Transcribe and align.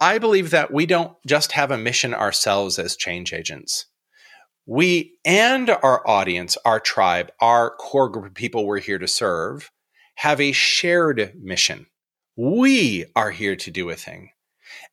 I 0.00 0.18
believe 0.18 0.50
that 0.50 0.72
we 0.72 0.86
don't 0.86 1.12
just 1.26 1.52
have 1.52 1.70
a 1.70 1.78
mission 1.78 2.14
ourselves 2.14 2.78
as 2.78 2.96
change 2.96 3.32
agents. 3.32 3.86
We 4.64 5.14
and 5.24 5.70
our 5.70 6.06
audience, 6.06 6.56
our 6.64 6.78
tribe, 6.78 7.32
our 7.40 7.74
core 7.76 8.08
group 8.08 8.26
of 8.26 8.34
people 8.34 8.66
we're 8.66 8.80
here 8.80 8.98
to 8.98 9.08
serve 9.08 9.70
have 10.16 10.40
a 10.40 10.52
shared 10.52 11.32
mission. 11.40 11.86
We 12.36 13.06
are 13.16 13.30
here 13.30 13.56
to 13.56 13.70
do 13.70 13.90
a 13.90 13.96
thing. 13.96 14.30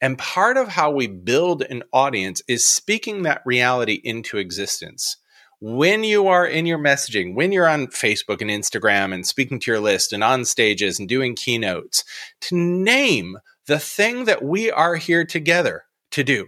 And 0.02 0.18
part 0.18 0.58
of 0.58 0.70
how 0.70 0.92
we 0.92 1.08
build 1.08 1.62
an 1.64 1.84
audience 1.92 2.42
is 2.48 2.66
speaking 2.66 3.24
that 3.24 3.42
reality 3.46 4.00
into 4.04 4.38
existence. 4.38 5.18
When 5.60 6.04
you 6.04 6.28
are 6.28 6.46
in 6.46 6.66
your 6.66 6.80
messaging, 6.80 7.36
when 7.36 7.52
you're 7.52 7.68
on 7.68 7.88
Facebook 7.88 8.42
and 8.42 8.50
Instagram 8.50 9.14
and 9.14 9.26
speaking 9.26 9.60
to 9.60 9.72
your 9.72 9.80
list 9.80 10.14
and 10.14 10.24
on 10.24 10.46
stages 10.46 11.00
and 11.00 11.08
doing 11.08 11.36
keynotes, 11.36 12.04
to 12.42 12.56
name 12.56 13.38
the 13.68 13.80
thing 13.80 14.26
that 14.26 14.44
we 14.44 14.70
are 14.70 14.96
here 14.96 15.26
together 15.26 15.86
to 16.12 16.24
do. 16.24 16.48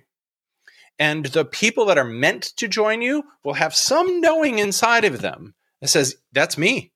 And 1.00 1.26
the 1.26 1.46
people 1.46 1.86
that 1.88 1.98
are 1.98 2.04
meant 2.04 2.44
to 2.58 2.68
join 2.68 3.02
you 3.02 3.24
will 3.44 3.56
have 3.56 3.74
some 3.74 4.22
knowing 4.22 4.60
inside 4.60 5.04
of 5.04 5.22
them 5.22 5.56
that 5.82 5.88
says, 5.88 6.18
that's 6.32 6.58
me. 6.58 6.92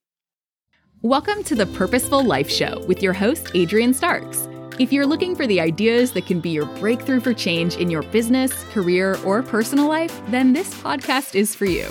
Welcome 1.01 1.43
to 1.45 1.55
the 1.55 1.65
Purposeful 1.65 2.23
Life 2.23 2.51
Show 2.51 2.85
with 2.85 3.01
your 3.01 3.13
host, 3.13 3.49
Adrian 3.55 3.95
Starks. 3.95 4.47
If 4.77 4.93
you're 4.93 5.07
looking 5.07 5.35
for 5.35 5.47
the 5.47 5.59
ideas 5.59 6.11
that 6.11 6.27
can 6.27 6.39
be 6.39 6.51
your 6.51 6.67
breakthrough 6.77 7.19
for 7.19 7.33
change 7.33 7.77
in 7.77 7.89
your 7.89 8.03
business, 8.03 8.63
career, 8.65 9.17
or 9.25 9.41
personal 9.41 9.87
life, 9.87 10.21
then 10.27 10.53
this 10.53 10.71
podcast 10.81 11.33
is 11.33 11.55
for 11.55 11.65
you. 11.65 11.89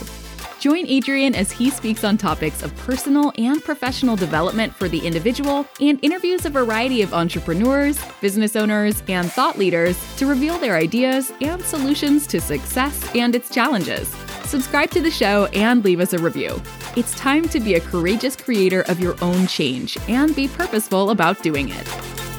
Join 0.60 0.86
Adrian 0.88 1.34
as 1.34 1.50
he 1.50 1.70
speaks 1.70 2.04
on 2.04 2.18
topics 2.18 2.62
of 2.62 2.76
personal 2.76 3.32
and 3.38 3.64
professional 3.64 4.14
development 4.14 4.74
for 4.74 4.90
the 4.90 4.98
individual 4.98 5.66
and 5.80 5.98
interviews 6.02 6.44
a 6.44 6.50
variety 6.50 7.00
of 7.00 7.14
entrepreneurs, 7.14 7.98
business 8.20 8.54
owners, 8.56 9.02
and 9.08 9.32
thought 9.32 9.56
leaders 9.56 9.98
to 10.16 10.26
reveal 10.26 10.58
their 10.58 10.76
ideas 10.76 11.32
and 11.40 11.62
solutions 11.62 12.26
to 12.26 12.42
success 12.42 13.16
and 13.16 13.34
its 13.34 13.48
challenges. 13.48 14.08
Subscribe 14.44 14.90
to 14.90 15.00
the 15.00 15.10
show 15.10 15.46
and 15.54 15.82
leave 15.82 15.98
us 15.98 16.12
a 16.12 16.18
review. 16.18 16.60
It's 16.94 17.14
time 17.14 17.48
to 17.48 17.58
be 17.58 17.76
a 17.76 17.80
courageous 17.80 18.36
creator 18.36 18.82
of 18.82 19.00
your 19.00 19.16
own 19.22 19.46
change 19.46 19.96
and 20.10 20.36
be 20.36 20.46
purposeful 20.46 21.08
about 21.08 21.42
doing 21.42 21.70
it. 21.70 22.29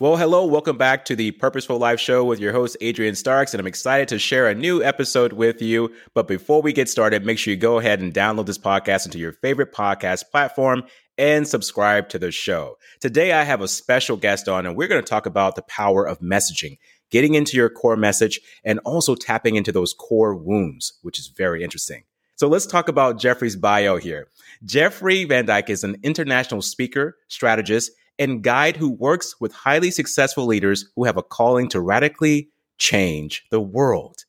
Well, 0.00 0.16
hello, 0.16 0.44
welcome 0.44 0.76
back 0.76 1.04
to 1.04 1.14
the 1.14 1.30
Purposeful 1.30 1.78
Life 1.78 2.00
Show 2.00 2.24
with 2.24 2.40
your 2.40 2.52
host, 2.52 2.76
Adrian 2.80 3.14
Starks, 3.14 3.54
and 3.54 3.60
I'm 3.60 3.66
excited 3.68 4.08
to 4.08 4.18
share 4.18 4.48
a 4.48 4.54
new 4.54 4.82
episode 4.82 5.32
with 5.32 5.62
you. 5.62 5.92
But 6.14 6.26
before 6.26 6.60
we 6.62 6.72
get 6.72 6.88
started, 6.88 7.24
make 7.24 7.38
sure 7.38 7.54
you 7.54 7.56
go 7.56 7.78
ahead 7.78 8.00
and 8.00 8.12
download 8.12 8.46
this 8.46 8.58
podcast 8.58 9.06
into 9.06 9.20
your 9.20 9.34
favorite 9.34 9.72
podcast 9.72 10.32
platform 10.32 10.82
and 11.16 11.46
subscribe 11.46 12.08
to 12.08 12.18
the 12.18 12.32
show. 12.32 12.76
Today, 12.98 13.30
I 13.30 13.44
have 13.44 13.60
a 13.60 13.68
special 13.68 14.16
guest 14.16 14.48
on, 14.48 14.66
and 14.66 14.76
we're 14.76 14.88
going 14.88 15.00
to 15.00 15.08
talk 15.08 15.26
about 15.26 15.54
the 15.54 15.62
power 15.62 16.04
of 16.04 16.18
messaging, 16.18 16.78
getting 17.12 17.34
into 17.34 17.56
your 17.56 17.70
core 17.70 17.96
message, 17.96 18.40
and 18.64 18.80
also 18.80 19.14
tapping 19.14 19.54
into 19.54 19.70
those 19.70 19.94
core 19.94 20.34
wounds, 20.34 20.98
which 21.02 21.20
is 21.20 21.28
very 21.28 21.62
interesting. 21.62 22.02
So 22.34 22.48
let's 22.48 22.66
talk 22.66 22.88
about 22.88 23.20
Jeffrey's 23.20 23.54
bio 23.54 23.98
here. 23.98 24.26
Jeffrey 24.64 25.22
Van 25.22 25.46
Dyk 25.46 25.70
is 25.70 25.84
an 25.84 25.98
international 26.02 26.62
speaker, 26.62 27.16
strategist, 27.28 27.92
and 28.18 28.42
guide 28.42 28.76
who 28.76 28.90
works 28.90 29.34
with 29.40 29.52
highly 29.52 29.90
successful 29.90 30.46
leaders 30.46 30.90
who 30.94 31.04
have 31.04 31.16
a 31.16 31.22
calling 31.22 31.68
to 31.68 31.80
radically 31.80 32.48
change 32.78 33.44
the 33.50 33.60
world. 33.60 34.24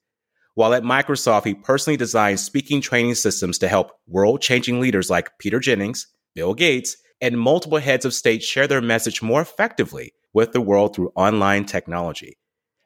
While 0.56 0.74
at 0.74 0.84
Microsoft, 0.84 1.46
he 1.46 1.54
personally 1.54 1.98
designed 1.98 2.40
speaking 2.40 2.80
training 2.80 3.16
systems 3.16 3.58
to 3.60 3.68
help 3.68 3.92
world 4.08 4.42
changing 4.42 4.80
leaders 4.80 5.10
like 5.10 5.38
Peter 5.38 5.60
Jennings, 5.60 6.08
Bill 6.34 6.54
Gates, 6.54 6.98
and 7.22 7.40
multiple 7.40 7.78
heads 7.78 8.06
of 8.06 8.14
state 8.14 8.42
share 8.42 8.68
their 8.68 8.82
message 8.82 9.22
more 9.22 9.42
effectively 9.42 10.14
with 10.34 10.52
the 10.52 10.62
world 10.62 10.96
through 10.96 11.12
online 11.16 11.66
technology. 11.66 12.38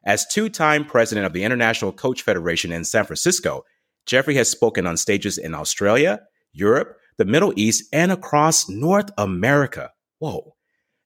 As 0.04 0.26
two 0.26 0.48
time 0.48 0.84
president 0.84 1.26
of 1.26 1.32
the 1.32 1.44
International 1.44 1.92
Coach 1.92 2.22
Federation 2.22 2.72
in 2.72 2.84
San 2.84 3.04
Francisco, 3.04 3.64
Jeffrey 4.06 4.34
has 4.34 4.48
spoken 4.48 4.86
on 4.86 4.96
stages 4.96 5.38
in 5.38 5.54
Australia, 5.54 6.20
Europe, 6.52 6.96
the 7.18 7.24
Middle 7.24 7.52
East, 7.56 7.84
and 7.92 8.10
across 8.10 8.68
North 8.68 9.10
America. 9.18 9.90
Whoa. 10.18 10.54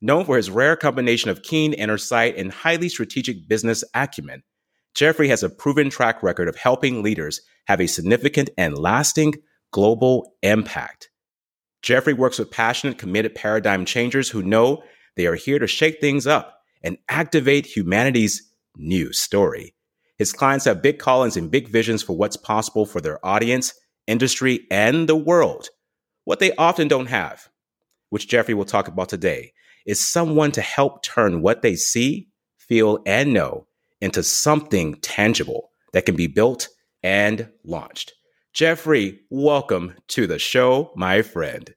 Known 0.04 0.26
for 0.26 0.36
his 0.36 0.50
rare 0.50 0.76
combination 0.76 1.30
of 1.30 1.42
keen 1.42 1.72
inner 1.72 1.96
sight 1.96 2.36
and 2.36 2.52
highly 2.52 2.90
strategic 2.90 3.48
business 3.48 3.82
acumen, 3.94 4.42
Jeffrey 4.94 5.28
has 5.28 5.42
a 5.42 5.48
proven 5.48 5.88
track 5.88 6.22
record 6.22 6.46
of 6.46 6.56
helping 6.56 7.02
leaders 7.02 7.40
have 7.68 7.80
a 7.80 7.86
significant 7.86 8.50
and 8.58 8.76
lasting 8.76 9.32
global 9.70 10.34
impact. 10.42 11.08
Jeffrey 11.80 12.12
works 12.12 12.38
with 12.38 12.50
passionate, 12.50 12.98
committed 12.98 13.34
paradigm 13.34 13.86
changers 13.86 14.28
who 14.28 14.42
know 14.42 14.82
they 15.16 15.24
are 15.26 15.36
here 15.36 15.58
to 15.58 15.66
shake 15.66 16.02
things 16.02 16.26
up 16.26 16.60
and 16.82 16.98
activate 17.08 17.64
humanity's 17.64 18.52
new 18.76 19.10
story. 19.10 19.74
His 20.18 20.34
clients 20.34 20.66
have 20.66 20.82
big 20.82 20.98
callings 20.98 21.38
and 21.38 21.50
big 21.50 21.68
visions 21.68 22.02
for 22.02 22.14
what's 22.14 22.36
possible 22.36 22.84
for 22.84 23.00
their 23.00 23.24
audience, 23.24 23.72
industry, 24.06 24.66
and 24.70 25.08
the 25.08 25.16
world. 25.16 25.70
What 26.24 26.40
they 26.40 26.54
often 26.56 26.88
don't 26.88 27.06
have, 27.06 27.48
which 28.10 28.28
Jeffrey 28.28 28.52
will 28.52 28.66
talk 28.66 28.86
about 28.86 29.08
today, 29.08 29.54
is 29.84 30.00
someone 30.00 30.52
to 30.52 30.60
help 30.60 31.02
turn 31.02 31.42
what 31.42 31.62
they 31.62 31.76
see, 31.76 32.28
feel, 32.58 32.98
and 33.06 33.32
know 33.32 33.66
into 34.00 34.22
something 34.22 34.94
tangible 34.96 35.70
that 35.92 36.06
can 36.06 36.16
be 36.16 36.26
built 36.26 36.68
and 37.02 37.48
launched. 37.64 38.12
Jeffrey, 38.52 39.20
welcome 39.30 39.94
to 40.08 40.26
the 40.26 40.38
show, 40.38 40.92
my 40.94 41.22
friend. 41.22 41.74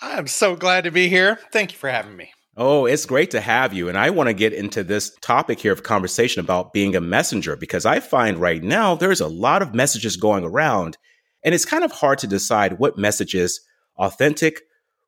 I'm 0.00 0.26
so 0.26 0.56
glad 0.56 0.84
to 0.84 0.90
be 0.90 1.08
here. 1.08 1.38
Thank 1.52 1.72
you 1.72 1.78
for 1.78 1.90
having 1.90 2.16
me. 2.16 2.30
Oh, 2.56 2.86
it's 2.86 3.06
great 3.06 3.30
to 3.32 3.40
have 3.40 3.72
you. 3.72 3.88
And 3.88 3.96
I 3.96 4.10
want 4.10 4.28
to 4.28 4.34
get 4.34 4.52
into 4.52 4.82
this 4.82 5.16
topic 5.20 5.60
here 5.60 5.72
of 5.72 5.82
conversation 5.82 6.40
about 6.40 6.72
being 6.72 6.96
a 6.96 7.00
messenger 7.00 7.56
because 7.56 7.86
I 7.86 8.00
find 8.00 8.38
right 8.38 8.62
now 8.62 8.94
there's 8.94 9.20
a 9.20 9.28
lot 9.28 9.62
of 9.62 9.74
messages 9.74 10.16
going 10.16 10.44
around, 10.44 10.98
and 11.44 11.54
it's 11.54 11.64
kind 11.64 11.84
of 11.84 11.92
hard 11.92 12.18
to 12.18 12.26
decide 12.26 12.78
what 12.78 12.98
message 12.98 13.34
is 13.34 13.60
authentic, 13.96 14.60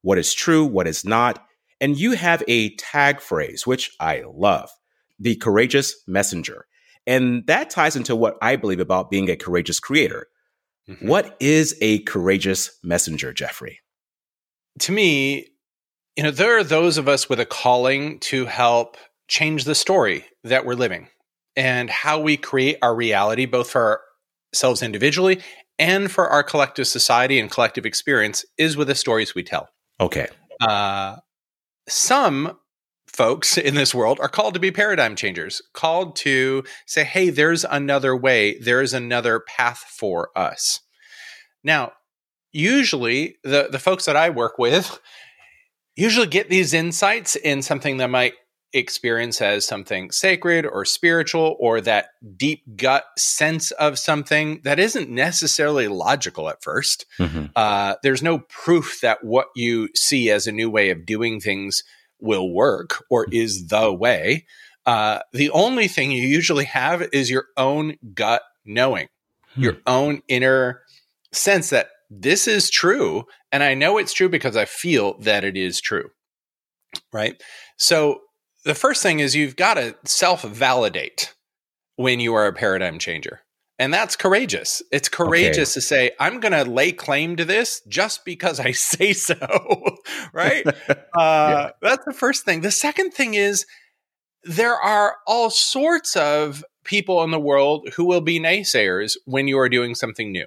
what 0.03 0.19
is 0.19 0.33
true, 0.33 0.65
what 0.65 0.87
is 0.87 1.05
not. 1.05 1.45
And 1.83 1.99
you 1.99 2.13
have 2.13 2.45
a 2.47 2.75
tag 2.77 3.21
phrase, 3.21 3.67
which 3.67 3.91
I 3.99 4.23
love 4.33 4.71
the 5.19 5.35
courageous 5.37 5.97
messenger. 6.07 6.67
And 7.09 7.45
that 7.49 7.71
ties 7.71 7.97
into 7.97 8.15
what 8.15 8.37
I 8.41 8.55
believe 8.55 8.79
about 8.79 9.11
being 9.11 9.29
a 9.29 9.37
courageous 9.37 9.81
creator. 9.81 10.29
Mm-hmm. 10.89 11.09
What 11.09 11.37
is 11.41 11.77
a 11.81 11.99
courageous 12.05 12.71
messenger, 12.85 13.33
Jeffrey? 13.33 13.81
To 14.79 14.93
me, 14.93 15.49
you 16.17 16.23
know, 16.23 16.31
there 16.31 16.57
are 16.57 16.65
those 16.65 16.99
of 16.99 17.09
us 17.09 17.29
with 17.29 17.41
a 17.41 17.45
calling 17.45 18.21
to 18.21 18.47
help 18.47 18.97
change 19.27 19.65
the 19.65 19.75
story 19.75 20.25
that 20.45 20.65
we're 20.65 20.75
living 20.75 21.09
and 21.57 21.91
how 21.91 22.21
we 22.21 22.37
create 22.37 22.79
our 22.81 22.95
reality, 22.95 23.45
both 23.45 23.71
for 23.71 24.01
ourselves 24.55 24.83
individually 24.83 25.41
and 25.81 26.13
for 26.13 26.29
our 26.29 26.45
collective 26.45 26.87
society 26.87 27.41
and 27.41 27.51
collective 27.51 27.87
experience, 27.87 28.45
is 28.57 28.77
with 28.77 28.87
the 28.87 28.95
stories 28.95 29.35
we 29.35 29.43
tell. 29.43 29.69
Okay. 30.01 30.29
Uh, 30.61 31.17
some 31.89 32.59
folks 33.07 33.59
in 33.59 33.75
this 33.75 33.95
world 33.95 34.19
are 34.21 34.29
called 34.29 34.55
to 34.55 34.61
be 34.61 34.71
paradigm 34.71 35.17
changers, 35.17 35.63
called 35.73 36.17
to 36.17 36.65
say, 36.87 37.05
hey, 37.05 37.31
there's 37.31 37.65
another 37.65 38.17
way, 38.17 38.59
there's 38.59 38.93
another 38.93 39.41
path 39.41 39.85
for 39.89 40.31
us. 40.37 40.81
Now, 41.65 41.93
usually 42.53 43.37
the, 43.45 43.69
the 43.71 43.79
folks 43.79 44.05
that 44.05 44.17
I 44.17 44.31
work 44.31 44.59
with 44.59 44.99
usually 45.97 46.27
get 46.27 46.49
these 46.49 46.75
insights 46.75 47.37
in 47.37 47.63
something 47.63 47.99
that 47.99 48.11
might 48.11 48.35
experience 48.73 49.41
as 49.41 49.67
something 49.67 50.11
sacred 50.11 50.65
or 50.65 50.85
spiritual 50.85 51.57
or 51.61 51.81
that 51.81 52.11
deep 52.37 52.63
gut 52.77 53.05
sense 53.19 53.71
of 53.73 53.99
something 53.99 54.61
that 54.65 54.79
isn't 54.79 55.11
necessarily 55.11 55.89
logical 55.89 56.49
at 56.49 56.63
1st 56.63 57.05
mm-hmm. 57.19 57.45
uh, 57.55 57.95
there's 58.03 58.23
no 58.23 58.39
proof 58.49 59.01
that 59.03 59.23
what 59.23 59.49
you 59.55 59.89
see 59.95 60.31
as 60.31 60.47
a 60.47 60.53
new 60.53 60.71
way 60.71 60.91
of 60.91 61.05
doing 61.05 61.41
things 61.41 61.83
will 62.23 62.51
work 62.51 63.05
or 63.11 63.27
mm-hmm. 63.27 63.35
is 63.35 63.67
the 63.67 63.93
way. 63.93 64.47
Uh, 64.87 65.19
the 65.33 65.51
only 65.51 65.89
thing 65.89 66.11
you 66.11 66.23
usually 66.23 66.65
have 66.65 67.07
is 67.13 67.31
your 67.31 67.47
own 67.57 67.97
gut 68.15 68.43
knowing, 68.65 69.09
hmm. 69.55 69.63
your 69.63 69.77
own 69.87 70.23
inner 70.29 70.81
sense 71.33 71.71
that 71.71 71.89
this 72.11 72.49
is 72.49 72.71
true. 72.71 73.25
And 73.53 73.63
I 73.63 73.75
know 73.75 73.99
it's 73.99 74.13
true 74.13 74.29
because 74.29 74.57
I 74.57 74.65
feel 74.65 75.19
that 75.21 75.45
it 75.45 75.57
is 75.57 75.81
true. 75.81 76.11
Right. 77.13 77.41
So 77.77 78.21
the 78.65 78.75
first 78.75 79.03
thing 79.03 79.21
is 79.21 79.35
you've 79.35 79.57
got 79.57 79.75
to 79.75 79.97
self 80.05 80.43
validate 80.43 81.35
when 81.97 82.21
you 82.21 82.35
are 82.35 82.47
a 82.47 82.53
paradigm 82.53 82.99
changer. 82.99 83.41
And 83.79 83.93
that's 83.93 84.15
courageous. 84.17 84.83
It's 84.93 85.09
courageous 85.09 85.73
okay. 85.73 85.75
to 85.75 85.81
say, 85.81 86.11
I'm 86.21 86.41
going 86.41 86.53
to 86.53 86.71
lay 86.71 86.93
claim 86.93 87.37
to 87.37 87.45
this 87.45 87.81
just 87.89 88.25
because 88.25 88.61
I 88.61 88.71
say 88.73 89.13
so. 89.13 89.37
right? 90.33 90.65
uh, 90.89 90.95
yeah. 91.15 91.71
That's 91.81 92.05
the 92.05 92.13
first 92.13 92.45
thing. 92.45 92.61
The 92.61 92.71
second 92.71 93.13
thing 93.13 93.35
is 93.35 93.67
there 94.45 94.77
are 94.77 95.17
all 95.27 95.51
sorts 95.51 96.17
of 96.17 96.65
people 96.85 97.23
in 97.23 97.31
the 97.31 97.41
world 97.41 97.89
who 97.97 98.05
will 98.05 98.21
be 98.21 98.41
naysayers 98.41 99.17
when 99.25 99.49
you 99.49 99.59
are 99.59 99.69
doing 99.69 99.95
something 99.95 100.33
new, 100.33 100.47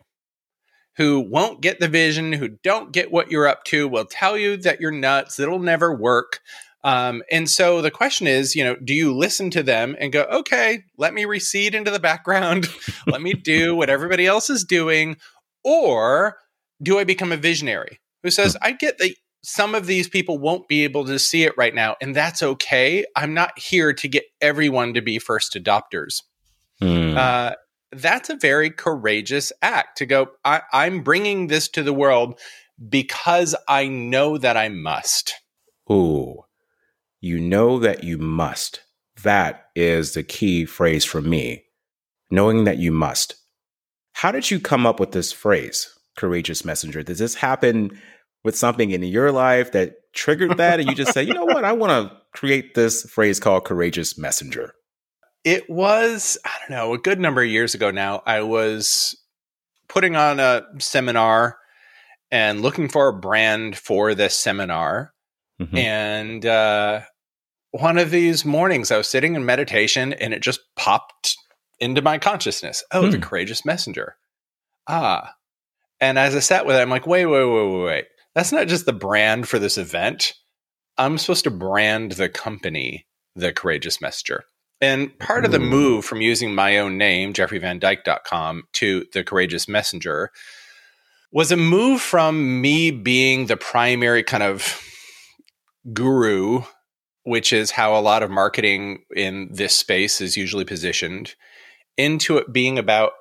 who 0.97 1.19
won't 1.19 1.61
get 1.61 1.79
the 1.79 1.87
vision, 1.87 2.33
who 2.33 2.49
don't 2.63 2.91
get 2.91 3.11
what 3.11 3.31
you're 3.31 3.47
up 3.47 3.63
to, 3.65 3.87
will 3.87 4.05
tell 4.05 4.37
you 4.37 4.57
that 4.57 4.81
you're 4.81 4.91
nuts, 4.91 5.39
it'll 5.39 5.59
never 5.59 5.93
work. 5.95 6.39
Um, 6.85 7.23
and 7.31 7.49
so 7.49 7.81
the 7.81 7.89
question 7.89 8.27
is, 8.27 8.55
you 8.55 8.63
know, 8.63 8.75
do 8.75 8.93
you 8.93 9.11
listen 9.11 9.49
to 9.49 9.63
them 9.63 9.95
and 9.99 10.13
go, 10.13 10.21
okay, 10.31 10.83
let 10.97 11.15
me 11.15 11.25
recede 11.25 11.73
into 11.73 11.89
the 11.89 11.99
background, 11.99 12.67
let 13.07 13.23
me 13.23 13.33
do 13.33 13.75
what 13.75 13.89
everybody 13.89 14.27
else 14.27 14.51
is 14.51 14.63
doing, 14.63 15.17
or 15.63 16.37
do 16.83 16.99
I 16.99 17.03
become 17.03 17.31
a 17.31 17.37
visionary 17.37 17.99
who 18.21 18.29
says, 18.29 18.53
hmm. 18.53 18.67
I 18.67 18.71
get 18.73 18.99
that 18.99 19.15
some 19.43 19.73
of 19.73 19.87
these 19.87 20.07
people 20.07 20.37
won't 20.37 20.67
be 20.67 20.83
able 20.83 21.05
to 21.05 21.17
see 21.17 21.43
it 21.43 21.57
right 21.57 21.73
now, 21.73 21.95
and 22.01 22.15
that's 22.15 22.43
okay. 22.43 23.03
I'm 23.15 23.33
not 23.33 23.57
here 23.57 23.91
to 23.91 24.07
get 24.07 24.25
everyone 24.39 24.93
to 24.93 25.01
be 25.01 25.17
first 25.17 25.55
adopters. 25.55 26.21
Mm. 26.81 27.17
Uh, 27.17 27.55
that's 27.93 28.29
a 28.29 28.35
very 28.35 28.69
courageous 28.69 29.51
act 29.61 29.97
to 29.99 30.05
go, 30.05 30.27
I, 30.43 30.61
I'm 30.71 31.01
bringing 31.01 31.47
this 31.47 31.67
to 31.69 31.83
the 31.83 31.93
world 31.93 32.39
because 32.89 33.55
I 33.67 33.87
know 33.87 34.37
that 34.37 34.55
I 34.55 34.69
must. 34.69 35.33
Ooh, 35.91 36.43
you 37.25 37.39
know 37.39 37.79
that 37.79 38.03
you 38.03 38.19
must. 38.19 38.81
That 39.23 39.65
is 39.75 40.13
the 40.13 40.21
key 40.21 40.65
phrase 40.65 41.03
for 41.03 41.21
me. 41.21 41.63
Knowing 42.29 42.65
that 42.65 42.77
you 42.77 42.91
must. 42.91 43.35
How 44.13 44.31
did 44.31 44.51
you 44.51 44.59
come 44.59 44.85
up 44.85 44.99
with 44.99 45.11
this 45.11 45.31
phrase, 45.31 45.89
courageous 46.17 46.63
messenger? 46.63 47.01
Did 47.01 47.17
this 47.17 47.33
happen 47.33 47.99
with 48.43 48.55
something 48.55 48.91
in 48.91 49.01
your 49.01 49.31
life 49.31 49.71
that 49.71 49.95
triggered 50.13 50.57
that? 50.57 50.79
and 50.79 50.87
you 50.87 50.93
just 50.93 51.13
say, 51.13 51.23
you 51.23 51.33
know 51.33 51.45
what? 51.45 51.65
I 51.65 51.73
want 51.73 52.11
to 52.11 52.15
create 52.31 52.75
this 52.75 53.09
phrase 53.09 53.39
called 53.39 53.65
courageous 53.65 54.19
messenger. 54.19 54.75
It 55.43 55.67
was, 55.67 56.37
I 56.45 56.51
don't 56.59 56.77
know, 56.77 56.93
a 56.93 56.99
good 56.99 57.19
number 57.19 57.41
of 57.41 57.49
years 57.49 57.73
ago 57.73 57.89
now. 57.89 58.21
I 58.27 58.41
was 58.41 59.19
putting 59.87 60.15
on 60.15 60.39
a 60.39 60.61
seminar 60.77 61.57
and 62.29 62.61
looking 62.61 62.87
for 62.87 63.07
a 63.07 63.19
brand 63.19 63.75
for 63.75 64.13
this 64.13 64.37
seminar. 64.37 65.11
Mm-hmm. 65.59 65.77
And 65.77 66.45
uh, 66.45 67.01
one 67.79 67.97
of 67.97 68.11
these 68.11 68.45
mornings, 68.45 68.91
I 68.91 68.97
was 68.97 69.07
sitting 69.07 69.35
in 69.35 69.45
meditation 69.45 70.13
and 70.13 70.33
it 70.33 70.41
just 70.41 70.61
popped 70.75 71.35
into 71.79 72.01
my 72.01 72.17
consciousness. 72.17 72.83
Oh, 72.91 73.09
the 73.09 73.17
hmm. 73.17 73.23
courageous 73.23 73.65
messenger. 73.65 74.15
Ah. 74.87 75.33
And 75.99 76.19
as 76.19 76.35
I 76.35 76.39
sat 76.39 76.65
with 76.65 76.75
it, 76.75 76.81
I'm 76.81 76.89
like, 76.89 77.07
wait, 77.07 77.25
wait, 77.25 77.45
wait, 77.45 77.71
wait, 77.71 77.85
wait 77.85 78.05
that's 78.35 78.51
not 78.51 78.67
just 78.67 78.85
the 78.85 78.93
brand 78.93 79.47
for 79.47 79.57
this 79.57 79.77
event. 79.77 80.33
I'm 80.97 81.17
supposed 81.17 81.45
to 81.45 81.51
brand 81.51 82.13
the 82.13 82.29
company 82.29 83.07
the 83.35 83.51
Courageous 83.51 83.99
Messenger. 83.99 84.43
And 84.81 85.17
part 85.19 85.43
Ooh. 85.43 85.47
of 85.47 85.51
the 85.51 85.59
move 85.59 86.05
from 86.05 86.21
using 86.21 86.53
my 86.53 86.77
own 86.77 86.97
name, 86.97 87.33
jeffreyvandyk.com, 87.33 88.63
to 88.73 89.05
the 89.13 89.23
Courageous 89.23 89.67
Messenger 89.67 90.31
was 91.31 91.51
a 91.51 91.57
move 91.57 92.01
from 92.01 92.61
me 92.61 92.91
being 92.91 93.47
the 93.47 93.57
primary 93.57 94.23
kind 94.23 94.43
of 94.43 94.81
guru, 95.91 96.61
which 97.25 97.51
is 97.51 97.71
how 97.71 97.95
a 97.95 98.01
lot 98.01 98.23
of 98.23 98.31
marketing 98.31 99.03
in 99.15 99.49
this 99.51 99.75
space 99.75 100.21
is 100.21 100.37
usually 100.37 100.65
positioned, 100.65 101.35
into 101.97 102.37
it 102.37 102.53
being 102.53 102.79
about 102.79 103.11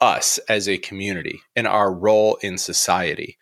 us 0.00 0.38
as 0.48 0.68
a 0.68 0.78
community 0.78 1.40
and 1.56 1.66
our 1.66 1.92
role 1.92 2.36
in 2.42 2.58
society 2.58 3.38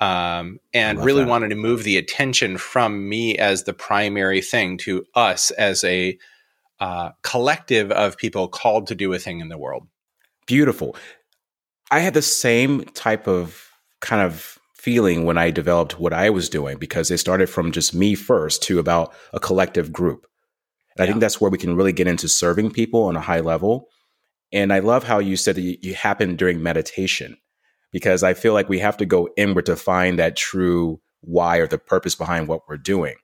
um, 0.00 0.58
and 0.72 1.04
really 1.04 1.22
that. 1.22 1.28
wanted 1.28 1.48
to 1.48 1.56
move 1.56 1.84
the 1.84 1.96
attention 1.96 2.58
from 2.58 3.08
me 3.08 3.36
as 3.38 3.64
the 3.64 3.72
primary 3.72 4.40
thing 4.40 4.76
to 4.78 5.04
us 5.14 5.50
as 5.52 5.84
a 5.84 6.18
uh, 6.80 7.10
collective 7.22 7.90
of 7.92 8.16
people 8.16 8.48
called 8.48 8.88
to 8.88 8.94
do 8.94 9.12
a 9.12 9.18
thing 9.18 9.40
in 9.40 9.48
the 9.48 9.58
world. 9.58 9.86
Beautiful. 10.46 10.96
I 11.90 12.00
had 12.00 12.14
the 12.14 12.22
same 12.22 12.84
type 12.84 13.28
of 13.28 13.70
kind 14.00 14.22
of 14.22 14.58
feeling 14.84 15.24
when 15.24 15.38
I 15.38 15.50
developed 15.50 15.98
what 15.98 16.12
I 16.12 16.28
was 16.28 16.50
doing 16.50 16.76
because 16.76 17.10
it 17.10 17.16
started 17.16 17.48
from 17.48 17.72
just 17.72 17.94
me 17.94 18.14
first 18.14 18.62
to 18.64 18.78
about 18.78 19.14
a 19.32 19.40
collective 19.40 19.90
group. 19.90 20.26
And 20.96 20.98
yeah. 20.98 21.04
I 21.04 21.06
think 21.06 21.20
that's 21.20 21.40
where 21.40 21.50
we 21.50 21.56
can 21.56 21.74
really 21.74 21.92
get 21.92 22.06
into 22.06 22.28
serving 22.28 22.70
people 22.70 23.04
on 23.04 23.16
a 23.16 23.20
high 23.20 23.40
level. 23.40 23.88
And 24.52 24.74
I 24.74 24.80
love 24.80 25.02
how 25.02 25.20
you 25.20 25.38
said 25.38 25.56
that 25.56 25.62
you, 25.62 25.78
you 25.80 25.94
happened 25.94 26.36
during 26.36 26.62
meditation 26.62 27.38
because 27.92 28.22
I 28.22 28.34
feel 28.34 28.52
like 28.52 28.68
we 28.68 28.80
have 28.80 28.98
to 28.98 29.06
go 29.06 29.30
inward 29.38 29.64
to 29.66 29.76
find 29.76 30.18
that 30.18 30.36
true 30.36 31.00
why 31.22 31.56
or 31.56 31.66
the 31.66 31.78
purpose 31.78 32.14
behind 32.14 32.46
what 32.48 32.60
we're 32.68 32.76
doing. 32.76 33.14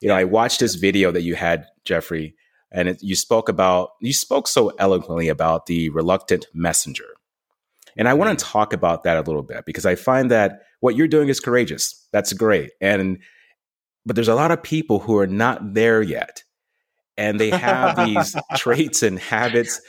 You 0.00 0.08
know, 0.08 0.14
I 0.14 0.22
watched 0.24 0.60
this 0.60 0.76
video 0.76 1.10
that 1.10 1.22
you 1.22 1.34
had, 1.34 1.66
Jeffrey, 1.84 2.36
and 2.70 2.88
it, 2.88 3.02
you 3.02 3.16
spoke 3.16 3.48
about, 3.48 3.90
you 4.00 4.12
spoke 4.12 4.46
so 4.46 4.68
eloquently 4.78 5.28
about 5.28 5.66
the 5.66 5.88
reluctant 5.90 6.46
messenger. 6.54 7.08
And 7.96 8.08
I 8.08 8.14
want 8.14 8.38
to 8.38 8.44
mm-hmm. 8.44 8.52
talk 8.52 8.72
about 8.72 9.02
that 9.02 9.16
a 9.16 9.22
little 9.22 9.42
bit 9.42 9.64
because 9.66 9.84
I 9.84 9.96
find 9.96 10.30
that 10.30 10.60
what 10.80 10.96
you're 10.96 11.08
doing 11.08 11.28
is 11.28 11.40
courageous. 11.40 12.06
That's 12.12 12.32
great. 12.32 12.72
And, 12.80 13.18
but 14.04 14.16
there's 14.16 14.28
a 14.28 14.34
lot 14.34 14.50
of 14.50 14.62
people 14.62 14.98
who 14.98 15.18
are 15.18 15.26
not 15.26 15.74
there 15.74 16.02
yet. 16.02 16.42
And 17.16 17.38
they 17.38 17.50
have 17.50 17.96
these 17.96 18.34
traits 18.56 19.02
and 19.02 19.18
habits 19.18 19.80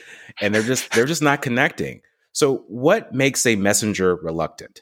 and 0.42 0.54
they're 0.54 0.64
just, 0.64 0.92
they're 0.92 1.06
just 1.06 1.22
not 1.22 1.42
connecting. 1.42 2.02
So, 2.34 2.64
what 2.68 3.14
makes 3.14 3.46
a 3.46 3.56
messenger 3.56 4.16
reluctant? 4.16 4.82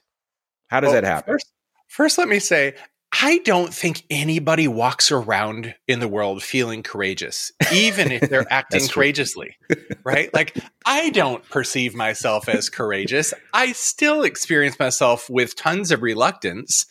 How 0.67 0.79
does 0.79 0.89
well, 0.89 1.01
that 1.01 1.03
happen? 1.03 1.33
First, 1.33 1.51
first, 1.88 2.17
let 2.17 2.27
me 2.27 2.39
say, 2.39 2.75
I 3.21 3.39
don't 3.39 3.74
think 3.74 4.04
anybody 4.10 4.68
walks 4.68 5.12
around 5.12 5.75
in 5.88 6.00
the 6.00 6.07
world 6.07 6.42
feeling 6.42 6.83
courageous, 6.83 7.51
even 7.74 8.12
if 8.12 8.30
they're 8.30 8.45
acting 8.51 8.88
courageously, 8.88 9.57
right? 10.06 10.33
Like, 10.33 10.57
I 10.86 11.10
don't 11.10 11.48
perceive 11.50 11.94
myself 11.95 12.48
as 12.48 12.69
courageous. 12.69 13.33
I 13.54 13.74
still 13.74 14.24
experience 14.24 14.80
myself 14.80 15.30
with 15.30 15.56
tons 15.57 15.92
of 15.92 16.01
reluctance. 16.01 16.86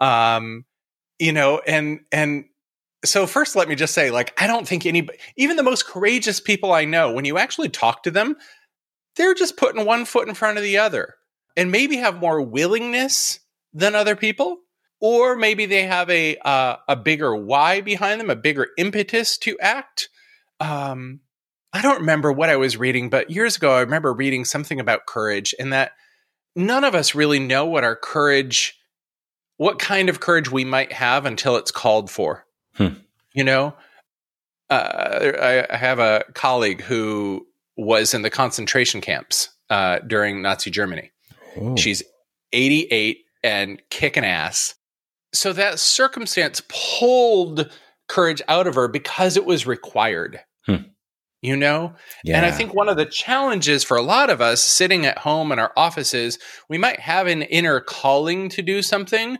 Um, 0.00 0.64
you 1.18 1.32
know, 1.32 1.60
and, 1.66 2.00
and, 2.12 2.44
so 3.04 3.26
first 3.26 3.56
let 3.56 3.68
me 3.68 3.74
just 3.74 3.94
say 3.94 4.12
like 4.12 4.32
i 4.40 4.46
don't 4.46 4.68
think 4.68 4.86
anybody 4.86 5.18
even 5.36 5.56
the 5.56 5.64
most 5.64 5.88
courageous 5.88 6.38
people 6.38 6.72
i 6.72 6.84
know 6.84 7.12
when 7.12 7.24
you 7.24 7.36
actually 7.36 7.68
talk 7.68 8.04
to 8.04 8.12
them 8.12 8.36
they're 9.16 9.34
just 9.34 9.56
putting 9.56 9.84
one 9.84 10.04
foot 10.04 10.28
in 10.28 10.34
front 10.34 10.56
of 10.56 10.62
the 10.62 10.78
other 10.78 11.16
and 11.56 11.72
maybe 11.72 11.96
have 11.96 12.20
more 12.20 12.40
willingness 12.40 13.40
than 13.72 13.96
other 13.96 14.14
people 14.14 14.58
or 15.02 15.36
maybe 15.36 15.66
they 15.66 15.82
have 15.82 16.08
a 16.08 16.36
uh, 16.38 16.76
a 16.88 16.96
bigger 16.96 17.36
why 17.36 17.82
behind 17.82 18.18
them 18.18 18.30
a 18.30 18.36
bigger 18.36 18.68
impetus 18.78 19.36
to 19.36 19.58
act 19.60 20.08
um, 20.60 21.20
i 21.74 21.82
don't 21.82 22.00
remember 22.00 22.32
what 22.32 22.48
i 22.48 22.56
was 22.56 22.78
reading 22.78 23.10
but 23.10 23.30
years 23.30 23.56
ago 23.56 23.72
i 23.72 23.80
remember 23.80 24.14
reading 24.14 24.46
something 24.46 24.80
about 24.80 25.04
courage 25.06 25.54
and 25.58 25.72
that 25.72 25.92
none 26.56 26.84
of 26.84 26.94
us 26.94 27.14
really 27.14 27.38
know 27.38 27.66
what 27.66 27.84
our 27.84 27.96
courage 27.96 28.78
what 29.58 29.78
kind 29.78 30.08
of 30.08 30.20
courage 30.20 30.50
we 30.50 30.64
might 30.64 30.92
have 30.92 31.26
until 31.26 31.56
it's 31.56 31.70
called 31.70 32.10
for 32.10 32.46
hmm. 32.76 32.88
you 33.34 33.44
know 33.44 33.74
uh, 34.70 35.66
I, 35.70 35.76
have 35.76 35.98
a 35.98 36.24
colleague 36.32 36.80
who 36.80 37.46
was 37.76 38.14
in 38.14 38.22
the 38.22 38.30
concentration 38.30 39.02
camps 39.02 39.50
uh, 39.68 39.98
during 39.98 40.40
Nazi 40.40 40.70
Germany. 40.70 41.10
Oh. 41.60 41.76
She's 41.76 42.02
88 42.54 43.18
and 43.42 43.82
kicking 43.90 44.24
ass. 44.24 44.74
So 45.32 45.52
that 45.52 45.78
circumstance 45.78 46.62
pulled 46.68 47.70
courage 48.08 48.42
out 48.48 48.66
of 48.66 48.74
her 48.74 48.88
because 48.88 49.36
it 49.36 49.46
was 49.46 49.66
required. 49.66 50.40
Hmm. 50.66 50.76
You 51.40 51.56
know? 51.56 51.94
Yeah. 52.22 52.36
And 52.36 52.46
I 52.46 52.52
think 52.52 52.74
one 52.74 52.88
of 52.88 52.96
the 52.96 53.06
challenges 53.06 53.82
for 53.82 53.96
a 53.96 54.02
lot 54.02 54.30
of 54.30 54.40
us 54.40 54.62
sitting 54.62 55.06
at 55.06 55.18
home 55.18 55.50
in 55.50 55.58
our 55.58 55.72
offices, 55.76 56.38
we 56.68 56.78
might 56.78 57.00
have 57.00 57.26
an 57.26 57.42
inner 57.42 57.80
calling 57.80 58.48
to 58.50 58.62
do 58.62 58.80
something, 58.82 59.38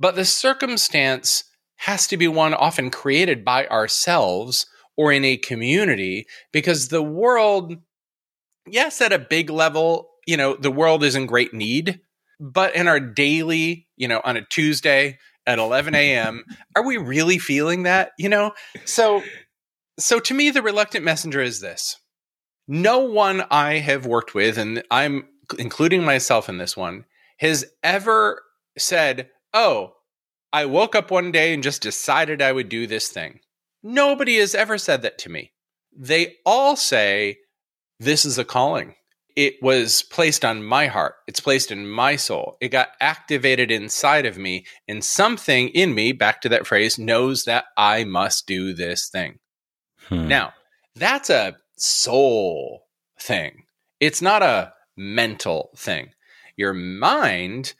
but 0.00 0.14
the 0.14 0.24
circumstance 0.24 1.44
has 1.76 2.06
to 2.06 2.16
be 2.16 2.28
one 2.28 2.54
often 2.54 2.90
created 2.90 3.44
by 3.44 3.66
ourselves 3.66 4.66
or 4.96 5.12
in 5.12 5.24
a 5.24 5.36
community 5.36 6.26
because 6.52 6.88
the 6.88 7.02
world, 7.02 7.74
yes, 8.66 9.00
at 9.02 9.12
a 9.12 9.18
big 9.18 9.50
level, 9.50 10.08
you 10.26 10.38
know, 10.38 10.56
the 10.56 10.70
world 10.70 11.04
is 11.04 11.14
in 11.14 11.26
great 11.26 11.52
need. 11.52 12.00
But 12.40 12.74
in 12.74 12.88
our 12.88 13.00
daily, 13.00 13.85
you 13.96 14.08
know, 14.08 14.20
on 14.24 14.36
a 14.36 14.44
Tuesday 14.44 15.18
at 15.46 15.58
11 15.58 15.94
a.m., 15.94 16.44
are 16.74 16.84
we 16.84 16.96
really 16.96 17.38
feeling 17.38 17.84
that? 17.84 18.12
You 18.18 18.28
know, 18.28 18.52
so 18.84 19.22
so 19.98 20.20
to 20.20 20.34
me, 20.34 20.50
the 20.50 20.62
reluctant 20.62 21.04
messenger 21.04 21.40
is 21.40 21.60
this: 21.60 21.96
no 22.68 22.98
one 22.98 23.44
I 23.50 23.74
have 23.74 24.06
worked 24.06 24.34
with, 24.34 24.58
and 24.58 24.82
I'm 24.90 25.28
including 25.58 26.04
myself 26.04 26.48
in 26.48 26.58
this 26.58 26.76
one, 26.76 27.04
has 27.38 27.64
ever 27.82 28.42
said, 28.78 29.30
"Oh, 29.54 29.92
I 30.52 30.66
woke 30.66 30.94
up 30.94 31.10
one 31.10 31.32
day 31.32 31.54
and 31.54 31.62
just 31.62 31.82
decided 31.82 32.42
I 32.42 32.52
would 32.52 32.68
do 32.68 32.86
this 32.86 33.08
thing." 33.08 33.40
Nobody 33.88 34.38
has 34.38 34.52
ever 34.52 34.78
said 34.78 35.02
that 35.02 35.16
to 35.18 35.28
me. 35.28 35.52
They 35.96 36.38
all 36.44 36.74
say, 36.74 37.38
This 38.00 38.24
is 38.24 38.36
a 38.36 38.44
calling. 38.44 38.96
It 39.36 39.62
was 39.62 40.02
placed 40.02 40.44
on 40.44 40.64
my 40.64 40.86
heart. 40.86 41.16
It's 41.26 41.40
placed 41.40 41.70
in 41.70 41.88
my 41.88 42.16
soul. 42.16 42.56
It 42.60 42.70
got 42.70 42.88
activated 43.00 43.70
inside 43.70 44.24
of 44.24 44.38
me, 44.38 44.64
and 44.88 45.04
something 45.04 45.68
in 45.68 45.94
me, 45.94 46.12
back 46.12 46.40
to 46.40 46.48
that 46.48 46.66
phrase, 46.66 46.98
knows 46.98 47.44
that 47.44 47.66
I 47.76 48.04
must 48.04 48.46
do 48.46 48.72
this 48.72 49.08
thing. 49.08 49.38
Hmm. 50.08 50.26
Now, 50.26 50.54
that's 50.94 51.28
a 51.28 51.56
soul 51.76 52.86
thing. 53.20 53.64
It's 54.00 54.22
not 54.22 54.42
a 54.42 54.72
mental 54.96 55.70
thing. 55.76 56.10
Your 56.56 56.72
mind 56.72 57.74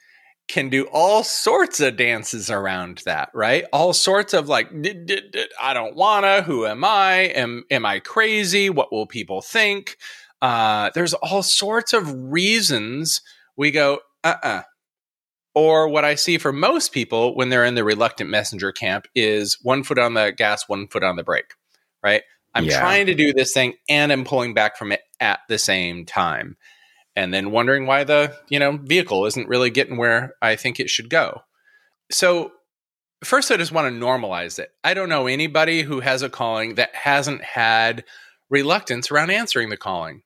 can 0.47 0.69
do 0.69 0.87
all 0.93 1.23
sorts 1.23 1.79
of 1.79 1.97
dances 1.97 2.49
around 2.49 3.01
that, 3.05 3.29
right? 3.33 3.65
All 3.73 3.91
sorts 3.93 4.33
of 4.33 4.47
like, 4.47 4.69
I 5.61 5.73
don't 5.73 5.95
wanna. 5.95 6.41
Who 6.43 6.65
am 6.65 6.83
I? 6.83 7.13
Am 7.35 7.65
am 7.69 7.85
I 7.85 7.99
crazy? 7.99 8.69
What 8.69 8.91
will 8.91 9.07
people 9.07 9.41
think? 9.41 9.97
Uh, 10.41 10.91
there's 10.93 11.13
all 11.13 11.43
sorts 11.43 11.93
of 11.93 12.11
reasons 12.31 13.21
we 13.55 13.71
go, 13.71 13.99
uh, 14.23 14.35
uh-uh. 14.43 14.47
uh 14.47 14.61
Or 15.55 15.87
what 15.87 16.05
I 16.05 16.15
see 16.15 16.37
for 16.37 16.51
most 16.51 16.91
people 16.91 17.35
when 17.35 17.49
they're 17.49 17.65
in 17.65 17.75
the 17.75 17.83
reluctant 17.83 18.29
messenger 18.29 18.71
camp 18.71 19.07
is 19.15 19.57
one 19.61 19.83
foot 19.83 19.99
on 19.99 20.13
the 20.13 20.33
gas, 20.35 20.67
one 20.67 20.87
foot 20.87 21.03
on 21.03 21.15
the 21.15 21.23
brake, 21.23 21.53
right? 22.03 22.23
I'm 22.53 22.65
yeah. 22.65 22.79
trying 22.79 23.05
to 23.07 23.15
do 23.15 23.33
this 23.33 23.53
thing 23.53 23.73
and 23.89 24.11
I'm 24.11 24.25
pulling 24.25 24.53
back 24.53 24.77
from 24.77 24.91
it 24.91 25.01
at 25.19 25.39
the 25.47 25.57
same 25.57 26.05
time 26.05 26.57
and 27.17 27.33
then 27.33 27.51
wondering 27.51 27.87
why 27.87 28.03
the 28.03 28.35
you 28.47 28.59
know 28.59 28.77
vehicle 28.77 29.25
isn't 29.25 29.49
really 29.49 29.71
getting 29.71 29.97
where 29.97 30.35
I 30.41 30.55
think 30.55 30.79
it 30.79 30.89
should 30.89 31.09
go. 31.09 31.41
So 32.11 32.51
first, 33.23 33.51
I 33.51 33.57
just 33.57 33.71
want 33.71 33.93
to 33.93 33.99
normalize 33.99 34.59
it. 34.59 34.69
I 34.83 34.93
don't 34.93 35.09
know 35.09 35.27
anybody 35.27 35.81
who 35.81 35.99
has 35.99 36.21
a 36.21 36.29
calling 36.29 36.75
that 36.75 36.95
hasn't 36.95 37.43
had 37.43 38.05
reluctance 38.49 39.11
around 39.11 39.31
answering 39.31 39.69
the 39.69 39.77
calling. 39.77 40.21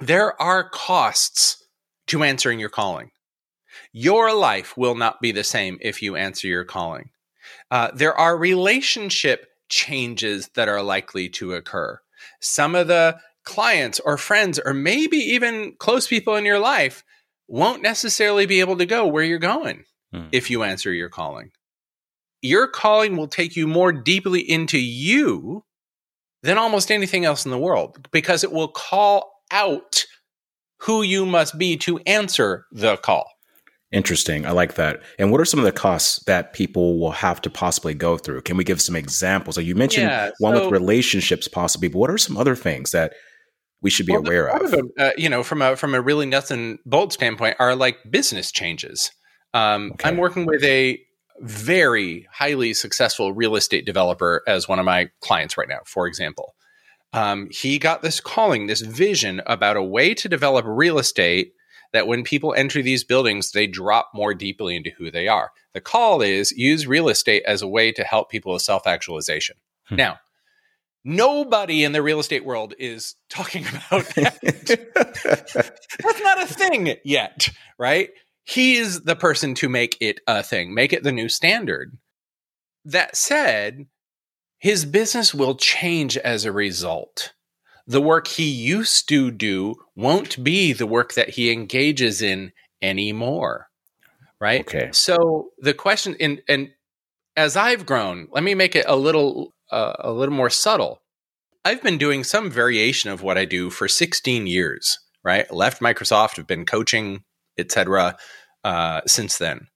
There 0.00 0.40
are 0.40 0.68
costs 0.68 1.64
to 2.08 2.22
answering 2.22 2.58
your 2.58 2.68
calling. 2.68 3.10
Your 3.92 4.34
life 4.34 4.76
will 4.76 4.94
not 4.94 5.20
be 5.20 5.32
the 5.32 5.44
same 5.44 5.78
if 5.80 6.02
you 6.02 6.16
answer 6.16 6.46
your 6.46 6.64
calling. 6.64 7.10
Uh, 7.70 7.90
there 7.94 8.14
are 8.14 8.36
relationship 8.36 9.46
changes 9.68 10.48
that 10.54 10.68
are 10.68 10.82
likely 10.82 11.28
to 11.28 11.54
occur. 11.54 11.98
Some 12.40 12.74
of 12.74 12.88
the 12.88 13.18
clients 13.44 14.00
or 14.00 14.16
friends 14.16 14.60
or 14.64 14.74
maybe 14.74 15.16
even 15.16 15.74
close 15.78 16.06
people 16.06 16.36
in 16.36 16.44
your 16.44 16.58
life 16.58 17.04
won't 17.48 17.82
necessarily 17.82 18.46
be 18.46 18.60
able 18.60 18.76
to 18.76 18.86
go 18.86 19.06
where 19.06 19.24
you're 19.24 19.38
going 19.38 19.84
hmm. 20.12 20.26
if 20.32 20.50
you 20.50 20.62
answer 20.62 20.92
your 20.92 21.08
calling. 21.08 21.50
Your 22.42 22.68
calling 22.68 23.16
will 23.16 23.28
take 23.28 23.56
you 23.56 23.66
more 23.66 23.92
deeply 23.92 24.40
into 24.40 24.78
you 24.78 25.64
than 26.42 26.58
almost 26.58 26.90
anything 26.90 27.24
else 27.24 27.44
in 27.44 27.50
the 27.50 27.58
world 27.58 28.08
because 28.10 28.44
it 28.44 28.52
will 28.52 28.68
call 28.68 29.32
out 29.50 30.04
who 30.80 31.02
you 31.02 31.26
must 31.26 31.58
be 31.58 31.76
to 31.78 31.98
answer 32.06 32.66
the 32.70 32.96
call. 32.96 33.30
Interesting. 33.92 34.44
I 34.44 34.50
like 34.50 34.74
that. 34.74 35.00
And 35.18 35.30
what 35.30 35.40
are 35.40 35.44
some 35.44 35.60
of 35.60 35.64
the 35.64 35.72
costs 35.72 36.22
that 36.24 36.52
people 36.52 36.98
will 36.98 37.12
have 37.12 37.40
to 37.42 37.50
possibly 37.50 37.94
go 37.94 38.18
through? 38.18 38.42
Can 38.42 38.56
we 38.56 38.64
give 38.64 38.80
some 38.80 38.96
examples? 38.96 39.56
you 39.58 39.74
mentioned 39.76 40.08
yeah, 40.08 40.30
one 40.38 40.54
with 40.54 40.72
relationships, 40.72 41.46
possibly, 41.46 41.88
but 41.88 41.98
what 41.98 42.10
are 42.10 42.18
some 42.18 42.36
other 42.36 42.56
things 42.56 42.90
that 42.90 43.14
we 43.82 43.90
should 43.90 44.06
be 44.06 44.12
well, 44.12 44.22
aware 44.22 44.48
of. 44.48 44.72
of 44.72 44.90
uh, 44.98 45.10
you 45.16 45.28
know, 45.28 45.44
from 45.44 45.62
a 45.62 45.76
from 45.76 45.94
a 45.94 46.00
really 46.00 46.26
nuts 46.26 46.50
and 46.50 46.80
bolts 46.84 47.14
standpoint, 47.14 47.56
are 47.60 47.76
like 47.76 47.98
business 48.10 48.50
changes. 48.50 49.12
Um, 49.54 49.92
okay. 49.92 50.08
I'm 50.08 50.16
working 50.16 50.46
with 50.46 50.64
a 50.64 51.00
very 51.40 52.26
highly 52.32 52.74
successful 52.74 53.32
real 53.32 53.54
estate 53.54 53.86
developer 53.86 54.42
as 54.48 54.66
one 54.66 54.80
of 54.80 54.84
my 54.84 55.10
clients 55.20 55.56
right 55.56 55.68
now. 55.68 55.80
For 55.86 56.08
example, 56.08 56.55
um, 57.16 57.48
he 57.50 57.78
got 57.78 58.02
this 58.02 58.20
calling, 58.20 58.66
this 58.66 58.80
vision 58.80 59.40
about 59.46 59.76
a 59.76 59.82
way 59.82 60.14
to 60.14 60.28
develop 60.28 60.64
real 60.66 60.98
estate 60.98 61.52
that 61.92 62.06
when 62.06 62.24
people 62.24 62.54
enter 62.54 62.82
these 62.82 63.04
buildings, 63.04 63.52
they 63.52 63.66
drop 63.66 64.10
more 64.12 64.34
deeply 64.34 64.76
into 64.76 64.90
who 64.90 65.10
they 65.10 65.28
are. 65.28 65.52
The 65.72 65.80
call 65.80 66.20
is 66.20 66.52
use 66.52 66.86
real 66.86 67.08
estate 67.08 67.42
as 67.46 67.62
a 67.62 67.68
way 67.68 67.92
to 67.92 68.04
help 68.04 68.30
people 68.30 68.52
with 68.52 68.62
self 68.62 68.86
actualization. 68.86 69.56
Hmm. 69.88 69.96
Now, 69.96 70.18
Nobody 71.08 71.84
in 71.84 71.92
the 71.92 72.02
real 72.02 72.18
estate 72.18 72.44
world 72.44 72.74
is 72.80 73.14
talking 73.30 73.64
about 73.64 74.06
that. 74.16 74.40
That's 76.02 76.20
not 76.20 76.42
a 76.42 76.46
thing 76.46 76.96
yet, 77.04 77.48
right? 77.78 78.10
He's 78.42 79.02
the 79.02 79.14
person 79.14 79.54
to 79.54 79.68
make 79.68 79.96
it 80.00 80.18
a 80.26 80.42
thing, 80.42 80.74
make 80.74 80.92
it 80.92 81.04
the 81.04 81.12
new 81.12 81.28
standard. 81.28 81.96
That 82.84 83.14
said, 83.16 83.86
his 84.58 84.84
business 84.84 85.34
will 85.34 85.54
change 85.54 86.16
as 86.16 86.44
a 86.44 86.52
result. 86.52 87.32
The 87.86 88.00
work 88.00 88.26
he 88.26 88.48
used 88.48 89.08
to 89.10 89.30
do 89.30 89.76
won't 89.94 90.42
be 90.42 90.72
the 90.72 90.86
work 90.86 91.14
that 91.14 91.30
he 91.30 91.52
engages 91.52 92.20
in 92.20 92.52
anymore. 92.82 93.68
Right? 94.40 94.60
Okay. 94.60 94.90
So 94.92 95.50
the 95.58 95.72
question 95.72 96.16
and 96.20 96.42
and 96.48 96.70
as 97.36 97.56
I've 97.56 97.86
grown, 97.86 98.28
let 98.32 98.42
me 98.42 98.54
make 98.54 98.74
it 98.74 98.86
a 98.88 98.96
little 98.96 99.54
uh, 99.70 99.94
a 100.00 100.12
little 100.12 100.34
more 100.34 100.50
subtle. 100.50 101.02
I've 101.64 101.82
been 101.82 101.98
doing 101.98 102.24
some 102.24 102.50
variation 102.50 103.10
of 103.10 103.22
what 103.22 103.36
I 103.36 103.44
do 103.44 103.70
for 103.70 103.88
16 103.88 104.46
years. 104.46 104.98
Right, 105.24 105.52
left 105.52 105.82
Microsoft, 105.82 106.36
have 106.36 106.46
been 106.46 106.64
coaching, 106.64 107.24
etc. 107.58 108.16
Uh, 108.62 109.00
since 109.06 109.38
then. 109.38 109.66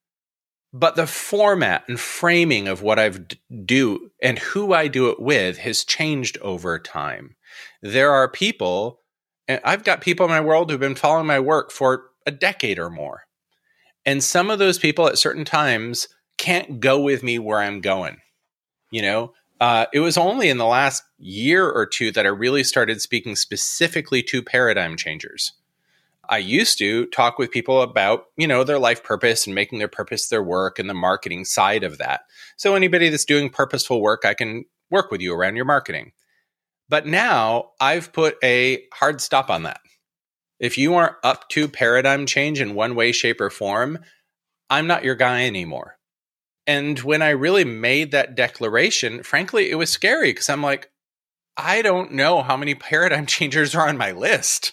But 0.72 0.94
the 0.94 1.06
format 1.06 1.84
and 1.88 1.98
framing 1.98 2.68
of 2.68 2.82
what 2.82 2.98
I've 2.98 3.26
do 3.64 4.10
and 4.22 4.38
who 4.38 4.72
I 4.72 4.86
do 4.86 5.10
it 5.10 5.20
with 5.20 5.58
has 5.58 5.84
changed 5.84 6.38
over 6.38 6.78
time. 6.78 7.34
There 7.82 8.12
are 8.12 8.28
people, 8.28 9.00
and 9.48 9.60
I've 9.64 9.82
got 9.82 10.00
people 10.00 10.26
in 10.26 10.30
my 10.30 10.40
world 10.40 10.70
who've 10.70 10.78
been 10.78 10.94
following 10.94 11.26
my 11.26 11.40
work 11.40 11.72
for 11.72 12.10
a 12.24 12.30
decade 12.30 12.78
or 12.78 12.90
more. 12.90 13.24
And 14.06 14.22
some 14.22 14.50
of 14.50 14.58
those 14.58 14.78
people 14.78 15.08
at 15.08 15.18
certain 15.18 15.44
times 15.44 16.08
can't 16.38 16.80
go 16.80 17.00
with 17.00 17.22
me 17.22 17.38
where 17.38 17.58
I'm 17.58 17.80
going. 17.80 18.18
You 18.90 19.02
know, 19.02 19.32
uh, 19.60 19.86
it 19.92 20.00
was 20.00 20.16
only 20.16 20.48
in 20.48 20.58
the 20.58 20.66
last 20.66 21.02
year 21.18 21.68
or 21.68 21.84
two 21.84 22.10
that 22.12 22.26
I 22.26 22.30
really 22.30 22.64
started 22.64 23.02
speaking 23.02 23.36
specifically 23.36 24.22
to 24.24 24.42
paradigm 24.42 24.96
changers. 24.96 25.52
I 26.30 26.38
used 26.38 26.78
to 26.78 27.06
talk 27.06 27.38
with 27.38 27.50
people 27.50 27.82
about, 27.82 28.26
you 28.36 28.46
know, 28.46 28.62
their 28.62 28.78
life 28.78 29.02
purpose 29.02 29.46
and 29.46 29.54
making 29.54 29.80
their 29.80 29.88
purpose 29.88 30.28
their 30.28 30.42
work 30.42 30.78
and 30.78 30.88
the 30.88 30.94
marketing 30.94 31.44
side 31.44 31.82
of 31.82 31.98
that. 31.98 32.20
So 32.56 32.76
anybody 32.76 33.08
that's 33.08 33.24
doing 33.24 33.50
purposeful 33.50 34.00
work, 34.00 34.24
I 34.24 34.34
can 34.34 34.64
work 34.90 35.10
with 35.10 35.20
you 35.20 35.34
around 35.34 35.56
your 35.56 35.64
marketing. 35.64 36.12
But 36.88 37.04
now 37.04 37.72
I've 37.80 38.12
put 38.12 38.36
a 38.44 38.84
hard 38.94 39.20
stop 39.20 39.50
on 39.50 39.64
that. 39.64 39.80
If 40.60 40.78
you 40.78 40.94
aren't 40.94 41.16
up 41.24 41.48
to 41.50 41.66
paradigm 41.66 42.26
change 42.26 42.60
in 42.60 42.74
one 42.74 42.94
way, 42.94 43.10
shape, 43.10 43.40
or 43.40 43.50
form, 43.50 43.98
I'm 44.68 44.86
not 44.86 45.04
your 45.04 45.16
guy 45.16 45.46
anymore. 45.46 45.96
And 46.66 46.98
when 47.00 47.22
I 47.22 47.30
really 47.30 47.64
made 47.64 48.12
that 48.12 48.36
declaration, 48.36 49.24
frankly, 49.24 49.70
it 49.70 49.76
was 49.76 49.90
scary 49.90 50.30
because 50.30 50.48
I'm 50.48 50.62
like, 50.62 50.90
I 51.56 51.82
don't 51.82 52.12
know 52.12 52.42
how 52.42 52.56
many 52.56 52.76
paradigm 52.76 53.26
changers 53.26 53.74
are 53.74 53.88
on 53.88 53.96
my 53.96 54.12
list. 54.12 54.72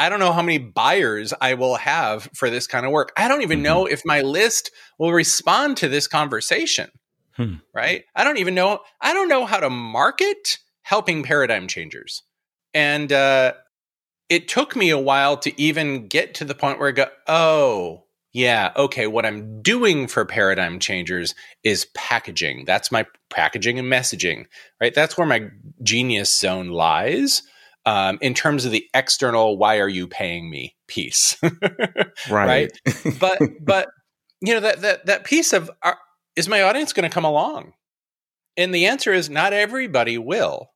I 0.00 0.08
don't 0.08 0.18
know 0.18 0.32
how 0.32 0.40
many 0.40 0.56
buyers 0.56 1.34
I 1.42 1.52
will 1.52 1.76
have 1.76 2.30
for 2.34 2.48
this 2.48 2.66
kind 2.66 2.86
of 2.86 2.92
work. 2.92 3.12
I 3.18 3.28
don't 3.28 3.42
even 3.42 3.58
mm-hmm. 3.58 3.64
know 3.64 3.86
if 3.86 4.06
my 4.06 4.22
list 4.22 4.70
will 4.98 5.12
respond 5.12 5.76
to 5.76 5.88
this 5.90 6.08
conversation. 6.08 6.90
Hmm. 7.36 7.56
Right? 7.74 8.04
I 8.16 8.24
don't 8.24 8.38
even 8.38 8.54
know. 8.54 8.80
I 9.02 9.12
don't 9.12 9.28
know 9.28 9.44
how 9.44 9.60
to 9.60 9.68
market 9.68 10.58
helping 10.82 11.22
paradigm 11.22 11.68
changers. 11.68 12.22
And 12.72 13.12
uh, 13.12 13.52
it 14.30 14.48
took 14.48 14.74
me 14.74 14.88
a 14.88 14.98
while 14.98 15.36
to 15.36 15.60
even 15.60 16.08
get 16.08 16.32
to 16.36 16.46
the 16.46 16.54
point 16.54 16.78
where 16.78 16.88
I 16.88 16.92
go, 16.92 17.06
oh, 17.28 18.04
yeah, 18.32 18.72
okay, 18.76 19.06
what 19.06 19.26
I'm 19.26 19.60
doing 19.60 20.06
for 20.06 20.24
paradigm 20.24 20.78
changers 20.78 21.34
is 21.62 21.88
packaging. 21.94 22.64
That's 22.64 22.90
my 22.90 23.04
packaging 23.28 23.78
and 23.78 23.92
messaging, 23.92 24.46
right? 24.80 24.94
That's 24.94 25.18
where 25.18 25.26
my 25.26 25.50
genius 25.82 26.34
zone 26.34 26.68
lies 26.68 27.42
um, 27.86 28.18
in 28.20 28.34
terms 28.34 28.64
of 28.64 28.72
the 28.72 28.86
external, 28.94 29.56
why 29.56 29.78
are 29.78 29.88
you 29.88 30.06
paying 30.06 30.50
me 30.50 30.76
piece, 30.86 31.36
right? 32.30 32.30
right? 32.30 32.80
but, 33.18 33.38
but, 33.60 33.88
you 34.40 34.54
know, 34.54 34.60
that, 34.60 34.80
that, 34.82 35.06
that 35.06 35.24
piece 35.24 35.52
of, 35.52 35.70
are, 35.82 35.98
is 36.36 36.48
my 36.48 36.62
audience 36.62 36.92
going 36.92 37.08
to 37.08 37.14
come 37.14 37.24
along? 37.24 37.72
And 38.56 38.74
the 38.74 38.86
answer 38.86 39.12
is 39.12 39.30
not 39.30 39.52
everybody 39.52 40.18
will. 40.18 40.70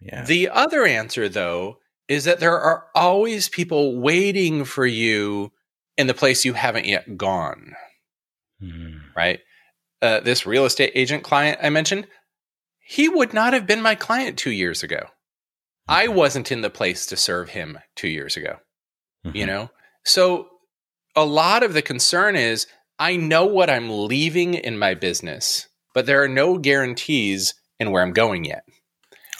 Yeah. 0.00 0.24
The 0.24 0.48
other 0.48 0.84
answer, 0.84 1.28
though, 1.28 1.78
is 2.08 2.24
that 2.24 2.40
there 2.40 2.58
are 2.58 2.86
always 2.94 3.48
people 3.48 4.00
waiting 4.00 4.64
for 4.64 4.84
you 4.84 5.52
in 5.96 6.06
the 6.06 6.14
place 6.14 6.44
you 6.44 6.54
haven't 6.54 6.86
yet 6.86 7.16
gone. 7.16 7.74
Mm. 8.62 9.00
Right? 9.16 9.40
Uh, 10.02 10.20
this 10.20 10.46
real 10.46 10.64
estate 10.64 10.92
agent 10.94 11.22
client 11.22 11.60
I 11.62 11.70
mentioned, 11.70 12.06
he 12.80 13.08
would 13.08 13.32
not 13.32 13.52
have 13.52 13.66
been 13.66 13.82
my 13.82 13.94
client 13.94 14.38
two 14.38 14.50
years 14.50 14.82
ago. 14.82 15.06
I 15.90 16.08
wasn't 16.08 16.52
in 16.52 16.60
the 16.60 16.70
place 16.70 17.06
to 17.06 17.16
serve 17.16 17.50
him 17.50 17.78
two 17.96 18.08
years 18.08 18.36
ago. 18.36 18.56
Mm-hmm. 19.26 19.36
You 19.36 19.46
know? 19.46 19.70
So 20.04 20.48
a 21.16 21.24
lot 21.24 21.62
of 21.62 21.74
the 21.74 21.82
concern 21.82 22.36
is 22.36 22.66
I 22.98 23.16
know 23.16 23.44
what 23.46 23.68
I'm 23.68 23.90
leaving 23.90 24.54
in 24.54 24.78
my 24.78 24.94
business, 24.94 25.68
but 25.94 26.06
there 26.06 26.22
are 26.22 26.28
no 26.28 26.58
guarantees 26.58 27.54
in 27.78 27.90
where 27.90 28.02
I'm 28.02 28.12
going 28.12 28.44
yet. 28.44 28.64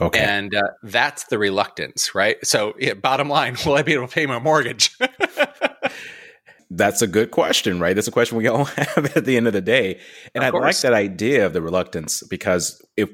Okay. 0.00 0.20
And 0.20 0.54
uh, 0.54 0.62
that's 0.82 1.24
the 1.24 1.38
reluctance, 1.38 2.14
right? 2.14 2.38
So, 2.44 2.74
yeah, 2.78 2.94
bottom 2.94 3.28
line, 3.28 3.56
will 3.66 3.74
I 3.74 3.82
be 3.82 3.92
able 3.92 4.08
to 4.08 4.14
pay 4.14 4.26
my 4.26 4.38
mortgage? 4.38 4.96
That's 6.72 7.02
a 7.02 7.08
good 7.08 7.32
question, 7.32 7.80
right? 7.80 7.94
That's 7.94 8.06
a 8.06 8.12
question 8.12 8.38
we 8.38 8.46
all 8.46 8.64
have 8.76 9.16
at 9.16 9.24
the 9.24 9.36
end 9.36 9.48
of 9.48 9.52
the 9.52 9.60
day. 9.60 9.98
And 10.34 10.44
I 10.44 10.50
like 10.50 10.78
that 10.78 10.94
idea 10.94 11.44
of 11.44 11.52
the 11.52 11.60
reluctance 11.60 12.22
because 12.22 12.80
if 12.96 13.10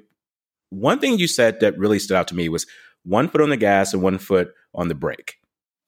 one 0.68 0.98
thing 0.98 1.18
you 1.18 1.26
said 1.26 1.60
that 1.60 1.78
really 1.78 1.98
stood 1.98 2.16
out 2.16 2.28
to 2.28 2.34
me 2.34 2.50
was 2.50 2.66
one 3.06 3.28
foot 3.28 3.40
on 3.40 3.50
the 3.50 3.56
gas 3.56 3.92
and 3.92 4.02
one 4.02 4.18
foot 4.18 4.48
on 4.74 4.88
the 4.88 4.94
brake. 4.94 5.36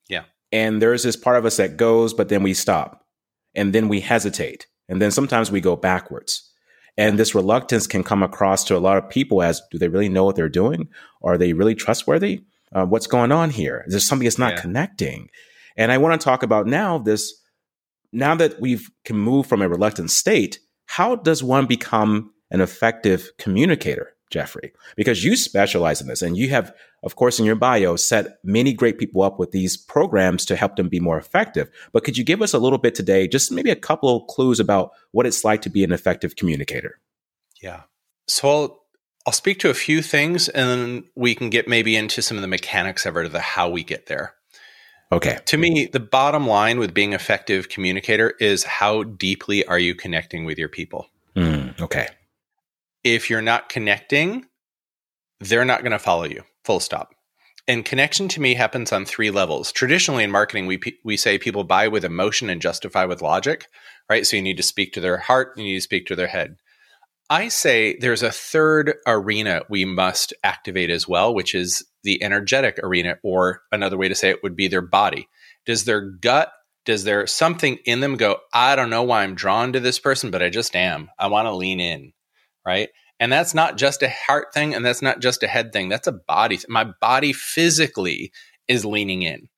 Yeah. 0.09 0.25
And 0.53 0.81
there's 0.81 1.03
this 1.03 1.17
part 1.17 1.37
of 1.37 1.45
us 1.45 1.57
that 1.57 1.77
goes, 1.77 2.15
but 2.15 2.29
then 2.29 2.43
we 2.43 2.55
stop 2.55 3.05
and 3.55 3.75
then 3.75 3.89
we 3.89 4.01
hesitate. 4.01 4.67
And 4.89 5.03
then 5.03 5.11
sometimes 5.11 5.51
we 5.51 5.61
go 5.61 5.77
backwards. 5.77 6.51
And 6.97 7.19
this 7.19 7.35
reluctance 7.35 7.87
can 7.87 8.03
come 8.03 8.23
across 8.23 8.65
to 8.65 8.77
a 8.77 8.81
lot 8.81 8.97
of 8.97 9.09
people 9.09 9.43
as 9.43 9.61
do 9.71 9.79
they 9.79 9.89
really 9.89 10.09
know 10.09 10.25
what 10.25 10.37
they're 10.37 10.49
doing? 10.49 10.89
Are 11.23 11.39
they 11.39 11.53
really 11.53 11.75
trustworthy? 11.75 12.45
Uh, 12.73 12.87
what's 12.87 13.07
going 13.07 13.33
on 13.33 13.51
here? 13.51 13.85
Is 13.87 13.93
there 13.93 14.01
something 14.01 14.25
that's 14.25 14.39
not 14.39 14.55
yeah. 14.55 14.61
connecting? 14.61 15.29
And 15.77 15.93
I 15.93 15.99
want 15.99 16.21
to 16.21 16.25
talk 16.25 16.43
about 16.43 16.67
now 16.67 16.99
this, 16.99 17.33
now 18.13 18.35
that 18.35 18.61
we 18.61 18.81
can 19.05 19.17
move 19.17 19.47
from 19.47 19.63
a 19.63 19.69
reluctant 19.69 20.11
state, 20.11 20.59
how 20.87 21.15
does 21.15 21.43
one 21.43 21.67
become 21.67 22.33
an 22.51 22.61
effective 22.61 23.31
communicator? 23.39 24.15
Jeffrey, 24.31 24.73
because 24.97 25.25
you 25.25 25.37
specialize 25.37 26.01
in 26.01 26.09
this 26.09 26.23
and 26.23 26.37
you 26.37 26.51
have, 26.51 26.75
of 27.03 27.17
course, 27.17 27.39
in 27.39 27.47
your 27.47 27.57
bio 27.57 27.97
set 27.97 28.39
many 28.45 28.73
great 28.73 28.99
people 28.99 29.23
up 29.23 29.39
with 29.39 29.53
these 29.53 29.77
programs 29.77 30.45
to 30.47 30.57
help 30.57 30.77
them 30.77 30.89
be 30.89 31.01
more 31.01 31.19
effective. 31.19 31.71
But 31.93 32.05
could 32.05 32.19
you 32.19 32.25
give 32.25 32.43
us 32.43 32.53
a 32.53 32.59
little 32.59 32.79
bit 32.79 32.95
today, 32.95 33.27
just 33.27 33.51
maybe 33.51 33.71
a 33.71 33.77
couple 33.77 34.15
of 34.15 34.27
clues 34.29 34.61
about 34.61 34.93
what 35.13 35.27
it's 35.27 35.45
like 35.45 35.63
to 35.63 35.71
be 35.71 35.83
an 35.83 35.93
effective 35.93 36.37
communicator? 36.37 37.01
Yeah. 37.63 37.83
So 38.27 38.49
I'll, 38.49 38.85
I'll 39.27 39.33
speak 39.33 39.59
to 39.61 39.71
a 39.71 39.75
few 39.75 40.03
things 40.03 40.49
and 40.49 40.69
then 40.69 41.05
we 41.15 41.35
can 41.35 41.51
get 41.51 41.69
maybe 41.69 41.97
into 41.97 42.23
some 42.23 42.37
of 42.37 42.43
the 42.43 42.49
mechanics 42.49 43.07
of 43.07 43.17
it 43.17 43.21
or 43.21 43.29
the 43.29 43.41
how 43.41 43.71
we 43.71 43.83
get 43.83 44.07
there. 44.07 44.35
Okay. 45.11 45.39
To 45.47 45.57
me, 45.57 45.89
the 45.91 46.01
bottom 46.01 46.47
line 46.47 46.79
with 46.79 46.93
being 46.93 47.15
effective 47.15 47.71
communicator 47.71 48.35
is 48.41 48.65
how 48.65 49.05
deeply 49.05 49.65
are 49.65 49.79
you 49.79 49.95
connecting 49.95 50.45
with 50.45 50.59
your 50.59 50.69
people? 50.69 51.07
Mm, 51.35 51.81
okay 51.81 52.09
if 53.15 53.31
you're 53.31 53.43
not 53.43 53.69
connecting, 53.69 54.47
they're 55.41 55.65
not 55.65 55.83
going 55.83 55.93
to 55.93 55.99
follow 55.99 56.25
you. 56.25 56.43
Full 56.65 56.81
stop. 56.81 57.15
And 57.67 57.85
connection 57.85 58.29
to 58.29 58.41
me 58.41 58.55
happens 58.55 58.93
on 58.93 59.05
three 59.05 59.31
levels. 59.31 59.73
Traditionally 59.73 60.25
in 60.25 60.31
marketing, 60.31 60.67
we 60.67 60.81
we 61.05 61.19
say 61.19 61.37
people 61.39 61.65
buy 61.65 61.89
with 61.89 62.05
emotion 62.05 62.49
and 62.49 62.63
justify 62.63 63.05
with 63.05 63.21
logic, 63.21 63.67
right? 64.09 64.27
So 64.27 64.37
you 64.37 64.43
need 64.43 64.57
to 64.57 64.63
speak 64.63 64.95
to 64.95 65.01
their 65.01 65.19
heart, 65.19 65.53
you 65.57 65.65
need 65.65 65.75
to 65.75 65.81
speak 65.83 66.07
to 66.07 66.17
their 66.17 66.29
head. 66.29 66.57
I 67.31 67.49
say 67.49 67.99
there's 68.01 68.23
a 68.23 68.33
third 68.33 68.95
arena 69.07 69.63
we 69.69 69.85
must 69.85 70.33
activate 70.43 70.89
as 70.89 71.07
well, 71.07 71.35
which 71.35 71.55
is 71.55 71.85
the 72.03 72.23
energetic 72.23 72.79
arena, 72.83 73.19
or 73.23 73.61
another 73.71 73.99
way 73.99 74.09
to 74.09 74.15
say 74.15 74.31
it 74.31 74.43
would 74.43 74.57
be 74.57 74.69
their 74.69 74.81
body. 74.81 75.29
Does 75.67 75.85
their 75.85 76.01
gut, 76.01 76.51
does 76.87 77.05
there 77.05 77.27
something 77.27 77.77
in 77.85 78.01
them 78.01 78.17
go, 78.17 78.39
I 78.55 78.77
don't 78.77 78.89
know 78.89 79.03
why 79.03 79.25
I'm 79.25 79.35
drawn 79.35 79.75
to 79.75 79.81
this 79.81 79.99
person, 79.99 80.31
but 80.31 80.43
I 80.43 80.49
just 80.49 80.75
am. 80.75 81.11
I 81.19 81.27
want 81.27 81.45
to 81.45 81.55
lean 81.55 81.81
in 81.81 82.15
right? 82.69 82.91
And 83.19 83.33
that's 83.33 83.55
not 83.55 83.79
just 83.79 84.03
a 84.03 84.11
heart 84.11 84.53
thing 84.53 84.75
and 84.75 84.85
that's 84.85 85.01
not 85.01 85.21
just 85.21 85.43
a 85.43 85.49
head 85.49 85.73
thing. 85.73 85.89
That's 85.89 86.07
a 86.07 86.13
body. 86.13 86.59
Th- 86.59 86.69
My 86.69 86.85
body 87.01 87.33
physically 87.33 88.31
is 88.69 88.85
leaning 88.85 89.23
in. 89.23 89.49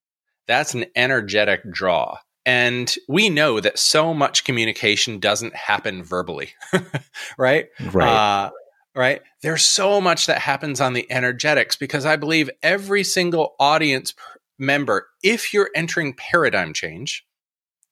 That's 0.46 0.74
an 0.74 0.86
energetic 0.94 1.68
draw. 1.72 2.18
And 2.46 2.94
we 3.08 3.28
know 3.28 3.58
that 3.58 3.80
so 3.80 4.14
much 4.14 4.44
communication 4.44 5.18
doesn't 5.18 5.56
happen 5.56 6.04
verbally, 6.04 6.50
right? 7.38 7.66
Right. 7.92 8.44
Uh, 8.46 8.50
right. 8.94 9.22
There's 9.42 9.64
so 9.64 10.00
much 10.00 10.26
that 10.26 10.38
happens 10.38 10.80
on 10.80 10.92
the 10.92 11.10
energetics 11.10 11.74
because 11.74 12.06
I 12.06 12.14
believe 12.14 12.48
every 12.62 13.02
single 13.02 13.56
audience 13.58 14.14
member, 14.56 15.08
if 15.24 15.52
you're 15.52 15.70
entering 15.74 16.14
paradigm 16.14 16.72
change, 16.72 17.26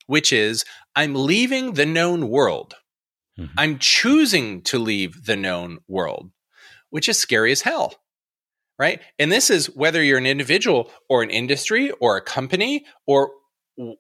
which 0.07 0.33
is 0.33 0.65
I'm 0.95 1.15
leaving 1.17 1.73
the 1.73 1.87
known 1.87 2.29
world 2.29 2.77
Mm-hmm. 3.39 3.55
I'm 3.57 3.79
choosing 3.79 4.63
to 4.63 4.79
leave 4.79 5.27
the 5.27 5.37
known 5.37 5.79
world, 5.87 6.31
which 6.91 7.09
is 7.09 7.19
scary 7.19 7.53
as 7.53 7.63
hell. 7.63 7.95
Right. 8.79 9.01
And 9.19 9.33
this 9.33 9.51
is 9.51 9.67
whether 9.75 10.03
you're 10.03 10.19
an 10.19 10.27
individual 10.27 10.91
or 11.09 11.23
an 11.23 11.31
industry 11.31 11.91
or 12.01 12.17
a 12.17 12.23
company 12.23 12.87
or 13.07 13.33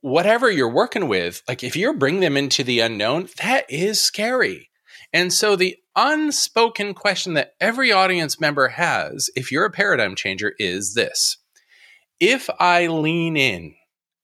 whatever 0.01 0.51
you're 0.51 0.73
working 0.73 1.09
with. 1.09 1.43
Like 1.49 1.65
if 1.65 1.77
you're 1.77 1.95
bringing 1.95 2.21
them 2.21 2.37
into 2.37 2.63
the 2.63 2.81
unknown, 2.81 3.29
that 3.43 3.69
is 3.69 4.01
scary. 4.01 4.71
And 5.13 5.33
so 5.33 5.57
the 5.57 5.77
unspoken 5.97 6.95
question 6.95 7.35
that 7.35 7.55
every 7.61 7.91
audience 7.91 8.41
member 8.41 8.69
has, 8.69 9.31
if 9.35 9.51
you're 9.51 9.65
a 9.65 9.71
paradigm 9.71 10.15
changer, 10.15 10.55
is 10.59 10.95
this 10.95 11.39
If 12.21 12.49
I 12.59 12.87
lean 12.87 13.37
in 13.37 13.75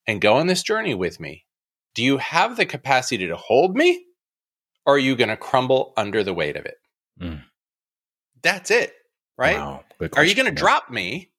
and 0.07 0.20
go 0.20 0.35
on 0.35 0.46
this 0.46 0.62
journey 0.62 0.94
with 0.94 1.18
me, 1.18 1.46
do 1.94 2.03
you 2.03 2.18
have 2.18 2.57
the 2.57 2.66
capacity 2.66 3.27
to 3.27 3.37
hold 3.37 3.77
me? 3.77 4.05
Or 4.87 4.97
are 4.97 4.99
you 4.99 5.16
going 5.16 5.29
to 5.29 5.37
crumble 5.37 5.92
under 5.97 6.23
the 6.23 6.35
weight 6.35 6.57
of 6.57 6.66
it? 6.66 6.77
Mm. 7.20 7.42
That's 8.42 8.70
it, 8.70 8.92
right? 9.38 9.59
Wow, 9.59 9.85
are 10.16 10.25
you 10.25 10.35
going 10.35 10.49
to 10.49 10.53
drop 10.53 10.90
me 10.90 11.31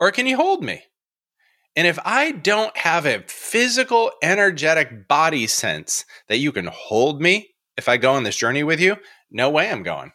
or 0.00 0.10
can 0.10 0.26
you 0.26 0.36
hold 0.36 0.62
me? 0.62 0.82
And 1.76 1.86
if 1.86 1.98
I 2.04 2.32
don't 2.32 2.74
have 2.76 3.04
a 3.04 3.22
physical, 3.26 4.10
energetic 4.22 5.06
body 5.08 5.46
sense 5.46 6.06
that 6.28 6.38
you 6.38 6.50
can 6.50 6.66
hold 6.66 7.20
me 7.20 7.50
if 7.76 7.88
I 7.88 7.98
go 7.98 8.14
on 8.14 8.22
this 8.22 8.36
journey 8.36 8.62
with 8.62 8.80
you, 8.80 8.96
no 9.30 9.50
way 9.50 9.70
I'm 9.70 9.82
going. 9.82 10.12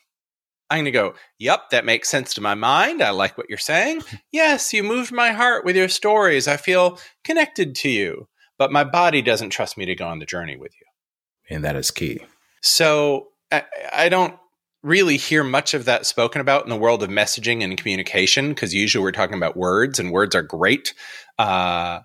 I'm 0.72 0.78
going 0.78 0.86
to 0.86 0.92
go, 0.92 1.14
yep, 1.38 1.70
that 1.72 1.86
makes 1.86 2.10
sense 2.10 2.34
to 2.34 2.42
my 2.42 2.56
mind. 2.56 3.04
I 3.04 3.12
like 3.12 3.38
what 3.38 3.50
you're 3.50 3.58
saying. 3.58 4.02
yes, 4.32 4.74
you 4.74 4.84
moved 4.84 5.12
my 5.12 5.32
heart 5.32 5.66
with 5.66 5.76
your 5.76 5.90
stories. 5.90 6.48
I 6.48 6.58
feel 6.58 6.98
connected 7.24 7.76
to 7.76 7.90
you, 7.90 8.28
but 8.58 8.72
my 8.72 8.84
body 8.84 9.22
doesn't 9.22 9.50
trust 9.50 9.78
me 9.78 9.86
to 9.86 9.96
go 9.96 10.08
on 10.08 10.20
the 10.20 10.26
journey 10.26 10.56
with 10.56 10.72
you. 10.80 11.56
And 11.56 11.64
that 11.66 11.76
is 11.76 11.92
key. 11.92 12.22
So 12.62 13.30
I, 13.52 13.64
I 13.94 14.10
don't 14.10 14.36
really 14.84 15.18
hear 15.18 15.44
much 15.44 15.74
of 15.74 15.86
that 15.86 16.06
spoken 16.06 16.42
about 16.42 16.64
in 16.64 16.70
the 16.70 16.76
world 16.76 17.04
of 17.04 17.10
messaging 17.10 17.64
and 17.64 17.78
communication 17.78 18.50
because 18.50 18.74
usually 18.74 19.04
we're 19.04 19.12
talking 19.12 19.38
about 19.38 19.58
words 19.58 20.00
and 20.00 20.12
words 20.12 20.36
are 20.36 20.42
great. 20.42 20.94
Uh, 21.38 22.00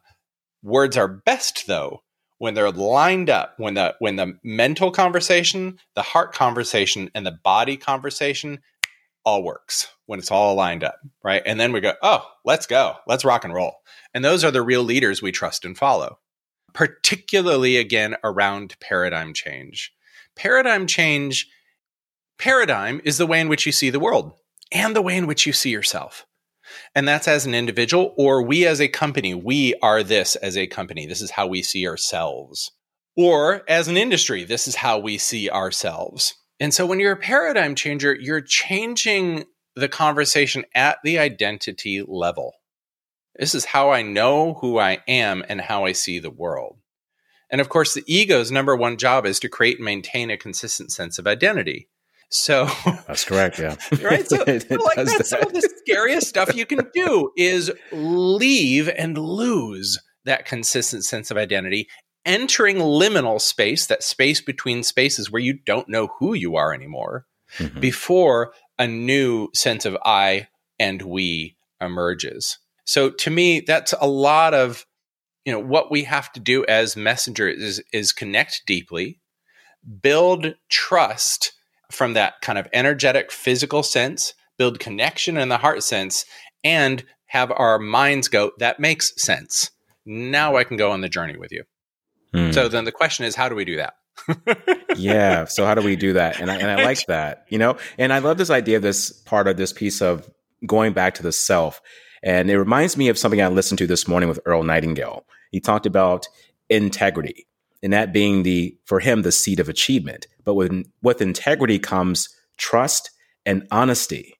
words 0.62 0.97
are 0.97 1.09
best 1.09 1.66
though 1.66 2.03
when 2.38 2.55
they're 2.55 2.71
lined 2.71 3.31
up 3.31 3.55
when 3.57 3.75
the 3.75 3.95
when 3.99 4.16
the 4.16 4.38
mental 4.45 4.90
conversation, 4.90 5.79
the 5.95 6.03
heart 6.03 6.35
conversation, 6.35 7.11
and 7.14 7.25
the 7.25 7.38
body 7.42 7.77
conversation 7.77 8.61
all 9.25 9.42
works 9.42 9.88
when 10.05 10.19
it's 10.19 10.31
all 10.31 10.55
lined 10.55 10.85
up, 10.85 11.01
right? 11.25 11.42
And 11.47 11.59
then 11.59 11.73
we 11.73 11.81
go, 11.81 11.95
oh, 12.03 12.25
let's 12.45 12.66
go, 12.66 12.95
let's 13.09 13.25
rock 13.25 13.45
and 13.45 13.53
roll. 13.53 13.73
And 14.14 14.25
those 14.25 14.45
are 14.45 14.53
the 14.53 14.62
real 14.62 14.85
leaders 14.85 15.21
we 15.21 15.33
trust 15.33 15.64
and 15.64 15.77
follow, 15.77 16.19
particularly 16.75 17.77
again 17.77 18.16
around 18.23 18.77
paradigm 18.81 19.33
change 19.35 19.92
paradigm 20.37 20.87
change 20.87 21.49
paradigm 22.38 23.01
is 23.05 23.18
the 23.18 23.27
way 23.27 23.40
in 23.40 23.49
which 23.49 23.66
you 23.66 23.72
see 23.72 23.90
the 23.90 24.01
world 24.01 24.33
and 24.72 24.94
the 24.94 25.03
way 25.03 25.16
in 25.16 25.27
which 25.27 25.46
you 25.46 25.53
see 25.53 25.70
yourself. 25.70 26.27
And 26.94 27.07
that's 27.07 27.29
as 27.29 27.46
an 27.46 27.55
individual 27.55 28.14
or 28.16 28.42
we 28.42 28.66
as 28.66 28.81
a 28.81 28.88
company. 28.88 29.35
We 29.35 29.75
are 29.83 30.03
this 30.03 30.37
as 30.37 30.57
a 30.57 30.66
company. 30.66 31.07
This 31.07 31.20
is 31.20 31.31
how 31.31 31.46
we 31.46 31.62
see 31.62 31.87
ourselves. 31.87 32.72
Or 33.16 33.62
as 33.68 33.88
an 33.88 33.96
industry, 33.96 34.44
this 34.44 34.68
is 34.68 34.77
how 34.77 34.99
we 34.99 35.16
see 35.16 35.49
ourselves. 35.49 36.35
And 36.61 36.75
so 36.75 36.87
when 36.87 37.01
you're 37.01 37.12
a 37.12 37.16
paradigm 37.16 37.75
changer, 37.75 38.14
you're 38.14 38.40
changing 38.40 39.44
the 39.75 39.88
conversation 39.88 40.64
at 40.75 40.99
the 41.05 41.18
identity 41.18 42.03
level. 42.07 42.55
This 43.38 43.55
is 43.55 43.66
how 43.66 43.90
I 43.90 44.03
know 44.03 44.55
who 44.55 44.79
I 44.79 44.99
am 45.07 45.44
and 45.49 45.61
how 45.61 45.85
I 45.85 45.92
see 45.92 46.18
the 46.18 46.31
world. 46.31 46.79
And 47.51 47.61
of 47.61 47.69
course, 47.69 47.95
the 47.95 48.05
ego's 48.07 48.51
number 48.51 48.75
one 48.75 48.97
job 48.97 49.27
is 49.27 49.39
to 49.41 49.49
create 49.49 49.77
and 49.79 49.85
maintain 49.85 50.31
a 50.31 50.37
consistent 50.37 50.93
sense 50.93 51.19
of 51.19 51.27
identity. 51.27 51.89
So 52.29 52.69
that's 53.07 53.25
correct. 53.25 53.59
Yeah. 53.59 53.77
right. 54.03 54.27
So, 54.27 54.39
like 54.47 54.61
that's 54.97 55.19
that. 55.19 55.27
some 55.27 55.43
of 55.43 55.53
the 55.53 55.69
scariest 55.85 56.29
stuff 56.29 56.55
you 56.55 56.67
can 56.67 56.89
do 56.93 57.31
is 57.37 57.71
leave 57.93 58.89
and 58.89 59.17
lose 59.17 59.99
that 60.25 60.45
consistent 60.45 61.05
sense 61.05 61.31
of 61.31 61.37
identity, 61.37 61.89
entering 62.25 62.79
liminal 62.79 63.41
space, 63.41 63.87
that 63.87 64.03
space 64.03 64.41
between 64.41 64.83
spaces 64.83 65.31
where 65.31 65.43
you 65.43 65.55
don't 65.65 65.89
know 65.89 66.09
who 66.19 66.35
you 66.35 66.57
are 66.57 66.75
anymore, 66.75 67.27
mm-hmm. 67.59 67.79
before 67.79 68.53
a 68.79 68.89
new 68.89 69.49
sense 69.55 69.85
of 69.85 69.97
I 70.05 70.49
and 70.79 71.01
we 71.03 71.57
emerges. 71.81 72.59
So 72.85 73.11
to 73.11 73.31
me, 73.31 73.61
that's 73.61 73.95
a 74.01 74.07
lot 74.07 74.53
of 74.53 74.85
you 75.47 75.53
know 75.53 75.61
what 75.61 75.91
we 75.91 76.03
have 76.03 76.31
to 76.33 76.41
do 76.41 76.67
as 76.67 76.97
messengers 76.97 77.63
is 77.63 77.83
is 77.93 78.13
connect 78.13 78.65
deeply 78.67 79.21
build 80.03 80.55
trust 80.69 81.53
from 81.91 82.13
that 82.15 82.35
kind 82.43 82.59
of 82.59 82.69
energetic 82.73 83.31
physical 83.33 83.83
sense 83.83 84.35
build 84.59 84.81
connection 84.81 85.37
in 85.37 85.49
the 85.49 85.57
heart 85.57 85.83
sense 85.83 86.27
and 86.65 87.05
have 87.27 87.53
our 87.53 87.79
minds 87.79 88.29
go 88.29 88.51
that 88.59 88.81
makes 88.81 89.13
sense. 89.23 89.71
Now 90.05 90.57
i 90.57 90.65
can 90.65 90.77
go 90.77 90.91
on 90.91 91.01
the 91.01 91.09
journey 91.09 91.37
with 91.39 91.53
you. 91.53 91.63
Hmm. 92.35 92.51
so 92.51 92.69
then 92.69 92.85
the 92.85 92.93
question 92.93 93.25
is 93.25 93.37
how 93.37 93.49
do 93.49 93.55
we 93.55 93.65
do 93.65 93.77
that? 93.77 93.95
Yeah 94.97 95.45
so 95.45 95.67
how 95.67 95.75
do 95.75 95.83
we 95.83 95.95
do 95.95 96.15
that? 96.15 96.41
And 96.41 96.51
I, 96.51 96.57
and 96.57 96.71
I 96.71 96.83
like 96.83 97.07
that 97.09 97.47
you 97.49 97.59
know? 97.59 97.77
And 97.99 98.13
i 98.13 98.19
love 98.19 98.39
this 98.39 98.51
idea 98.51 98.77
of 98.77 98.83
this 98.83 99.13
part 99.13 99.47
of 99.47 99.57
this 99.57 99.73
piece 99.73 100.03
of 100.03 100.29
going 100.67 100.93
back 100.93 101.15
to 101.15 101.23
the 101.23 101.33
self. 101.33 101.81
And 102.23 102.51
it 102.51 102.59
reminds 102.59 102.97
me 102.97 103.09
of 103.09 103.19
something 103.19 103.41
I 103.41 103.49
listened 103.49 103.79
to 103.79 103.87
this 103.87 104.09
morning 104.09 104.29
with 104.29 104.41
Earl 104.47 104.65
Nightingale. 104.65 105.25
He 105.51 105.61
talked 105.61 105.87
about 105.87 106.29
integrity 106.69 107.47
and 107.83 107.93
that 107.93 108.13
being 108.13 108.43
the, 108.43 108.77
for 108.85 109.01
him, 109.01 109.23
the 109.23 109.33
seed 109.33 109.61
of 109.61 109.69
achievement. 109.69 110.27
But 110.45 110.55
with, 110.55 110.87
with 111.03 111.21
integrity 111.23 111.79
comes 111.79 112.29
trust 112.57 113.11
and 113.45 113.67
honesty. 113.71 114.35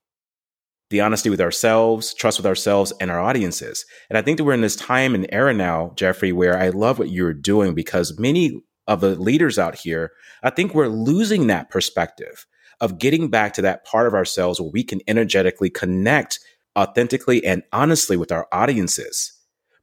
the 0.89 1.01
honesty 1.01 1.29
with 1.29 1.41
ourselves, 1.41 2.13
trust 2.13 2.39
with 2.39 2.45
ourselves 2.45 2.93
and 3.01 3.11
our 3.11 3.19
audiences. 3.19 3.85
And 4.09 4.17
I 4.17 4.21
think 4.21 4.37
that 4.37 4.45
we're 4.45 4.53
in 4.53 4.61
this 4.61 4.75
time 4.75 5.15
and 5.15 5.27
era 5.31 5.53
now, 5.53 5.91
Jeffrey, 5.95 6.31
where 6.31 6.57
I 6.57 6.69
love 6.69 6.97
what 6.99 7.09
you're 7.11 7.33
doing 7.33 7.75
because 7.75 8.17
many 8.17 8.61
of 8.87 9.01
the 9.01 9.15
leaders 9.15 9.59
out 9.59 9.75
here, 9.75 10.11
I 10.43 10.49
think 10.49 10.73
we're 10.73 10.87
losing 10.87 11.47
that 11.47 11.69
perspective 11.69 12.45
of 12.79 12.99
getting 12.99 13.29
back 13.29 13.53
to 13.53 13.61
that 13.63 13.85
part 13.85 14.07
of 14.07 14.13
ourselves 14.13 14.61
where 14.61 14.71
we 14.71 14.83
can 14.83 15.01
energetically 15.07 15.69
connect 15.69 16.39
authentically 16.77 17.43
and 17.43 17.63
honestly 17.73 18.15
with 18.15 18.31
our 18.31 18.47
audiences 18.51 19.33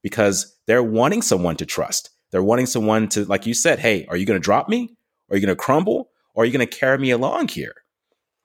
because 0.02 0.53
they're 0.66 0.82
wanting 0.82 1.22
someone 1.22 1.56
to 1.56 1.66
trust. 1.66 2.10
They're 2.30 2.42
wanting 2.42 2.66
someone 2.66 3.08
to, 3.10 3.24
like 3.24 3.46
you 3.46 3.54
said, 3.54 3.78
hey, 3.78 4.06
are 4.08 4.16
you 4.16 4.26
going 4.26 4.40
to 4.40 4.44
drop 4.44 4.68
me? 4.68 4.96
Are 5.30 5.36
you 5.36 5.44
going 5.44 5.54
to 5.54 5.62
crumble? 5.62 6.10
Or 6.34 6.42
are 6.42 6.46
you 6.46 6.52
going 6.52 6.66
to 6.66 6.78
carry 6.78 6.98
me 6.98 7.10
along 7.10 7.48
here? 7.48 7.74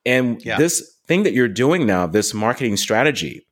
And 0.05 0.43
yeah. 0.45 0.57
this 0.57 0.97
thing 1.07 1.23
that 1.23 1.33
you're 1.33 1.47
doing 1.47 1.85
now, 1.85 2.05
this 2.05 2.33
marketing 2.33 2.77
strategy 2.77 3.45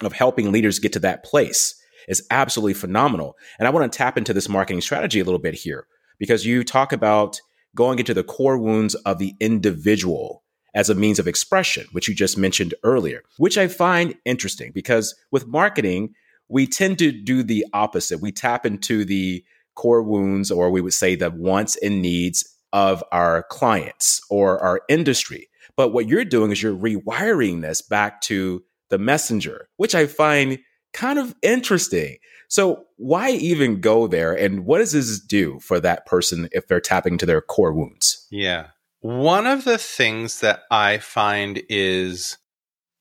of 0.00 0.12
helping 0.12 0.52
leaders 0.52 0.78
get 0.78 0.92
to 0.94 0.98
that 1.00 1.24
place 1.24 1.74
is 2.08 2.26
absolutely 2.30 2.74
phenomenal. 2.74 3.36
And 3.58 3.68
I 3.68 3.70
want 3.70 3.90
to 3.90 3.96
tap 3.96 4.16
into 4.16 4.32
this 4.32 4.48
marketing 4.48 4.80
strategy 4.80 5.20
a 5.20 5.24
little 5.24 5.38
bit 5.38 5.54
here 5.54 5.86
because 6.18 6.46
you 6.46 6.64
talk 6.64 6.92
about 6.92 7.40
going 7.74 7.98
into 7.98 8.14
the 8.14 8.24
core 8.24 8.58
wounds 8.58 8.94
of 8.94 9.18
the 9.18 9.34
individual 9.40 10.42
as 10.74 10.90
a 10.90 10.94
means 10.94 11.18
of 11.18 11.28
expression, 11.28 11.86
which 11.92 12.08
you 12.08 12.14
just 12.14 12.38
mentioned 12.38 12.74
earlier, 12.82 13.22
which 13.36 13.58
I 13.58 13.68
find 13.68 14.14
interesting 14.24 14.72
because 14.72 15.14
with 15.30 15.46
marketing, 15.46 16.14
we 16.48 16.66
tend 16.66 16.98
to 16.98 17.12
do 17.12 17.42
the 17.42 17.66
opposite. 17.72 18.20
We 18.20 18.32
tap 18.32 18.64
into 18.64 19.04
the 19.04 19.44
core 19.74 20.02
wounds, 20.02 20.50
or 20.50 20.70
we 20.70 20.80
would 20.80 20.94
say 20.94 21.14
the 21.14 21.30
wants 21.30 21.76
and 21.76 22.02
needs 22.02 22.44
of 22.72 23.02
our 23.12 23.44
clients 23.44 24.20
or 24.30 24.58
our 24.62 24.82
industry. 24.88 25.48
But 25.76 25.92
what 25.92 26.08
you're 26.08 26.24
doing 26.24 26.50
is 26.50 26.62
you're 26.62 26.74
rewiring 26.74 27.62
this 27.62 27.80
back 27.80 28.20
to 28.22 28.64
the 28.90 28.98
messenger, 28.98 29.68
which 29.76 29.94
I 29.94 30.06
find 30.06 30.58
kind 30.92 31.18
of 31.18 31.34
interesting. 31.42 32.16
So, 32.48 32.84
why 32.96 33.30
even 33.30 33.80
go 33.80 34.06
there? 34.06 34.32
And 34.32 34.64
what 34.64 34.78
does 34.78 34.92
this 34.92 35.20
do 35.20 35.60
for 35.60 35.78
that 35.80 36.06
person 36.06 36.48
if 36.52 36.66
they're 36.66 36.80
tapping 36.80 37.18
to 37.18 37.26
their 37.26 37.42
core 37.42 37.72
wounds? 37.72 38.26
Yeah. 38.30 38.68
One 39.00 39.46
of 39.46 39.64
the 39.64 39.78
things 39.78 40.40
that 40.40 40.62
I 40.70 40.98
find 40.98 41.62
is 41.68 42.38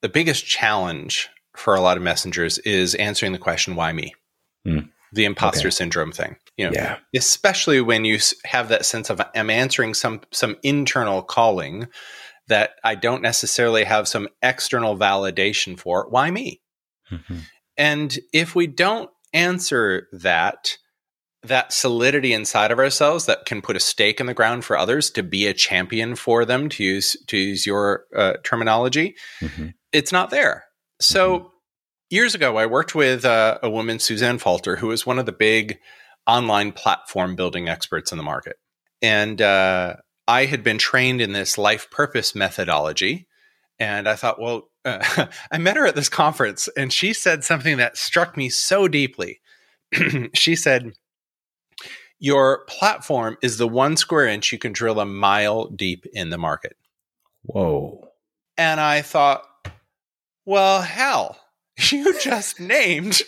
the 0.01 0.09
biggest 0.09 0.45
challenge 0.45 1.29
for 1.57 1.75
a 1.75 1.81
lot 1.81 1.97
of 1.97 2.03
messengers 2.03 2.59
is 2.59 2.95
answering 2.95 3.31
the 3.31 3.39
question, 3.39 3.75
why 3.75 3.91
me? 3.91 4.13
Mm. 4.65 4.89
The 5.13 5.25
imposter 5.25 5.67
okay. 5.67 5.75
syndrome 5.75 6.11
thing. 6.11 6.35
You 6.57 6.65
know, 6.65 6.71
yeah. 6.73 6.97
especially 7.15 7.81
when 7.81 8.03
you 8.03 8.19
have 8.45 8.69
that 8.69 8.85
sense 8.85 9.09
of 9.09 9.21
I'm 9.35 9.49
answering 9.49 9.93
some 9.93 10.21
some 10.31 10.57
internal 10.63 11.21
calling 11.21 11.87
that 12.47 12.71
I 12.83 12.95
don't 12.95 13.21
necessarily 13.21 13.83
have 13.83 14.07
some 14.07 14.27
external 14.41 14.97
validation 14.97 15.79
for. 15.79 16.07
Why 16.09 16.31
me? 16.31 16.61
Mm-hmm. 17.11 17.37
And 17.77 18.17
if 18.33 18.55
we 18.55 18.67
don't 18.67 19.09
answer 19.33 20.07
that, 20.11 20.77
that 21.43 21.71
solidity 21.71 22.33
inside 22.33 22.71
of 22.71 22.79
ourselves 22.79 23.27
that 23.27 23.45
can 23.45 23.61
put 23.61 23.75
a 23.75 23.79
stake 23.79 24.19
in 24.19 24.25
the 24.25 24.33
ground 24.33 24.65
for 24.65 24.77
others 24.77 25.11
to 25.11 25.23
be 25.23 25.47
a 25.47 25.53
champion 25.53 26.15
for 26.15 26.43
them, 26.43 26.69
to 26.69 26.83
use 26.83 27.15
to 27.27 27.37
use 27.37 27.65
your 27.65 28.05
uh, 28.15 28.33
terminology, 28.43 29.15
mm-hmm. 29.39 29.67
it's 29.91 30.11
not 30.11 30.31
there. 30.31 30.66
So 30.99 31.39
mm-hmm. 31.39 31.47
years 32.09 32.35
ago, 32.35 32.57
I 32.57 32.65
worked 32.65 32.95
with 32.95 33.25
uh, 33.25 33.59
a 33.61 33.69
woman, 33.69 33.99
Suzanne 33.99 34.39
Falter, 34.39 34.77
who 34.77 34.87
was 34.87 35.05
one 35.05 35.19
of 35.19 35.25
the 35.25 35.31
big 35.31 35.79
online 36.25 36.71
platform 36.71 37.35
building 37.35 37.69
experts 37.69 38.11
in 38.11 38.17
the 38.17 38.23
market, 38.23 38.57
and 39.01 39.41
uh, 39.41 39.95
I 40.27 40.45
had 40.45 40.63
been 40.63 40.77
trained 40.77 41.21
in 41.21 41.31
this 41.31 41.57
life 41.57 41.89
purpose 41.89 42.35
methodology, 42.35 43.27
and 43.79 44.09
I 44.09 44.15
thought, 44.15 44.41
well, 44.41 44.69
uh, 44.87 45.27
I 45.51 45.57
met 45.57 45.77
her 45.77 45.85
at 45.85 45.95
this 45.95 46.09
conference 46.09 46.67
and 46.75 46.91
she 46.91 47.13
said 47.13 47.43
something 47.43 47.77
that 47.77 47.97
struck 47.97 48.37
me 48.37 48.49
so 48.49 48.87
deeply. 48.87 49.41
she 50.33 50.55
said, 50.55 50.93
Your 52.19 52.65
platform 52.65 53.37
is 53.41 53.57
the 53.57 53.67
one 53.67 53.97
square 53.97 54.27
inch 54.27 54.51
you 54.51 54.57
can 54.57 54.73
drill 54.73 54.99
a 54.99 55.05
mile 55.05 55.67
deep 55.67 56.05
in 56.13 56.29
the 56.29 56.37
market. 56.37 56.75
Whoa. 57.43 58.09
And 58.57 58.79
I 58.79 59.01
thought, 59.01 59.43
well, 60.47 60.81
hell, 60.81 61.37
you 61.91 62.19
just 62.19 62.59
named 62.59 63.21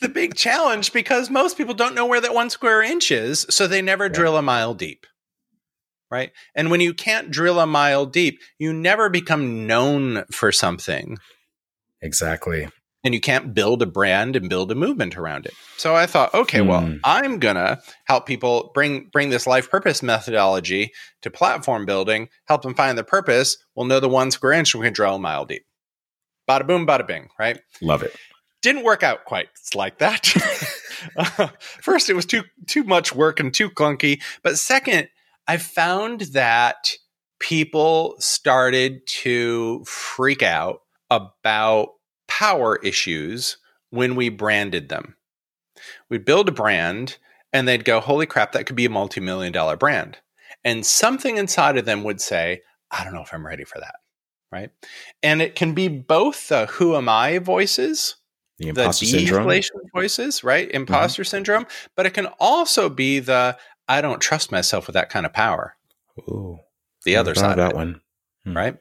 the 0.00 0.08
big 0.08 0.34
challenge 0.34 0.94
because 0.94 1.28
most 1.28 1.58
people 1.58 1.74
don't 1.74 1.94
know 1.94 2.06
where 2.06 2.22
that 2.22 2.32
one 2.32 2.48
square 2.48 2.82
inch 2.82 3.10
is, 3.10 3.44
so 3.50 3.66
they 3.66 3.82
never 3.82 4.04
yeah. 4.06 4.12
drill 4.12 4.38
a 4.38 4.42
mile 4.42 4.72
deep 4.72 5.04
right? 6.10 6.32
And 6.54 6.70
when 6.70 6.80
you 6.80 6.94
can't 6.94 7.30
drill 7.30 7.60
a 7.60 7.66
mile 7.66 8.06
deep, 8.06 8.40
you 8.58 8.72
never 8.72 9.08
become 9.08 9.66
known 9.66 10.24
for 10.30 10.52
something. 10.52 11.18
Exactly. 12.00 12.68
And 13.04 13.14
you 13.14 13.20
can't 13.20 13.54
build 13.54 13.82
a 13.82 13.86
brand 13.86 14.34
and 14.34 14.48
build 14.48 14.72
a 14.72 14.74
movement 14.74 15.16
around 15.16 15.46
it. 15.46 15.54
So 15.76 15.94
I 15.94 16.06
thought, 16.06 16.34
okay, 16.34 16.58
mm. 16.58 16.66
well, 16.66 16.80
hmm. 16.82 16.96
I'm 17.04 17.38
gonna 17.38 17.80
help 18.06 18.26
people 18.26 18.72
bring 18.74 19.08
bring 19.12 19.30
this 19.30 19.46
life 19.46 19.70
purpose 19.70 20.02
methodology 20.02 20.92
to 21.22 21.30
platform 21.30 21.86
building, 21.86 22.28
help 22.46 22.62
them 22.62 22.74
find 22.74 22.98
their 22.98 23.04
purpose. 23.04 23.58
We'll 23.76 23.86
know 23.86 24.00
the 24.00 24.08
one 24.08 24.32
square 24.32 24.54
inch 24.54 24.74
we 24.74 24.84
can 24.84 24.92
drill 24.92 25.16
a 25.16 25.18
mile 25.20 25.44
deep. 25.44 25.64
Bada 26.48 26.66
boom, 26.66 26.86
bada 26.86 27.06
bing, 27.06 27.28
right? 27.38 27.60
Love 27.82 28.02
it. 28.02 28.14
Didn't 28.62 28.84
work 28.84 29.02
out 29.02 29.24
quite 29.24 29.48
like 29.74 29.98
that. 29.98 30.34
uh, 31.16 31.48
first, 31.58 32.10
it 32.10 32.14
was 32.14 32.26
too 32.26 32.42
too 32.66 32.84
much 32.84 33.14
work 33.14 33.38
and 33.40 33.52
too 33.52 33.70
clunky. 33.70 34.22
But 34.42 34.58
second, 34.58 35.08
I 35.46 35.56
found 35.58 36.22
that 36.32 36.90
people 37.38 38.16
started 38.18 39.06
to 39.06 39.84
freak 39.84 40.42
out 40.42 40.80
about 41.10 41.90
power 42.28 42.76
issues 42.82 43.58
when 43.90 44.16
we 44.16 44.28
branded 44.28 44.88
them. 44.88 45.16
We'd 46.08 46.24
build 46.24 46.48
a 46.48 46.52
brand 46.52 47.18
and 47.52 47.68
they'd 47.68 47.84
go, 47.84 48.00
Holy 48.00 48.26
crap, 48.26 48.52
that 48.52 48.66
could 48.66 48.76
be 48.76 48.86
a 48.86 48.90
multi 48.90 49.20
million 49.20 49.52
dollar 49.52 49.76
brand. 49.76 50.18
And 50.64 50.84
something 50.84 51.36
inside 51.36 51.76
of 51.76 51.84
them 51.84 52.02
would 52.04 52.20
say, 52.20 52.62
I 52.90 53.04
don't 53.04 53.14
know 53.14 53.22
if 53.22 53.32
I'm 53.32 53.46
ready 53.46 53.64
for 53.64 53.78
that. 53.78 53.96
Right. 54.56 54.70
And 55.22 55.42
it 55.42 55.54
can 55.54 55.74
be 55.74 55.88
both 55.88 56.48
the 56.48 56.64
who 56.64 56.96
am 56.96 57.10
I 57.10 57.38
voices, 57.38 58.16
the 58.58 58.68
imposter 58.68 59.04
the 59.04 59.10
syndrome 59.10 59.60
voices, 59.94 60.42
right? 60.42 60.66
Mm-hmm. 60.66 60.76
Imposter 60.76 61.22
mm-hmm. 61.22 61.28
syndrome. 61.28 61.66
But 61.94 62.06
it 62.06 62.14
can 62.14 62.26
also 62.40 62.88
be 62.88 63.18
the 63.18 63.58
I 63.86 64.00
don't 64.00 64.20
trust 64.20 64.50
myself 64.50 64.86
with 64.86 64.94
that 64.94 65.10
kind 65.10 65.26
of 65.26 65.34
power. 65.34 65.76
Ooh, 66.20 66.58
the 67.04 67.16
other 67.16 67.34
side 67.34 67.58
that 67.58 67.66
of 67.66 67.70
it, 67.72 67.76
one, 67.76 68.00
hmm. 68.44 68.56
right? 68.56 68.76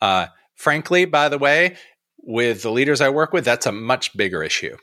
Uh, 0.00 0.26
frankly, 0.54 1.04
by 1.04 1.28
the 1.28 1.38
way, 1.38 1.76
with 2.18 2.62
the 2.62 2.70
leaders 2.70 3.00
I 3.00 3.08
work 3.08 3.32
with, 3.32 3.44
that's 3.44 3.66
a 3.66 3.72
much 3.72 4.16
bigger 4.16 4.44
issue. 4.44 4.76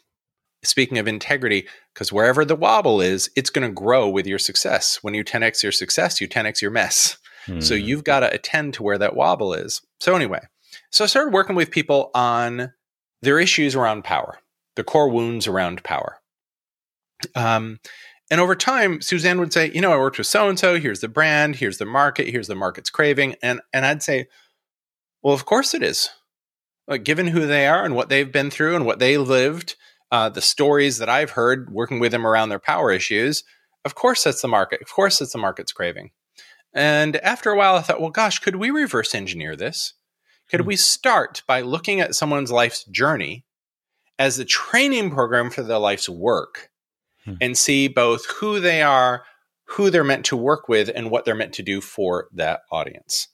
Speaking 0.63 0.97
of 0.97 1.07
integrity, 1.07 1.65
because 1.93 2.11
wherever 2.11 2.43
the 2.43 2.57
wobble 2.57 2.99
is, 2.99 3.29
it's 3.37 3.49
going 3.49 3.65
to 3.67 3.73
grow 3.73 4.09
with 4.09 4.27
your 4.27 4.39
success. 4.39 4.99
When 5.01 5.13
you 5.13 5.23
10x 5.23 5.63
your 5.63 5.71
success, 5.71 6.19
you 6.19 6.27
10x 6.27 6.61
your 6.61 6.71
mess. 6.71 7.17
Hmm. 7.45 7.59
So 7.59 7.73
you've 7.73 8.03
got 8.03 8.21
to 8.21 8.33
attend 8.33 8.73
to 8.75 8.83
where 8.83 8.97
that 8.97 9.15
wobble 9.15 9.53
is. 9.53 9.81
So 9.99 10.15
anyway, 10.15 10.41
so 10.91 11.03
I 11.03 11.07
started 11.07 11.33
working 11.33 11.55
with 11.55 11.71
people 11.71 12.11
on 12.13 12.73
their 13.21 13.39
issues 13.39 13.75
around 13.75 14.03
power, 14.03 14.39
the 14.75 14.83
core 14.83 15.09
wounds 15.09 15.47
around 15.47 15.83
power. 15.83 16.19
Um, 17.35 17.79
and 18.31 18.41
over 18.41 18.55
time, 18.55 19.01
Suzanne 19.01 19.39
would 19.39 19.53
say, 19.53 19.71
you 19.71 19.81
know, 19.81 19.93
I 19.93 19.97
worked 19.97 20.17
with 20.17 20.27
so 20.27 20.49
and 20.49 20.57
so. 20.57 20.79
Here's 20.79 21.01
the 21.01 21.07
brand. 21.07 21.57
Here's 21.57 21.77
the 21.77 21.85
market. 21.85 22.27
Here's 22.27 22.47
the 22.47 22.55
market's 22.55 22.89
craving. 22.89 23.35
And 23.41 23.61
and 23.73 23.85
I'd 23.85 24.03
say, 24.03 24.27
well, 25.21 25.33
of 25.33 25.45
course 25.45 25.73
it 25.73 25.83
is. 25.83 26.09
Like, 26.87 27.03
given 27.03 27.27
who 27.27 27.47
they 27.47 27.67
are 27.67 27.83
and 27.83 27.95
what 27.95 28.09
they've 28.09 28.31
been 28.31 28.51
through 28.51 28.75
and 28.75 28.85
what 28.85 28.99
they 28.99 29.17
lived, 29.17 29.75
uh, 30.11 30.29
the 30.29 30.41
stories 30.41 30.97
that 30.99 31.09
I've 31.09 31.31
heard 31.31 31.71
working 31.71 31.99
with 31.99 32.11
them 32.11 32.27
around 32.27 32.49
their 32.49 32.59
power 32.59 32.91
issues, 32.91 33.43
of 33.83 33.95
course 33.95 34.23
that's 34.23 34.41
the 34.41 34.47
market. 34.47 34.81
Of 34.81 34.91
course 34.91 35.21
it's 35.21 35.33
the 35.33 35.39
market's 35.39 35.71
craving. 35.71 36.11
And 36.75 37.15
after 37.17 37.49
a 37.49 37.57
while, 37.57 37.75
I 37.75 37.81
thought, 37.81 38.01
well, 38.01 38.11
gosh, 38.11 38.39
could 38.39 38.57
we 38.57 38.69
reverse 38.69 39.15
engineer 39.15 39.55
this? 39.55 39.93
Could 40.51 40.61
hmm. 40.61 40.67
we 40.67 40.75
start 40.75 41.41
by 41.47 41.61
looking 41.61 42.01
at 42.01 42.13
someone's 42.13 42.51
life's 42.51 42.83
journey 42.83 43.45
as 44.19 44.37
a 44.37 44.45
training 44.45 45.09
program 45.09 45.49
for 45.49 45.63
their 45.63 45.79
life's 45.79 46.07
work? 46.07 46.69
hmm. 47.25 47.33
and 47.41 47.57
see 47.57 47.87
both 47.87 48.25
who 48.27 48.59
they 48.59 48.81
are, 48.81 49.25
who 49.65 49.89
they're 49.89 50.03
meant 50.03 50.25
to 50.25 50.37
work 50.37 50.69
with, 50.69 50.89
and 50.95 51.11
what 51.11 51.25
they're 51.25 51.35
meant 51.35 51.53
to 51.53 51.63
do 51.63 51.81
for 51.81 52.27
that 52.33 52.61
audience. 52.71 53.27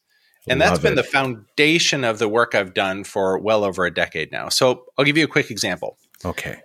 And 0.48 0.60
Love 0.60 0.70
that's 0.70 0.80
been 0.80 0.94
it. 0.94 0.96
the 0.96 1.04
foundation 1.04 2.04
of 2.04 2.18
the 2.18 2.28
work 2.28 2.56
I've 2.56 2.74
done 2.74 3.04
for 3.04 3.38
well 3.38 3.64
over 3.64 3.86
a 3.86 3.94
decade 3.94 4.32
now. 4.32 4.50
So 4.50 4.86
I'll 4.98 5.06
give 5.06 5.18
you 5.18 5.24
a 5.24 5.28
quick 5.28 5.52
example. 5.52 5.98
Okay. 6.26 6.58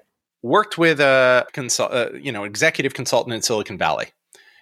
Worked 0.42 0.78
with 0.78 0.98
a 1.00 1.46
consult, 1.52 1.92
uh, 1.92 2.10
you 2.14 2.32
know, 2.32 2.44
executive 2.44 2.94
consultant 2.94 3.34
in 3.34 3.42
Silicon 3.42 3.76
Valley. 3.76 4.06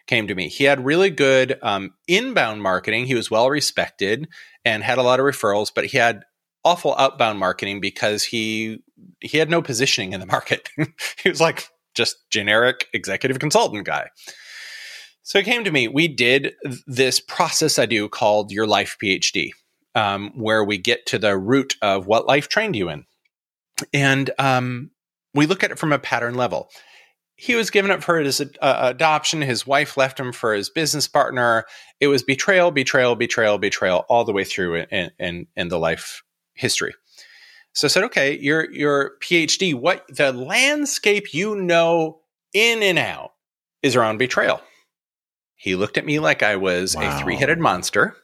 Came 0.07 0.27
to 0.29 0.35
me. 0.35 0.49
He 0.49 0.65
had 0.65 0.85
really 0.85 1.11
good 1.11 1.59
um, 1.63 1.95
inbound 2.07 2.63
marketing. 2.63 3.07
He 3.07 3.15
was 3.15 3.31
well 3.31 3.49
respected 3.49 4.29
and 4.65 4.83
had 4.83 4.99
a 4.99 5.03
lot 5.03 5.19
of 5.19 5.25
referrals, 5.25 5.71
but 5.75 5.87
he 5.87 5.97
had 5.99 6.25
awful 6.63 6.95
outbound 6.99 7.39
marketing 7.39 7.81
because 7.81 8.25
he 8.25 8.83
he 9.21 9.39
had 9.39 9.51
no 9.51 9.63
positioning 9.63 10.13
in 10.13 10.21
the 10.21 10.27
market. 10.27 10.69
he 11.23 11.29
was 11.29 11.41
like 11.41 11.69
just 11.95 12.17
generic 12.31 12.89
executive 12.93 13.39
consultant 13.39 13.87
guy. 13.87 14.09
So 15.23 15.39
he 15.39 15.45
came 15.45 15.65
to 15.65 15.71
me. 15.71 15.89
We 15.89 16.07
did 16.09 16.55
this 16.87 17.19
process 17.19 17.79
I 17.79 17.87
do 17.87 18.09
called 18.09 18.53
Your 18.53 18.67
Life 18.67 18.99
PhD. 19.03 19.53
um, 19.95 20.33
where 20.35 20.65
we 20.65 20.79
get 20.79 21.07
to 21.07 21.19
the 21.19 21.37
root 21.37 21.77
of 21.83 22.07
what 22.07 22.27
life 22.27 22.49
trained 22.49 22.77
you 22.77 22.89
in. 22.89 23.05
And 23.93 24.31
um, 24.39 24.91
we 25.35 25.47
look 25.47 25.63
at 25.63 25.71
it 25.71 25.79
from 25.79 25.93
a 25.93 25.99
pattern 25.99 26.35
level. 26.35 26.69
He 27.37 27.55
was 27.57 27.71
given 27.71 27.91
up 27.91 28.03
for 28.03 28.19
his 28.19 28.41
uh, 28.41 28.47
adoption. 28.61 29.43
His 29.43 29.67
wife 29.67 29.97
left 29.97 30.21
him 30.21 30.33
for 30.33 30.55
his 30.55 30.71
business 30.71 31.09
partner. 31.09 31.65
It 32.01 32.07
was 32.07 32.23
betrayal, 32.23 32.71
betrayal, 32.71 33.17
betrayal, 33.17 33.59
betrayal, 33.59 34.05
all 34.09 34.25
the 34.25 34.33
way 34.33 34.45
through 34.45 34.87
in, 34.91 35.11
in, 35.19 35.47
in 35.57 35.69
the 35.69 35.79
life 35.79 36.23
history. 36.55 36.95
So 37.73 37.87
I 37.87 37.89
said, 37.89 38.05
okay, 38.05 38.39
your 38.39 38.71
your 38.73 39.19
PhD, 39.21 39.75
what 39.75 40.05
the 40.09 40.33
landscape 40.33 41.35
you 41.35 41.57
know 41.57 42.21
in 42.53 42.85
and 42.85 42.99
out 43.01 43.33
is 43.83 43.97
around 43.97 44.19
betrayal. 44.19 44.61
He 45.57 45.75
looked 45.75 45.99
at 45.99 46.07
me 46.07 46.21
like 46.21 46.43
I 46.43 46.57
was 46.57 46.95
wow. 46.95 47.19
a 47.19 47.21
three 47.21 47.37
headed 47.37 47.59
monster 47.59 48.17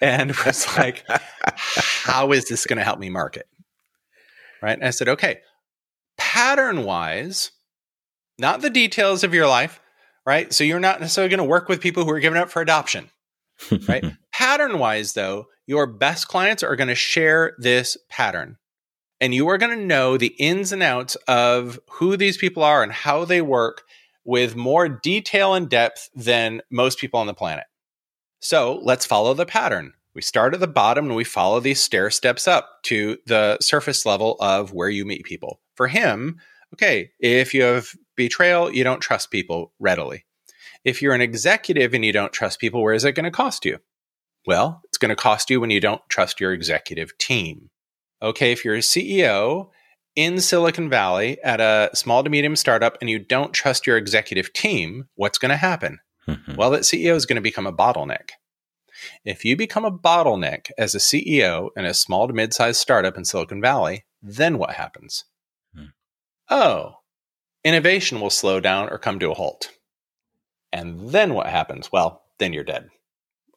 and 0.00 0.34
was 0.46 0.66
like, 0.78 1.04
how 2.04 2.32
is 2.32 2.48
this 2.48 2.66
going 2.66 2.78
to 2.78 2.84
help 2.84 2.98
me 2.98 3.10
market? 3.10 3.46
Right. 4.62 4.72
And 4.78 4.84
I 4.84 4.90
said, 4.90 5.08
okay, 5.08 5.40
pattern 6.16 6.84
wise, 6.84 7.50
not 8.42 8.60
the 8.60 8.68
details 8.68 9.24
of 9.24 9.32
your 9.32 9.46
life, 9.46 9.80
right? 10.26 10.52
So 10.52 10.64
you're 10.64 10.80
not 10.80 11.00
necessarily 11.00 11.30
going 11.30 11.38
to 11.38 11.44
work 11.44 11.68
with 11.68 11.80
people 11.80 12.04
who 12.04 12.10
are 12.10 12.20
giving 12.20 12.38
up 12.38 12.50
for 12.50 12.60
adoption, 12.60 13.08
right? 13.88 14.04
pattern 14.32 14.78
wise, 14.78 15.14
though, 15.14 15.46
your 15.66 15.86
best 15.86 16.28
clients 16.28 16.62
are 16.62 16.76
going 16.76 16.88
to 16.88 16.94
share 16.94 17.54
this 17.58 17.96
pattern. 18.10 18.58
And 19.20 19.32
you 19.32 19.48
are 19.48 19.58
going 19.58 19.78
to 19.78 19.86
know 19.86 20.18
the 20.18 20.34
ins 20.38 20.72
and 20.72 20.82
outs 20.82 21.14
of 21.28 21.78
who 21.88 22.16
these 22.16 22.36
people 22.36 22.64
are 22.64 22.82
and 22.82 22.90
how 22.90 23.24
they 23.24 23.40
work 23.40 23.84
with 24.24 24.56
more 24.56 24.88
detail 24.88 25.54
and 25.54 25.68
depth 25.68 26.10
than 26.14 26.60
most 26.70 26.98
people 26.98 27.20
on 27.20 27.28
the 27.28 27.34
planet. 27.34 27.64
So 28.40 28.80
let's 28.82 29.06
follow 29.06 29.34
the 29.34 29.46
pattern. 29.46 29.92
We 30.14 30.22
start 30.22 30.54
at 30.54 30.60
the 30.60 30.66
bottom 30.66 31.06
and 31.06 31.14
we 31.14 31.24
follow 31.24 31.60
these 31.60 31.80
stair 31.80 32.10
steps 32.10 32.48
up 32.48 32.82
to 32.84 33.16
the 33.26 33.58
surface 33.60 34.04
level 34.04 34.36
of 34.40 34.72
where 34.72 34.90
you 34.90 35.04
meet 35.04 35.24
people. 35.24 35.60
For 35.76 35.86
him, 35.86 36.40
okay, 36.74 37.10
if 37.20 37.54
you 37.54 37.62
have 37.62 37.94
betrayal, 38.16 38.72
you 38.72 38.84
don't 38.84 39.00
trust 39.00 39.30
people 39.30 39.72
readily. 39.78 40.24
If 40.84 41.00
you're 41.00 41.14
an 41.14 41.20
executive 41.20 41.94
and 41.94 42.04
you 42.04 42.12
don't 42.12 42.32
trust 42.32 42.60
people, 42.60 42.82
where 42.82 42.94
is 42.94 43.04
it 43.04 43.12
going 43.12 43.24
to 43.24 43.30
cost 43.30 43.64
you? 43.64 43.78
Well, 44.46 44.80
it's 44.84 44.98
going 44.98 45.10
to 45.10 45.16
cost 45.16 45.50
you 45.50 45.60
when 45.60 45.70
you 45.70 45.80
don't 45.80 46.02
trust 46.08 46.40
your 46.40 46.52
executive 46.52 47.16
team. 47.18 47.70
Okay, 48.20 48.52
if 48.52 48.64
you're 48.64 48.74
a 48.74 48.78
CEO 48.78 49.68
in 50.16 50.40
Silicon 50.40 50.88
Valley 50.90 51.40
at 51.42 51.60
a 51.60 51.90
small 51.94 52.22
to 52.24 52.30
medium 52.30 52.56
startup 52.56 52.98
and 53.00 53.08
you 53.08 53.18
don't 53.18 53.52
trust 53.52 53.86
your 53.86 53.96
executive 53.96 54.52
team, 54.52 55.08
what's 55.14 55.38
going 55.38 55.50
to 55.50 55.56
happen? 55.56 56.00
Mm-hmm. 56.28 56.56
Well, 56.56 56.70
that 56.70 56.82
CEO 56.82 57.14
is 57.14 57.26
going 57.26 57.36
to 57.36 57.42
become 57.42 57.66
a 57.66 57.72
bottleneck. 57.72 58.30
If 59.24 59.44
you 59.44 59.56
become 59.56 59.84
a 59.84 59.96
bottleneck 59.96 60.70
as 60.78 60.94
a 60.94 60.98
CEO 60.98 61.70
in 61.76 61.84
a 61.84 61.94
small 61.94 62.28
to 62.28 62.34
mid 62.34 62.52
sized 62.52 62.80
startup 62.80 63.16
in 63.16 63.24
Silicon 63.24 63.60
Valley, 63.60 64.04
then 64.20 64.58
what 64.58 64.74
happens? 64.74 65.24
Hmm. 65.74 65.86
Oh, 66.48 66.96
innovation 67.64 68.20
will 68.20 68.30
slow 68.30 68.60
down 68.60 68.88
or 68.88 68.98
come 68.98 69.18
to 69.20 69.30
a 69.30 69.34
halt. 69.34 69.70
And 70.72 71.10
then 71.10 71.34
what 71.34 71.46
happens? 71.46 71.90
Well, 71.92 72.22
then 72.38 72.52
you're 72.52 72.64
dead 72.64 72.88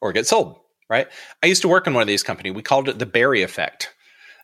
or 0.02 0.12
get 0.12 0.28
sold, 0.28 0.60
right? 0.90 1.08
I 1.42 1.48
used 1.48 1.62
to 1.62 1.68
work 1.68 1.88
in 1.88 1.94
one 1.94 2.02
of 2.02 2.08
these 2.08 2.24
companies. 2.24 2.54
We 2.54 2.62
called 2.62 2.90
it 2.90 3.00
the 3.00 3.06
Barry 3.06 3.42
effect. 3.42 3.94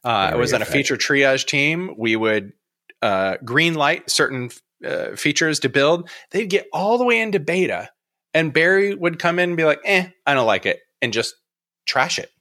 Uh, 0.03 0.31
I 0.33 0.35
was 0.35 0.53
on 0.53 0.61
a 0.61 0.65
feature 0.65 0.97
triage 0.97 1.45
team. 1.45 1.93
We 1.97 2.15
would 2.15 2.53
uh, 3.01 3.37
green 3.43 3.75
light 3.75 4.09
certain 4.09 4.49
uh, 4.85 5.15
features 5.15 5.59
to 5.59 5.69
build. 5.69 6.09
They'd 6.31 6.49
get 6.49 6.67
all 6.73 6.97
the 6.97 7.05
way 7.05 7.19
into 7.19 7.39
beta 7.39 7.89
and 8.33 8.53
Barry 8.53 8.95
would 8.95 9.19
come 9.19 9.39
in 9.39 9.49
and 9.49 9.57
be 9.57 9.65
like, 9.65 9.81
eh, 9.83 10.07
I 10.25 10.33
don't 10.33 10.47
like 10.47 10.65
it, 10.65 10.79
and 11.01 11.13
just 11.13 11.35
trash 11.85 12.19
it. 12.19 12.31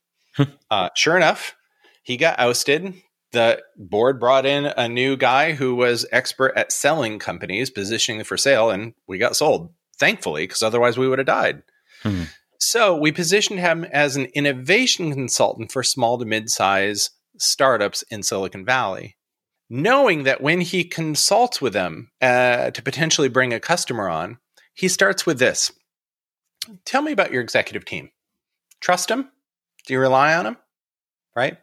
uh, 0.71 0.91
sure 0.95 1.17
enough, 1.17 1.57
he 2.03 2.17
got 2.17 2.39
ousted. 2.39 2.95
The 3.33 3.63
board 3.77 4.19
brought 4.19 4.45
in 4.45 4.67
a 4.67 4.89
new 4.89 5.17
guy 5.17 5.53
who 5.53 5.75
was 5.75 6.07
expert 6.11 6.53
at 6.57 6.73
selling 6.73 7.19
companies, 7.19 7.71
positioning 7.71 8.25
for 8.25 8.37
sale, 8.37 8.71
and 8.71 8.95
we 9.07 9.19
got 9.19 9.37
sold, 9.37 9.73
thankfully, 9.99 10.45
because 10.45 10.63
otherwise 10.63 10.99
we 10.99 11.07
would 11.07 11.19
have 11.19 11.27
died. 11.27 11.63
Hmm. 12.03 12.25
So 12.59 12.97
we 12.97 13.13
positioned 13.13 13.61
him 13.61 13.85
as 13.85 14.17
an 14.17 14.27
innovation 14.35 15.13
consultant 15.13 15.73
for 15.73 15.83
small 15.83 16.19
to 16.19 16.25
mid 16.25 16.51
size 16.51 17.11
startups 17.39 18.03
in 18.11 18.23
Silicon 18.23 18.65
Valley, 18.65 19.17
knowing 19.69 20.25
that 20.25 20.43
when 20.43 20.61
he 20.61 20.85
consults 20.85 21.61
with 21.61 21.73
them 21.73 22.11
uh, 22.21 22.71
to 22.71 22.83
potentially 22.83 23.29
bring 23.29 23.53
a 23.53 23.61
customer 23.61 24.09
on, 24.09 24.39
he 24.75 24.89
starts 24.89 25.25
with 25.25 25.39
this 25.39 25.73
Tell 26.85 27.03
me 27.03 27.13
about 27.13 27.33
your 27.33 27.43
executive 27.43 27.85
team. 27.85 28.11
Trust 28.81 29.11
him? 29.11 29.31
Do 29.87 29.95
you 29.95 30.01
rely 30.01 30.35
on 30.35 30.47
him? 30.47 30.57
Right? 31.35 31.59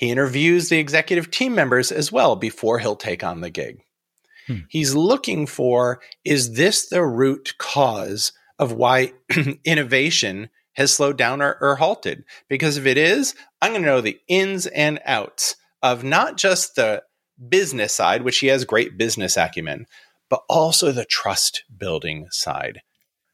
He 0.00 0.10
interviews 0.10 0.70
the 0.70 0.78
executive 0.78 1.30
team 1.30 1.54
members 1.54 1.92
as 1.92 2.10
well 2.10 2.34
before 2.34 2.78
he'll 2.78 2.96
take 2.96 3.22
on 3.22 3.42
the 3.42 3.50
gig. 3.50 3.82
Hmm. 4.46 4.60
He's 4.70 4.94
looking 4.94 5.46
for 5.46 6.00
is 6.24 6.54
this 6.54 6.88
the 6.88 7.04
root 7.04 7.52
cause 7.58 8.32
of 8.58 8.72
why 8.72 9.12
innovation 9.66 10.48
has 10.72 10.90
slowed 10.90 11.18
down 11.18 11.42
or, 11.42 11.58
or 11.60 11.76
halted? 11.76 12.24
Because 12.48 12.78
if 12.78 12.86
it 12.86 12.96
is, 12.96 13.34
I'm 13.60 13.72
going 13.72 13.82
to 13.82 13.86
know 13.86 14.00
the 14.00 14.18
ins 14.26 14.66
and 14.68 15.00
outs 15.04 15.56
of 15.82 16.02
not 16.02 16.38
just 16.38 16.76
the 16.76 17.02
business 17.50 17.92
side, 17.92 18.22
which 18.22 18.38
he 18.38 18.46
has 18.46 18.64
great 18.64 18.96
business 18.96 19.36
acumen, 19.36 19.84
but 20.30 20.44
also 20.48 20.92
the 20.92 21.04
trust 21.04 21.64
building 21.76 22.26
side. 22.30 22.80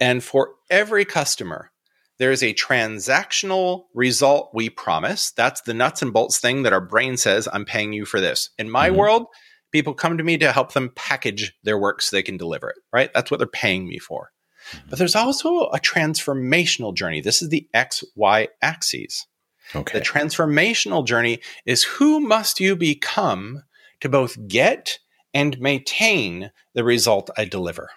And 0.01 0.25
for 0.25 0.55
every 0.69 1.05
customer, 1.05 1.71
there 2.19 2.33
is 2.33 2.43
a 2.43 2.55
transactional 2.55 3.85
result 3.95 4.51
we 4.55 4.71
promise. 4.71 5.33
That's 5.33 5.61
the 5.63 5.75
nuts 5.75 6.03
and 6.03 6.13
bolts 6.13 6.39
thing 6.39 6.63
that 6.63 6.73
our 6.73 6.81
brain 6.81 7.17
says, 7.17 7.49
I'm 7.53 7.65
paying 7.65 7.93
you 7.93 8.05
for 8.05 8.21
this. 8.21 8.51
In 8.59 8.71
my 8.71 8.89
mm-hmm. 8.89 8.99
world, 8.99 9.27
people 9.73 9.95
come 9.95 10.19
to 10.19 10.25
me 10.25 10.39
to 10.39 10.53
help 10.53 10.73
them 10.73 10.93
package 10.95 11.53
their 11.63 11.79
work 11.79 12.01
so 12.01 12.17
they 12.17 12.23
can 12.23 12.37
deliver 12.37 12.71
it, 12.71 12.77
right? 12.93 13.13
That's 13.13 13.31
what 13.31 13.39
they're 13.39 13.47
paying 13.47 13.87
me 13.87 13.99
for. 13.99 14.31
Mm-hmm. 14.71 14.91
But 14.91 14.99
there's 14.99 15.17
also 15.17 15.65
a 15.67 15.79
transformational 15.79 16.95
journey. 16.95 17.21
This 17.21 17.43
is 17.43 17.51
the 17.51 17.69
XY 17.75 18.49
axes. 18.63 19.27
Okay. 19.75 19.99
The 19.99 20.05
transformational 20.05 21.05
journey 21.05 21.41
is 21.65 21.85
who 21.85 22.21
must 22.21 22.61
you 22.61 22.77
become 22.77 23.63
to 24.01 24.09
both 24.09 24.37
get 24.47 24.99
and 25.35 25.59
maintain 25.61 26.51
the 26.75 26.85
result 26.85 27.31
I 27.37 27.45
deliver. 27.45 27.91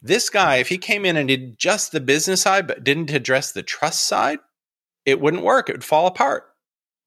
This 0.00 0.30
guy, 0.30 0.56
if 0.56 0.68
he 0.68 0.78
came 0.78 1.04
in 1.04 1.16
and 1.16 1.28
did 1.28 1.58
just 1.58 1.90
the 1.92 2.00
business 2.00 2.42
side 2.42 2.66
but 2.66 2.84
didn't 2.84 3.10
address 3.10 3.52
the 3.52 3.62
trust 3.62 4.06
side, 4.06 4.38
it 5.04 5.20
wouldn't 5.20 5.42
work. 5.42 5.68
It 5.68 5.72
would 5.72 5.84
fall 5.84 6.06
apart. 6.06 6.44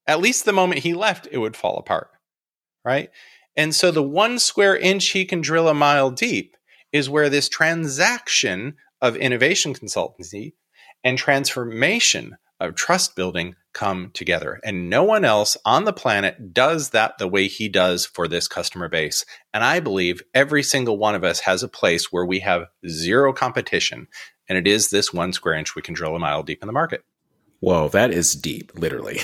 At 0.06 0.20
least 0.20 0.44
the 0.44 0.52
moment 0.52 0.82
he 0.82 0.94
left, 0.94 1.28
it 1.30 1.38
would 1.38 1.56
fall 1.56 1.78
apart. 1.78 2.10
Right. 2.84 3.10
And 3.56 3.74
so 3.74 3.90
the 3.90 4.02
one 4.02 4.38
square 4.38 4.76
inch 4.76 5.08
he 5.08 5.24
can 5.24 5.40
drill 5.40 5.68
a 5.68 5.74
mile 5.74 6.10
deep 6.10 6.56
is 6.92 7.08
where 7.08 7.28
this 7.28 7.48
transaction 7.48 8.74
of 9.00 9.16
innovation 9.16 9.74
consultancy 9.74 10.52
and 11.04 11.16
transformation 11.16 12.36
of 12.60 12.74
trust 12.74 13.16
building 13.16 13.56
come 13.72 14.10
together. 14.12 14.60
And 14.64 14.90
no 14.90 15.02
one 15.04 15.24
else 15.24 15.56
on 15.64 15.84
the 15.84 15.92
planet 15.92 16.52
does 16.52 16.90
that 16.90 17.18
the 17.18 17.28
way 17.28 17.48
he 17.48 17.68
does 17.68 18.06
for 18.06 18.28
this 18.28 18.48
customer 18.48 18.88
base. 18.88 19.24
And 19.54 19.64
I 19.64 19.80
believe 19.80 20.22
every 20.34 20.62
single 20.62 20.98
one 20.98 21.14
of 21.14 21.24
us 21.24 21.40
has 21.40 21.62
a 21.62 21.68
place 21.68 22.12
where 22.12 22.24
we 22.24 22.40
have 22.40 22.68
zero 22.88 23.32
competition. 23.32 24.08
And 24.48 24.58
it 24.58 24.66
is 24.66 24.90
this 24.90 25.12
one 25.12 25.32
square 25.32 25.54
inch 25.54 25.74
we 25.74 25.82
can 25.82 25.94
drill 25.94 26.16
a 26.16 26.18
mile 26.18 26.42
deep 26.42 26.62
in 26.62 26.66
the 26.66 26.72
market. 26.72 27.04
Whoa, 27.60 27.88
that 27.90 28.10
is 28.10 28.34
deep, 28.34 28.72
literally. 28.74 29.20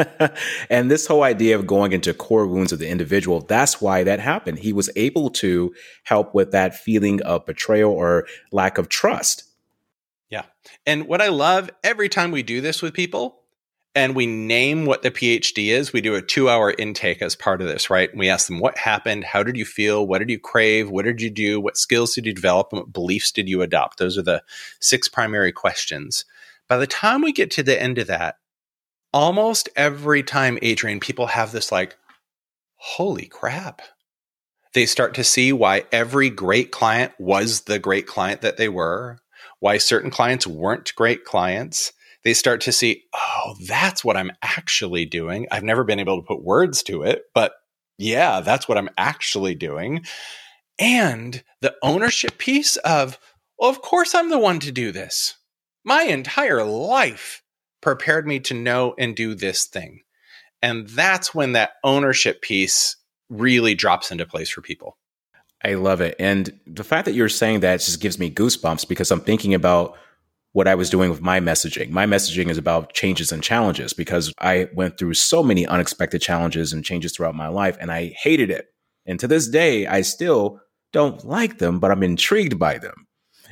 and 0.70 0.90
this 0.90 1.06
whole 1.06 1.22
idea 1.22 1.54
of 1.54 1.66
going 1.66 1.92
into 1.92 2.14
core 2.14 2.46
wounds 2.46 2.72
of 2.72 2.78
the 2.78 2.88
individual, 2.88 3.42
that's 3.42 3.78
why 3.78 4.04
that 4.04 4.20
happened. 4.20 4.60
He 4.60 4.72
was 4.72 4.88
able 4.96 5.28
to 5.32 5.74
help 6.04 6.34
with 6.34 6.50
that 6.52 6.74
feeling 6.74 7.20
of 7.22 7.44
betrayal 7.44 7.92
or 7.92 8.26
lack 8.52 8.78
of 8.78 8.88
trust. 8.88 9.44
Yeah. 10.30 10.44
And 10.86 11.06
what 11.06 11.20
I 11.20 11.28
love 11.28 11.68
every 11.84 12.08
time 12.08 12.30
we 12.30 12.42
do 12.42 12.62
this 12.62 12.80
with 12.80 12.94
people 12.94 13.37
and 13.98 14.14
we 14.14 14.26
name 14.26 14.86
what 14.86 15.02
the 15.02 15.10
PhD 15.10 15.70
is. 15.70 15.92
We 15.92 16.00
do 16.00 16.14
a 16.14 16.22
two 16.22 16.48
hour 16.48 16.72
intake 16.78 17.20
as 17.20 17.34
part 17.34 17.60
of 17.60 17.66
this, 17.66 17.90
right? 17.90 18.08
And 18.08 18.18
we 18.20 18.28
ask 18.28 18.46
them 18.46 18.60
what 18.60 18.78
happened, 18.78 19.24
how 19.24 19.42
did 19.42 19.56
you 19.56 19.64
feel, 19.64 20.06
what 20.06 20.20
did 20.20 20.30
you 20.30 20.38
crave, 20.38 20.88
what 20.88 21.04
did 21.04 21.20
you 21.20 21.30
do, 21.30 21.60
what 21.60 21.76
skills 21.76 22.14
did 22.14 22.24
you 22.24 22.32
develop, 22.32 22.68
and 22.70 22.80
what 22.80 22.92
beliefs 22.92 23.32
did 23.32 23.48
you 23.48 23.60
adopt? 23.60 23.98
Those 23.98 24.16
are 24.16 24.22
the 24.22 24.44
six 24.80 25.08
primary 25.08 25.50
questions. 25.50 26.24
By 26.68 26.76
the 26.76 26.86
time 26.86 27.22
we 27.22 27.32
get 27.32 27.50
to 27.52 27.64
the 27.64 27.80
end 27.80 27.98
of 27.98 28.06
that, 28.06 28.36
almost 29.12 29.68
every 29.74 30.22
time, 30.22 30.60
Adrian, 30.62 31.00
people 31.00 31.26
have 31.26 31.50
this 31.50 31.72
like, 31.72 31.96
holy 32.76 33.26
crap. 33.26 33.82
They 34.74 34.86
start 34.86 35.14
to 35.14 35.24
see 35.24 35.52
why 35.52 35.86
every 35.90 36.30
great 36.30 36.70
client 36.70 37.14
was 37.18 37.62
the 37.62 37.80
great 37.80 38.06
client 38.06 38.42
that 38.42 38.58
they 38.58 38.68
were, 38.68 39.18
why 39.58 39.78
certain 39.78 40.12
clients 40.12 40.46
weren't 40.46 40.94
great 40.94 41.24
clients 41.24 41.92
they 42.24 42.34
start 42.34 42.60
to 42.62 42.72
see, 42.72 43.04
oh, 43.14 43.54
that's 43.66 44.04
what 44.04 44.16
I'm 44.16 44.32
actually 44.42 45.04
doing. 45.04 45.46
I've 45.50 45.62
never 45.62 45.84
been 45.84 46.00
able 46.00 46.20
to 46.20 46.26
put 46.26 46.42
words 46.42 46.82
to 46.84 47.02
it, 47.02 47.24
but 47.34 47.52
yeah, 47.98 48.40
that's 48.40 48.68
what 48.68 48.78
I'm 48.78 48.90
actually 48.96 49.54
doing. 49.54 50.04
And 50.78 51.42
the 51.60 51.74
ownership 51.82 52.38
piece 52.38 52.76
of, 52.78 53.18
well, 53.58 53.70
of 53.70 53.82
course 53.82 54.14
I'm 54.14 54.30
the 54.30 54.38
one 54.38 54.60
to 54.60 54.72
do 54.72 54.92
this. 54.92 55.36
My 55.84 56.02
entire 56.02 56.64
life 56.64 57.42
prepared 57.80 58.26
me 58.26 58.40
to 58.40 58.54
know 58.54 58.94
and 58.98 59.16
do 59.16 59.34
this 59.34 59.64
thing. 59.64 60.02
And 60.62 60.88
that's 60.88 61.34
when 61.34 61.52
that 61.52 61.72
ownership 61.84 62.42
piece 62.42 62.96
really 63.28 63.74
drops 63.74 64.10
into 64.10 64.26
place 64.26 64.48
for 64.48 64.60
people. 64.60 64.96
I 65.64 65.74
love 65.74 66.00
it. 66.00 66.14
And 66.18 66.58
the 66.66 66.84
fact 66.84 67.04
that 67.06 67.14
you're 67.14 67.28
saying 67.28 67.60
that 67.60 67.80
just 67.80 68.00
gives 68.00 68.18
me 68.18 68.30
goosebumps 68.30 68.88
because 68.88 69.10
I'm 69.10 69.20
thinking 69.20 69.54
about 69.54 69.96
what 70.52 70.66
I 70.66 70.74
was 70.74 70.90
doing 70.90 71.10
with 71.10 71.20
my 71.20 71.40
messaging. 71.40 71.90
My 71.90 72.06
messaging 72.06 72.48
is 72.48 72.58
about 72.58 72.94
changes 72.94 73.32
and 73.32 73.42
challenges 73.42 73.92
because 73.92 74.32
I 74.38 74.68
went 74.74 74.98
through 74.98 75.14
so 75.14 75.42
many 75.42 75.66
unexpected 75.66 76.20
challenges 76.20 76.72
and 76.72 76.84
changes 76.84 77.12
throughout 77.12 77.34
my 77.34 77.48
life 77.48 77.76
and 77.80 77.92
I 77.92 78.14
hated 78.20 78.50
it. 78.50 78.68
And 79.06 79.20
to 79.20 79.28
this 79.28 79.48
day, 79.48 79.86
I 79.86 80.00
still 80.02 80.60
don't 80.92 81.24
like 81.24 81.58
them, 81.58 81.80
but 81.80 81.90
I'm 81.90 82.02
intrigued 82.02 82.58
by 82.58 82.78
them. 82.78 83.06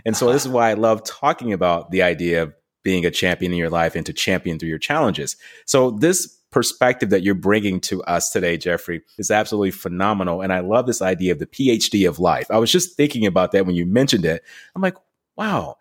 And 0.05 0.17
so 0.17 0.33
this 0.33 0.45
is 0.45 0.49
why 0.51 0.71
I 0.71 0.75
love 0.75 1.05
talking 1.05 1.53
about 1.53 1.91
the 1.91 2.03
idea 2.03 2.43
of 2.43 2.55
being 2.83 3.05
a 3.05 3.11
champion 3.11 3.53
in 3.53 3.59
your 3.59 3.71
life 3.71 3.95
and 3.95 4.07
to 4.07 4.13
champion 4.13 4.59
through 4.59 4.69
your 4.69 4.79
challenges. 4.79 5.37
So 5.65 5.91
this 5.91 6.37
perspective 6.53 7.11
that 7.11 7.23
you're 7.23 7.35
bringing 7.35 7.81
to 7.81 8.03
us 8.05 8.31
today, 8.31 8.57
Jeffrey, 8.57 9.03
is 9.19 9.31
absolutely 9.31 9.73
phenomenal. 9.73 10.41
And 10.41 10.53
I 10.53 10.61
love 10.61 10.87
this 10.87 11.03
idea 11.03 11.33
of 11.33 11.39
the 11.39 11.47
PhD 11.47 12.09
of 12.09 12.19
life. 12.19 12.51
I 12.51 12.59
was 12.59 12.71
just 12.71 12.97
thinking 12.97 13.27
about 13.27 13.53
that 13.53 13.67
when 13.67 13.75
you 13.75 13.85
mentioned 13.87 14.25
it. 14.25 14.43
I'm 14.75 14.83
like, 14.83 14.97
wow. 15.37 15.77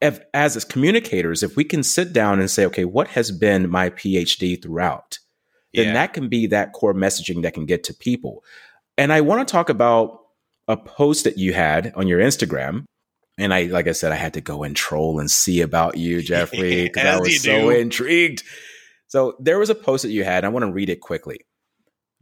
If, 0.00 0.20
as 0.32 0.56
as 0.56 0.64
communicators, 0.64 1.42
if 1.42 1.56
we 1.56 1.64
can 1.64 1.82
sit 1.82 2.12
down 2.12 2.40
and 2.40 2.50
say, 2.50 2.64
okay, 2.66 2.84
what 2.84 3.08
has 3.08 3.30
been 3.30 3.68
my 3.68 3.90
PhD 3.90 4.60
throughout, 4.60 5.18
then 5.74 5.88
yeah. 5.88 5.92
that 5.92 6.14
can 6.14 6.28
be 6.28 6.46
that 6.48 6.72
core 6.72 6.94
messaging 6.94 7.42
that 7.42 7.54
can 7.54 7.66
get 7.66 7.84
to 7.84 7.94
people. 7.94 8.42
And 8.96 9.12
I 9.12 9.20
want 9.20 9.46
to 9.46 9.50
talk 9.50 9.68
about 9.68 10.20
a 10.68 10.76
post 10.76 11.24
that 11.24 11.36
you 11.36 11.52
had 11.52 11.92
on 11.96 12.06
your 12.06 12.20
Instagram 12.20 12.84
and 13.40 13.54
I, 13.54 13.62
like 13.64 13.88
I 13.88 13.92
said, 13.92 14.12
I 14.12 14.16
had 14.16 14.34
to 14.34 14.42
go 14.42 14.62
and 14.62 14.76
troll 14.76 15.18
and 15.18 15.30
see 15.30 15.62
about 15.62 15.96
you, 15.96 16.20
Jeffrey, 16.22 16.84
because 16.84 17.06
I 17.06 17.18
was 17.18 17.42
so 17.42 17.70
intrigued. 17.70 18.44
So 19.08 19.34
there 19.40 19.58
was 19.58 19.70
a 19.70 19.74
post 19.74 20.02
that 20.02 20.10
you 20.10 20.24
had. 20.24 20.44
I 20.44 20.48
want 20.48 20.64
to 20.64 20.72
read 20.72 20.90
it 20.90 21.00
quickly. 21.00 21.40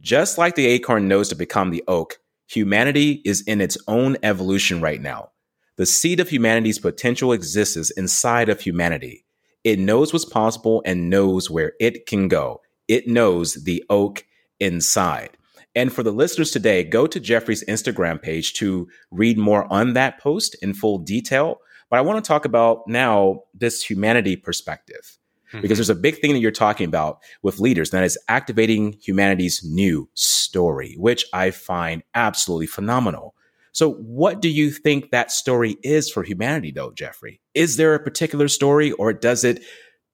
Just 0.01 0.37
like 0.37 0.55
the 0.55 0.65
acorn 0.65 1.09
knows 1.09 1.27
to 1.29 1.35
become 1.35 1.71
the 1.71 1.83
oak, 1.89 2.19
humanity 2.47 3.21
is 3.25 3.41
in 3.41 3.59
its 3.59 3.77
own 3.87 4.15
evolution 4.23 4.79
right 4.79 5.01
now. 5.01 5.31
The 5.79 5.85
seed 5.85 6.19
of 6.19 6.27
humanity's 6.27 6.77
potential 6.77 7.31
exists 7.31 7.89
inside 7.91 8.49
of 8.49 8.59
humanity. 8.59 9.23
It 9.63 9.79
knows 9.79 10.11
what's 10.11 10.25
possible 10.25 10.83
and 10.85 11.09
knows 11.09 11.49
where 11.49 11.71
it 11.79 12.05
can 12.05 12.27
go. 12.27 12.59
It 12.89 13.07
knows 13.07 13.63
the 13.63 13.81
oak 13.89 14.25
inside. 14.59 15.37
And 15.75 15.93
for 15.93 16.03
the 16.03 16.11
listeners 16.11 16.51
today, 16.51 16.83
go 16.83 17.07
to 17.07 17.17
Jeffrey's 17.17 17.63
Instagram 17.63 18.21
page 18.21 18.55
to 18.55 18.89
read 19.09 19.37
more 19.37 19.71
on 19.71 19.93
that 19.93 20.19
post 20.19 20.53
in 20.61 20.73
full 20.73 20.97
detail. 20.97 21.61
But 21.89 21.99
I 21.99 22.01
want 22.01 22.21
to 22.21 22.27
talk 22.27 22.43
about 22.43 22.85
now 22.85 23.43
this 23.53 23.81
humanity 23.81 24.35
perspective. 24.35 25.17
Mm-hmm. 25.47 25.61
Because 25.61 25.77
there's 25.77 25.89
a 25.89 25.95
big 25.95 26.19
thing 26.19 26.33
that 26.33 26.39
you're 26.39 26.51
talking 26.51 26.87
about 26.87 27.19
with 27.41 27.61
leaders, 27.61 27.93
and 27.93 27.99
that 27.99 28.05
is 28.05 28.19
activating 28.27 28.97
humanity's 29.01 29.63
new 29.63 30.09
story, 30.13 30.95
which 30.97 31.25
I 31.31 31.51
find 31.51 32.03
absolutely 32.13 32.67
phenomenal. 32.67 33.33
So, 33.71 33.91
what 33.93 34.41
do 34.41 34.49
you 34.49 34.71
think 34.71 35.11
that 35.11 35.31
story 35.31 35.77
is 35.83 36.09
for 36.09 36.23
humanity, 36.23 36.71
though, 36.71 36.91
Jeffrey? 36.91 37.41
Is 37.53 37.77
there 37.77 37.93
a 37.93 38.03
particular 38.03 38.47
story, 38.47 38.91
or 38.93 39.13
does 39.13 39.43
it 39.43 39.63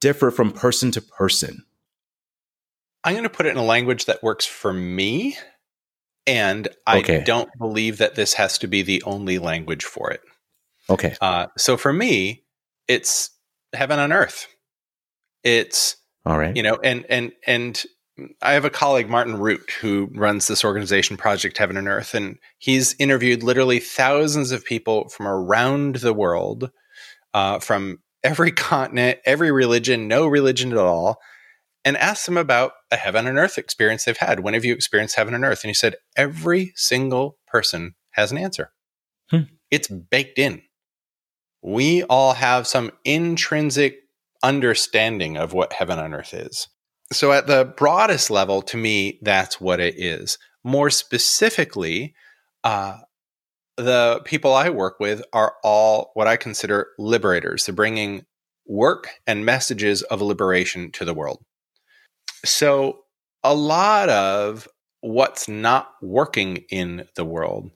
differ 0.01 0.31
from 0.31 0.51
person 0.51 0.91
to 0.91 1.01
person? 1.01 1.63
I'm 3.03 3.13
going 3.13 3.23
to 3.23 3.29
put 3.29 3.45
it 3.45 3.49
in 3.49 3.57
a 3.57 3.63
language 3.63 4.05
that 4.05 4.23
works 4.23 4.45
for 4.45 4.73
me. 4.73 5.37
And 6.27 6.67
I 6.87 6.99
okay. 6.99 7.23
don't 7.23 7.49
believe 7.59 7.99
that 7.99 8.15
this 8.15 8.33
has 8.33 8.57
to 8.59 8.67
be 8.67 8.81
the 8.81 9.03
only 9.03 9.37
language 9.37 9.83
for 9.83 10.09
it. 10.09 10.21
Okay. 10.89 11.15
Uh, 11.21 11.47
so 11.55 11.77
for 11.77 11.93
me, 11.93 12.43
it's 12.87 13.29
heaven 13.73 13.99
on 13.99 14.11
earth. 14.11 14.47
It's 15.43 15.97
all 16.25 16.37
right. 16.37 16.55
You 16.55 16.63
know, 16.63 16.79
and 16.83 17.05
and 17.07 17.31
and 17.45 17.83
I 18.41 18.53
have 18.53 18.63
a 18.63 18.69
colleague, 18.69 19.09
Martin 19.09 19.37
Rutte, 19.37 19.71
who 19.71 20.09
runs 20.13 20.47
this 20.47 20.63
organization, 20.63 21.17
Project 21.17 21.57
Heaven 21.57 21.75
and 21.75 21.87
Earth, 21.87 22.13
and 22.13 22.37
he's 22.59 22.95
interviewed 22.97 23.43
literally 23.43 23.79
thousands 23.79 24.51
of 24.51 24.63
people 24.63 25.09
from 25.09 25.27
around 25.27 25.97
the 25.97 26.13
world, 26.13 26.71
uh, 27.33 27.59
from 27.59 27.99
every 28.23 28.51
continent, 28.53 29.19
every 29.25 29.51
religion, 29.51 30.07
no 30.07 30.27
religion 30.27 30.71
at 30.71 30.77
all, 30.77 31.19
and 31.83 31.97
asked 31.97 32.25
them 32.25 32.37
about 32.37 32.71
a 32.89 32.95
heaven 32.95 33.27
and 33.27 33.37
earth 33.37 33.57
experience 33.57 34.05
they've 34.05 34.17
had. 34.17 34.39
When 34.39 34.53
have 34.53 34.65
you 34.65 34.73
experienced 34.73 35.17
heaven 35.17 35.33
and 35.33 35.43
earth? 35.43 35.63
And 35.63 35.69
he 35.69 35.75
said, 35.75 35.95
every 36.15 36.71
single 36.75 37.37
person 37.47 37.95
has 38.11 38.31
an 38.31 38.37
answer. 38.37 38.71
Hmm. 39.29 39.41
It's 39.69 39.89
baked 39.89 40.39
in. 40.39 40.61
We 41.61 42.03
all 42.03 42.33
have 42.33 42.65
some 42.65 42.91
intrinsic 43.03 43.97
understanding 44.41 45.37
of 45.37 45.53
what 45.53 45.73
heaven 45.73 45.99
and 45.99 46.13
earth 46.13 46.33
is. 46.33 46.67
So, 47.11 47.31
at 47.31 47.47
the 47.47 47.73
broadest 47.77 48.31
level, 48.31 48.61
to 48.63 48.77
me, 48.77 49.19
that's 49.21 49.61
what 49.61 49.79
it 49.79 49.95
is. 49.97 50.37
More 50.63 50.89
specifically, 50.89 52.15
uh, 52.63 52.97
the 53.77 54.21
people 54.25 54.53
I 54.53 54.69
work 54.69 54.99
with 54.99 55.21
are 55.31 55.53
all 55.63 56.11
what 56.15 56.27
I 56.27 56.37
consider 56.37 56.87
liberators. 56.97 57.65
They're 57.65 57.75
bringing 57.75 58.25
work 58.65 59.09
and 59.27 59.45
messages 59.45 60.01
of 60.03 60.21
liberation 60.21 60.91
to 60.93 61.05
the 61.05 61.13
world. 61.13 61.43
So, 62.43 63.03
a 63.43 63.53
lot 63.53 64.09
of 64.09 64.67
what's 65.01 65.47
not 65.47 65.91
working 66.01 66.63
in 66.69 67.07
the 67.15 67.25
world 67.25 67.69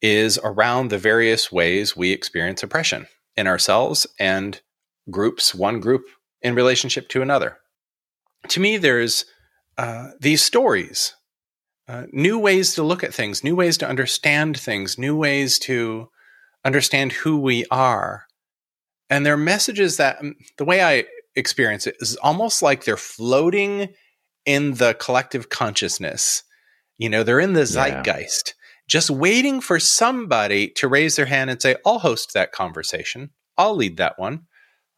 is 0.00 0.38
around 0.44 0.90
the 0.90 0.98
various 0.98 1.50
ways 1.50 1.96
we 1.96 2.12
experience 2.12 2.62
oppression 2.62 3.08
in 3.36 3.48
ourselves 3.48 4.06
and 4.20 4.60
groups, 5.10 5.54
one 5.54 5.80
group 5.80 6.04
in 6.42 6.54
relationship 6.54 7.08
to 7.08 7.22
another. 7.22 7.58
To 8.48 8.60
me, 8.60 8.76
there's 8.76 9.24
uh, 9.76 10.10
these 10.20 10.42
stories, 10.42 11.14
uh, 11.88 12.04
new 12.12 12.38
ways 12.38 12.74
to 12.74 12.82
look 12.82 13.02
at 13.02 13.14
things, 13.14 13.42
new 13.42 13.56
ways 13.56 13.78
to 13.78 13.88
understand 13.88 14.58
things, 14.58 14.98
new 14.98 15.16
ways 15.16 15.58
to 15.60 16.08
understand 16.64 17.12
who 17.12 17.38
we 17.38 17.64
are. 17.70 18.26
And 19.10 19.24
they're 19.24 19.36
messages 19.36 19.96
that 19.96 20.20
mm, 20.20 20.34
the 20.56 20.64
way 20.64 20.82
I 20.82 21.04
experience 21.34 21.86
it 21.86 21.96
is 22.00 22.16
almost 22.16 22.62
like 22.62 22.84
they're 22.84 22.96
floating 22.96 23.88
in 24.44 24.74
the 24.74 24.94
collective 24.94 25.48
consciousness. 25.48 26.42
You 26.98 27.08
know, 27.08 27.22
they're 27.22 27.40
in 27.40 27.52
the 27.52 27.66
zeitgeist, 27.66 28.54
yeah. 28.56 28.64
just 28.88 29.10
waiting 29.10 29.60
for 29.60 29.78
somebody 29.78 30.68
to 30.70 30.88
raise 30.88 31.16
their 31.16 31.26
hand 31.26 31.50
and 31.50 31.62
say, 31.62 31.76
I'll 31.86 32.00
host 32.00 32.34
that 32.34 32.52
conversation. 32.52 33.30
I'll 33.56 33.76
lead 33.76 33.96
that 33.98 34.18
one. 34.18 34.47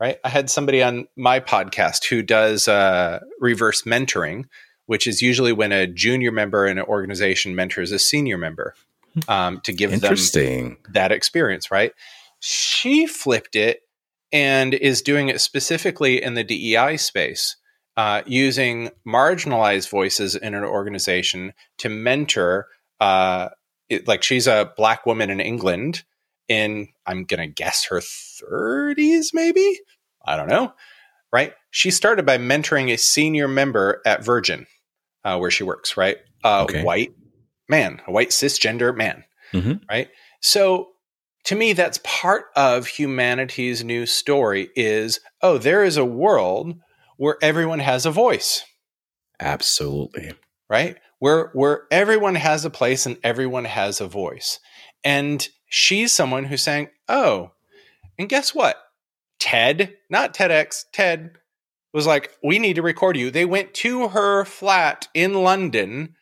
Right. 0.01 0.19
I 0.25 0.31
had 0.31 0.49
somebody 0.49 0.83
on 0.83 1.09
my 1.15 1.41
podcast 1.41 2.07
who 2.07 2.23
does 2.23 2.69
uh, 2.69 3.21
reverse 3.39 3.83
mentoring, 3.83 4.47
which 4.87 5.07
is 5.07 5.21
usually 5.21 5.53
when 5.53 5.73
a 5.73 5.87
junior 5.87 6.33
member 6.33 6.67
in 6.67 6.79
an 6.79 6.87
organization 6.87 7.55
mentors 7.55 7.93
a 7.93 7.99
senior 7.99 8.39
member 8.39 8.75
hmm. 9.13 9.31
um, 9.31 9.61
to 9.65 9.75
give 9.75 9.91
them 9.91 10.79
that 10.95 11.13
experience. 11.13 11.71
Right. 11.71 11.93
She 12.39 13.07
flipped 13.07 13.55
it 13.55 13.83
and 14.33 14.73
is 14.73 15.03
doing 15.03 15.29
it 15.29 15.41
specifically 15.41 16.23
in 16.23 16.33
the 16.33 16.45
DEI 16.45 16.97
space, 16.97 17.57
uh, 17.97 18.23
using 18.25 18.91
marginalized 19.07 19.91
voices 19.91 20.35
in 20.35 20.55
an 20.55 20.65
organization 20.65 21.53
to 21.79 21.91
mentor. 21.91 22.69
Uh, 23.01 23.51
it, 23.91 24.09
like 24.09 24.23
she's 24.23 24.47
a 24.47 24.73
black 24.77 25.05
woman 25.05 25.29
in 25.29 25.41
England 25.41 26.05
in, 26.51 26.89
I'm 27.07 27.25
going 27.25 27.41
to 27.41 27.47
guess 27.47 27.87
her 27.87 28.01
30s, 28.01 29.29
maybe? 29.33 29.79
I 30.25 30.37
don't 30.37 30.49
know. 30.49 30.75
Right? 31.33 31.55
She 31.71 31.91
started 31.91 32.27
by 32.27 32.39
mentoring 32.39 32.93
a 32.93 32.99
senior 32.99 33.49
member 33.49 34.03
at 34.05 34.25
Virgin, 34.25 34.67
uh, 35.25 35.39
where 35.39 35.51
she 35.51 35.63
works, 35.63 35.97
right? 35.97 36.19
Uh, 36.45 36.65
okay. 36.65 36.83
White 36.83 37.15
man, 37.69 38.03
a 38.07 38.13
white 38.13 38.31
cisgender 38.31 38.95
man, 38.95 39.25
mm-hmm. 39.55 39.75
right? 39.89 40.09
So 40.41 40.89
to 41.45 41.57
me 41.57 41.73
that's 41.73 42.01
part 42.05 42.47
of 42.57 42.87
humanity's 42.87 43.83
new 43.85 44.07
story 44.07 44.71
is 44.77 45.21
oh 45.43 45.59
there 45.59 45.85
is 45.85 45.97
a 45.97 46.05
world 46.05 46.75
where 47.17 47.37
everyone 47.43 47.79
has 47.79 48.07
a 48.07 48.11
voice 48.11 48.65
absolutely 49.39 50.33
right 50.69 50.99
where 51.19 51.51
where 51.53 51.85
everyone 51.91 52.35
has 52.35 52.65
a 52.65 52.71
place 52.71 53.07
and 53.07 53.17
everyone 53.23 53.65
has 53.65 54.01
a 54.01 54.07
voice 54.07 54.59
and 55.03 55.49
she's 55.71 56.13
someone 56.13 56.45
who's 56.45 56.63
saying 56.63 56.89
oh 57.09 57.51
and 58.19 58.29
guess 58.29 58.55
what 58.55 58.77
ted 59.39 59.95
not 60.11 60.35
tedx 60.35 60.85
ted 60.93 61.31
was 61.95 62.07
like 62.07 62.37
we 62.43 62.59
need 62.59 62.75
to 62.75 62.83
record 62.83 63.17
you 63.17 63.31
they 63.31 63.47
went 63.47 63.73
to 63.73 64.09
her 64.09 64.45
flat 64.45 65.09
in 65.15 65.33
london 65.33 66.15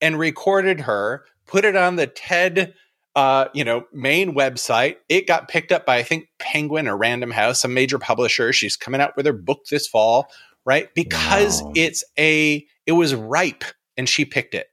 and 0.00 0.18
recorded 0.18 0.80
her 0.80 1.24
put 1.46 1.64
it 1.64 1.76
on 1.76 1.94
the 1.94 2.08
ted 2.08 2.74
uh, 3.16 3.46
you 3.54 3.64
know, 3.64 3.86
main 3.92 4.34
website. 4.34 4.96
It 5.08 5.26
got 5.26 5.48
picked 5.48 5.72
up 5.72 5.86
by 5.86 5.98
I 5.98 6.02
think 6.02 6.28
Penguin 6.38 6.88
or 6.88 6.96
Random 6.96 7.30
House, 7.30 7.64
a 7.64 7.68
major 7.68 7.98
publisher. 7.98 8.52
She's 8.52 8.76
coming 8.76 9.00
out 9.00 9.16
with 9.16 9.26
her 9.26 9.32
book 9.32 9.66
this 9.70 9.86
fall, 9.86 10.28
right? 10.64 10.92
Because 10.94 11.62
wow. 11.62 11.72
it's 11.76 12.02
a 12.18 12.66
it 12.86 12.92
was 12.92 13.14
ripe 13.14 13.64
and 13.96 14.08
she 14.08 14.24
picked 14.24 14.54
it. 14.54 14.66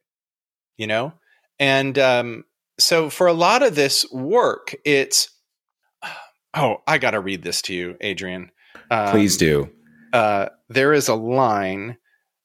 You 0.78 0.88
know? 0.88 1.14
And 1.60 1.98
um 2.00 2.46
so 2.82 3.10
for 3.10 3.28
a 3.28 3.34
lot 3.34 3.64
of 3.64 3.76
this 3.76 4.10
work, 4.12 4.76
it's 4.86 5.30
oh, 6.54 6.78
I 6.88 6.98
got 6.98 7.12
to 7.12 7.20
read 7.20 7.44
this 7.44 7.62
to 7.64 7.74
you, 7.74 7.96
Adrian. 8.02 8.52
Um, 8.90 9.12
Please 9.12 9.38
do. 9.38 9.70
uh, 10.14 10.48
there 10.70 10.94
is 10.94 11.08
a 11.08 11.16
line. 11.16 11.98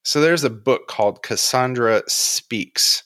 So 0.05 0.21
there's 0.21 0.45
a 0.45 0.51
book 0.51 0.87
called 0.87 1.25
Cassandra 1.25 2.03
Speaks, 2.07 3.03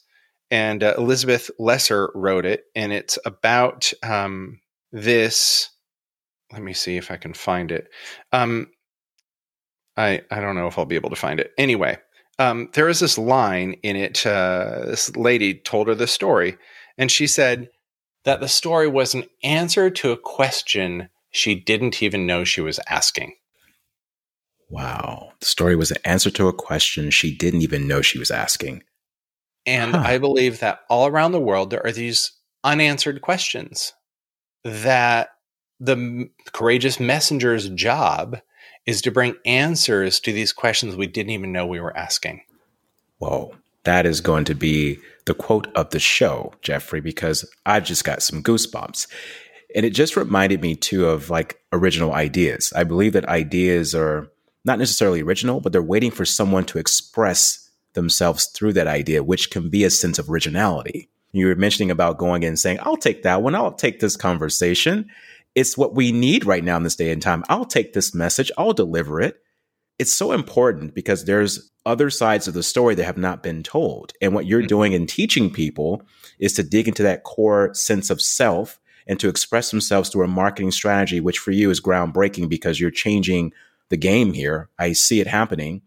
and 0.51 0.83
uh, 0.83 0.95
Elizabeth 0.99 1.51
Lesser 1.59 2.11
wrote 2.14 2.45
it, 2.45 2.64
and 2.74 2.93
it's 2.93 3.18
about 3.24 3.91
um, 4.03 4.61
this. 4.93 5.70
Let 6.53 6.62
me 6.62 6.74
see 6.74 6.99
if 6.99 7.11
I 7.11 7.16
can 7.16 7.33
find 7.33 7.72
it. 7.72 7.89
Um, 8.33 8.70
I 9.97 10.20
I 10.31 10.41
don't 10.41 10.57
know 10.57 10.66
if 10.66 10.78
I'll 10.78 10.85
be 10.85 10.97
able 10.97 11.11
to 11.11 11.16
find 11.16 11.41
it. 11.41 11.53
Anyway, 11.57 11.97
um, 12.39 12.68
there 12.74 12.89
is 12.89 13.01
this 13.01 13.16
line 13.16 13.74
in 13.83 13.97
it. 13.97 14.26
Uh, 14.26 14.83
this 14.87 15.14
lady 15.16 15.55
told 15.55 15.89
her 15.89 15.95
the 15.95 16.07
story, 16.07 16.59
and 17.01 17.11
she 17.11 17.26
said 17.26 17.70
that 18.24 18.40
the 18.40 18.46
story 18.46 18.86
was 18.86 19.14
an 19.14 19.24
answer 19.42 19.88
to 19.88 20.12
a 20.12 20.18
question 20.18 21.09
she 21.30 21.55
didn't 21.55 22.03
even 22.03 22.26
know 22.26 22.44
she 22.44 22.61
was 22.61 22.78
asking. 22.86 23.36
Wow. 24.68 25.32
The 25.40 25.46
story 25.46 25.76
was 25.76 25.90
an 25.90 25.96
answer 26.05 26.30
to 26.32 26.46
a 26.46 26.53
question 26.53 27.11
she 27.11 27.34
didn't 27.34 27.62
even 27.62 27.88
know 27.88 28.03
she 28.03 28.18
was 28.18 28.30
asking. 28.30 28.82
And 29.64 29.96
huh. 29.96 30.03
I 30.05 30.18
believe 30.18 30.61
that 30.61 30.80
all 30.90 31.07
around 31.07 31.32
the 31.32 31.40
world, 31.40 31.70
there 31.70 31.84
are 31.84 31.92
these 31.92 32.32
unanswered 32.62 33.22
questions 33.22 33.94
that 34.62 35.30
the 35.78 36.28
courageous 36.53 37.01
messenger's 37.01 37.70
job 37.70 38.36
is 38.84 39.01
to 39.03 39.11
bring 39.11 39.36
answers 39.46 40.20
to 40.20 40.32
these 40.34 40.53
questions 40.53 40.96
we 40.96 41.07
didn't 41.07 41.32
even 41.32 41.51
know 41.51 41.64
we 41.64 41.80
were 41.80 41.96
asking. 41.96 42.42
Whoa. 43.16 43.55
That 43.85 44.07
is 44.07 44.20
going 44.20 44.45
to 44.47 44.55
be 44.55 44.99
the 45.26 45.35
quote 45.35 45.68
of 45.74 45.91
the 45.91 45.99
show, 45.99 46.53
Jeffrey, 46.62 47.01
because 47.01 47.49
I've 47.64 47.85
just 47.85 48.05
got 48.05 48.22
some 48.22 48.43
goosebumps. 48.43 49.07
And 49.74 49.87
it 49.87 49.91
just 49.91 50.16
reminded 50.16 50.61
me 50.61 50.74
too 50.74 51.07
of 51.07 51.31
like 51.31 51.61
original 51.72 52.12
ideas. 52.12 52.72
I 52.74 52.85
believe 52.85 53.12
that 53.12 53.26
ideas 53.26 53.95
are 53.95 54.31
not 54.64 54.78
necessarily 54.78 55.22
original, 55.22 55.61
but 55.61 55.72
they're 55.72 55.83
waiting 55.83 56.11
for 56.11 56.24
someone 56.24 56.64
to 56.66 56.78
express 56.78 57.70
themselves 57.95 58.47
through 58.47 58.72
that 58.74 58.87
idea, 58.87 59.22
which 59.22 59.51
can 59.51 59.70
be 59.70 59.85
a 59.85 59.91
sense 59.91 60.18
of 60.18 60.28
originality. 60.28 61.09
You 61.33 61.47
were 61.47 61.55
mentioning 61.55 61.91
about 61.91 62.18
going 62.18 62.43
in 62.43 62.49
and 62.49 62.59
saying, 62.59 62.78
I'll 62.83 62.97
take 62.97 63.22
that 63.22 63.43
one. 63.43 63.55
I'll 63.55 63.72
take 63.72 64.01
this 64.01 64.16
conversation. 64.16 65.09
It's 65.55 65.78
what 65.78 65.95
we 65.95 66.12
need 66.12 66.45
right 66.45 66.64
now 66.64 66.76
in 66.76 66.83
this 66.83 66.97
day 66.97 67.11
and 67.11 67.22
time. 67.22 67.45
I'll 67.49 67.64
take 67.64 67.93
this 67.93 68.14
message. 68.14 68.51
I'll 68.59 68.72
deliver 68.72 69.20
it. 69.20 69.41
It's 70.01 70.14
so 70.14 70.32
important 70.32 70.94
because 70.94 71.26
there's 71.26 71.70
other 71.84 72.09
sides 72.09 72.48
of 72.48 72.55
the 72.55 72.62
story 72.62 72.94
that 72.94 73.05
have 73.05 73.18
not 73.18 73.42
been 73.42 73.62
told. 73.62 74.14
And 74.22 74.32
what 74.32 74.46
you're 74.46 74.61
mm-hmm. 74.61 74.66
doing 74.66 74.92
in 74.94 75.07
teaching 75.07 75.51
people 75.51 76.01
is 76.38 76.55
to 76.55 76.62
dig 76.62 76.88
into 76.88 77.03
that 77.03 77.24
core 77.24 77.74
sense 77.74 78.09
of 78.09 78.22
self 78.22 78.80
and 79.07 79.20
to 79.20 79.28
express 79.28 79.70
themselves 79.70 80.09
through 80.09 80.24
a 80.24 80.28
marketing 80.28 80.70
strategy, 80.70 81.20
which 81.20 81.38
for 81.38 81.51
you 81.51 81.68
is 81.68 81.82
groundbreaking 81.82 82.48
because 82.48 82.80
you're 82.80 82.90
changing 82.90 83.53
the 83.90 83.98
game 83.98 84.32
here. 84.32 84.70
I 84.78 84.94
see 84.94 85.20
it 85.20 85.26
happening. 85.26 85.82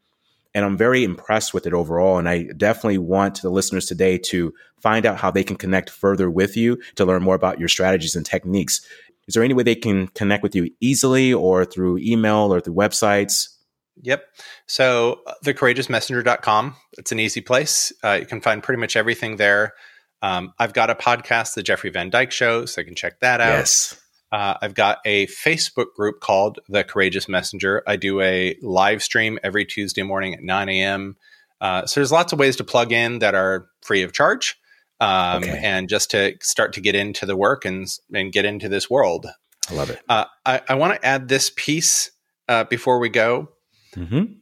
And 0.53 0.63
I'm 0.63 0.77
very 0.77 1.03
impressed 1.03 1.51
with 1.51 1.65
it 1.65 1.73
overall. 1.73 2.19
And 2.19 2.29
I 2.29 2.43
definitely 2.55 2.99
want 2.99 3.41
the 3.41 3.49
listeners 3.49 3.87
today 3.87 4.19
to 4.25 4.53
find 4.79 5.07
out 5.07 5.17
how 5.17 5.31
they 5.31 5.43
can 5.43 5.55
connect 5.55 5.89
further 5.89 6.29
with 6.29 6.55
you 6.55 6.79
to 6.97 7.05
learn 7.05 7.23
more 7.23 7.33
about 7.33 7.57
your 7.57 7.67
strategies 7.67 8.15
and 8.15 8.27
techniques. 8.27 8.87
Is 9.27 9.33
there 9.33 9.43
any 9.43 9.55
way 9.55 9.63
they 9.63 9.73
can 9.73 10.09
connect 10.09 10.43
with 10.43 10.53
you 10.53 10.69
easily 10.81 11.33
or 11.33 11.65
through 11.65 11.97
email 11.97 12.53
or 12.53 12.61
through 12.61 12.75
websites? 12.75 13.52
Yep. 14.01 14.25
So 14.67 15.21
uh, 15.27 15.33
thecourageousmessenger.com. 15.45 16.75
It's 16.97 17.11
an 17.11 17.19
easy 17.19 17.41
place. 17.41 17.93
Uh, 18.03 18.17
you 18.19 18.25
can 18.25 18.41
find 18.41 18.63
pretty 18.63 18.79
much 18.79 18.95
everything 18.95 19.37
there. 19.37 19.73
Um, 20.21 20.53
I've 20.57 20.73
got 20.73 20.89
a 20.89 20.95
podcast, 20.95 21.53
The 21.53 21.63
Jeffrey 21.63 21.89
Van 21.89 22.09
Dyk 22.09 22.31
Show, 22.31 22.65
so 22.65 22.81
you 22.81 22.85
can 22.85 22.95
check 22.95 23.19
that 23.19 23.41
out. 23.41 23.57
Yes. 23.57 23.99
Uh, 24.31 24.57
I've 24.61 24.73
got 24.73 24.97
a 25.05 25.27
Facebook 25.27 25.93
group 25.95 26.19
called 26.19 26.59
The 26.67 26.83
Courageous 26.83 27.29
Messenger. 27.29 27.83
I 27.85 27.97
do 27.97 28.19
a 28.19 28.57
live 28.63 29.03
stream 29.03 29.37
every 29.43 29.65
Tuesday 29.65 30.01
morning 30.01 30.33
at 30.33 30.41
9 30.41 30.69
a.m. 30.69 31.17
Uh, 31.61 31.85
so 31.85 31.99
there's 31.99 32.11
lots 32.11 32.33
of 32.33 32.39
ways 32.39 32.55
to 32.55 32.63
plug 32.63 32.91
in 32.91 33.19
that 33.19 33.35
are 33.35 33.67
free 33.81 34.01
of 34.01 34.11
charge, 34.11 34.59
um, 34.99 35.43
okay. 35.43 35.59
and 35.63 35.87
just 35.87 36.11
to 36.11 36.33
start 36.41 36.73
to 36.73 36.81
get 36.81 36.95
into 36.95 37.25
the 37.25 37.35
work 37.35 37.63
and 37.63 37.87
and 38.13 38.31
get 38.31 38.43
into 38.43 38.67
this 38.67 38.89
world. 38.89 39.27
I 39.69 39.73
love 39.75 39.89
it. 39.89 40.01
Uh, 40.09 40.25
I, 40.45 40.61
I 40.67 40.75
want 40.75 40.93
to 40.99 41.05
add 41.05 41.27
this 41.27 41.51
piece 41.55 42.11
uh, 42.49 42.63
before 42.65 42.99
we 42.99 43.09
go. 43.09 43.49
Mm-hmm. 43.95 44.33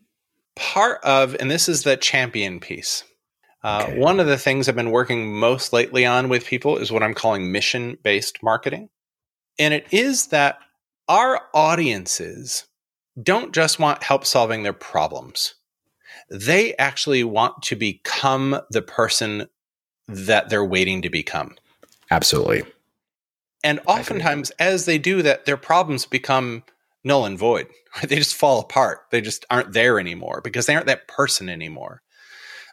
Part 0.55 1.03
of, 1.03 1.35
and 1.39 1.49
this 1.49 1.69
is 1.69 1.83
the 1.83 1.97
champion 1.97 2.59
piece. 2.59 3.03
Uh, 3.63 3.85
okay. 3.87 3.99
One 3.99 4.19
of 4.19 4.27
the 4.27 4.37
things 4.37 4.67
I've 4.67 4.75
been 4.75 4.91
working 4.91 5.33
most 5.33 5.71
lately 5.71 6.05
on 6.05 6.29
with 6.29 6.45
people 6.45 6.77
is 6.77 6.91
what 6.91 7.03
I'm 7.03 7.13
calling 7.13 7.51
mission 7.51 7.97
based 8.03 8.41
marketing. 8.41 8.89
And 9.59 9.73
it 9.73 9.85
is 9.91 10.27
that 10.27 10.57
our 11.07 11.41
audiences 11.53 12.65
don't 13.21 13.53
just 13.53 13.79
want 13.79 14.03
help 14.03 14.25
solving 14.25 14.63
their 14.63 14.73
problems. 14.73 15.55
They 16.29 16.73
actually 16.75 17.23
want 17.23 17.61
to 17.63 17.75
become 17.75 18.59
the 18.71 18.81
person 18.81 19.47
that 20.07 20.49
they're 20.49 20.65
waiting 20.65 21.01
to 21.01 21.09
become. 21.09 21.55
Absolutely. 22.09 22.63
And 23.63 23.79
oftentimes, 23.85 24.49
as 24.51 24.85
they 24.85 24.97
do 24.97 25.21
that, 25.21 25.45
their 25.45 25.57
problems 25.57 26.05
become 26.05 26.63
null 27.03 27.25
and 27.25 27.37
void. 27.37 27.67
They 28.07 28.15
just 28.15 28.35
fall 28.35 28.61
apart. 28.61 28.99
They 29.11 29.19
just 29.19 29.45
aren't 29.49 29.73
there 29.73 29.99
anymore 29.99 30.41
because 30.43 30.65
they 30.65 30.75
aren't 30.75 30.87
that 30.87 31.09
person 31.09 31.49
anymore. 31.49 32.01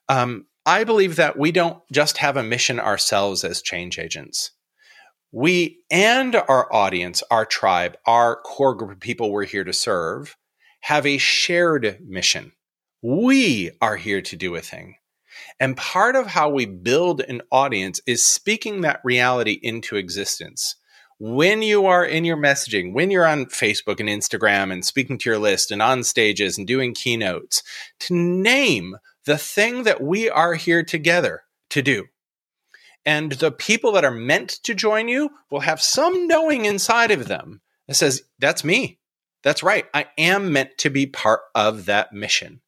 Um, 0.08 0.46
I 0.64 0.84
believe 0.84 1.16
that 1.16 1.36
we 1.36 1.50
don't 1.50 1.78
just 1.90 2.18
have 2.18 2.36
a 2.36 2.42
mission 2.42 2.78
ourselves 2.78 3.42
as 3.42 3.62
change 3.62 3.98
agents 3.98 4.52
we 5.32 5.80
and 5.90 6.34
our 6.34 6.72
audience, 6.74 7.22
our 7.30 7.44
tribe, 7.44 7.96
our 8.06 8.36
core 8.36 8.74
group 8.74 8.92
of 8.92 9.00
people 9.00 9.30
we're 9.30 9.44
here 9.44 9.64
to 9.64 9.72
serve 9.72 10.36
have 10.82 11.04
a 11.04 11.18
shared 11.18 11.98
mission. 12.06 12.52
We 13.02 13.72
are 13.80 13.96
here 13.96 14.22
to 14.22 14.36
do 14.36 14.54
a 14.54 14.60
thing. 14.60 14.94
And 15.60 15.76
part 15.76 16.16
of 16.16 16.26
how 16.26 16.48
we 16.48 16.66
build 16.66 17.20
an 17.20 17.42
audience 17.52 18.00
is 18.06 18.26
speaking 18.26 18.80
that 18.80 19.00
reality 19.04 19.58
into 19.62 19.96
existence. 19.96 20.76
When 21.20 21.62
you 21.62 21.86
are 21.86 22.04
in 22.04 22.24
your 22.24 22.36
messaging, 22.36 22.92
when 22.92 23.10
you're 23.10 23.26
on 23.26 23.46
Facebook 23.46 23.98
and 23.98 24.08
Instagram 24.08 24.72
and 24.72 24.84
speaking 24.84 25.18
to 25.18 25.30
your 25.30 25.38
list 25.38 25.72
and 25.72 25.82
on 25.82 26.04
stages 26.04 26.56
and 26.56 26.66
doing 26.66 26.94
keynotes, 26.94 27.62
to 28.00 28.14
name 28.14 28.96
the 29.24 29.36
thing 29.36 29.82
that 29.82 30.00
we 30.00 30.30
are 30.30 30.54
here 30.54 30.84
together 30.84 31.42
to 31.70 31.82
do. 31.82 32.06
And 33.04 33.32
the 33.32 33.50
people 33.50 33.92
that 33.92 34.04
are 34.04 34.10
meant 34.10 34.50
to 34.64 34.74
join 34.74 35.08
you 35.08 35.30
will 35.50 35.60
have 35.60 35.82
some 35.82 36.26
knowing 36.28 36.66
inside 36.66 37.10
of 37.10 37.26
them 37.26 37.62
that 37.86 37.94
says, 37.94 38.22
that's 38.38 38.62
me. 38.62 38.98
That's 39.42 39.62
right. 39.62 39.86
I 39.94 40.06
am 40.18 40.52
meant 40.52 40.78
to 40.78 40.90
be 40.90 41.06
part 41.06 41.40
of 41.54 41.86
that 41.86 42.12
mission. 42.12 42.60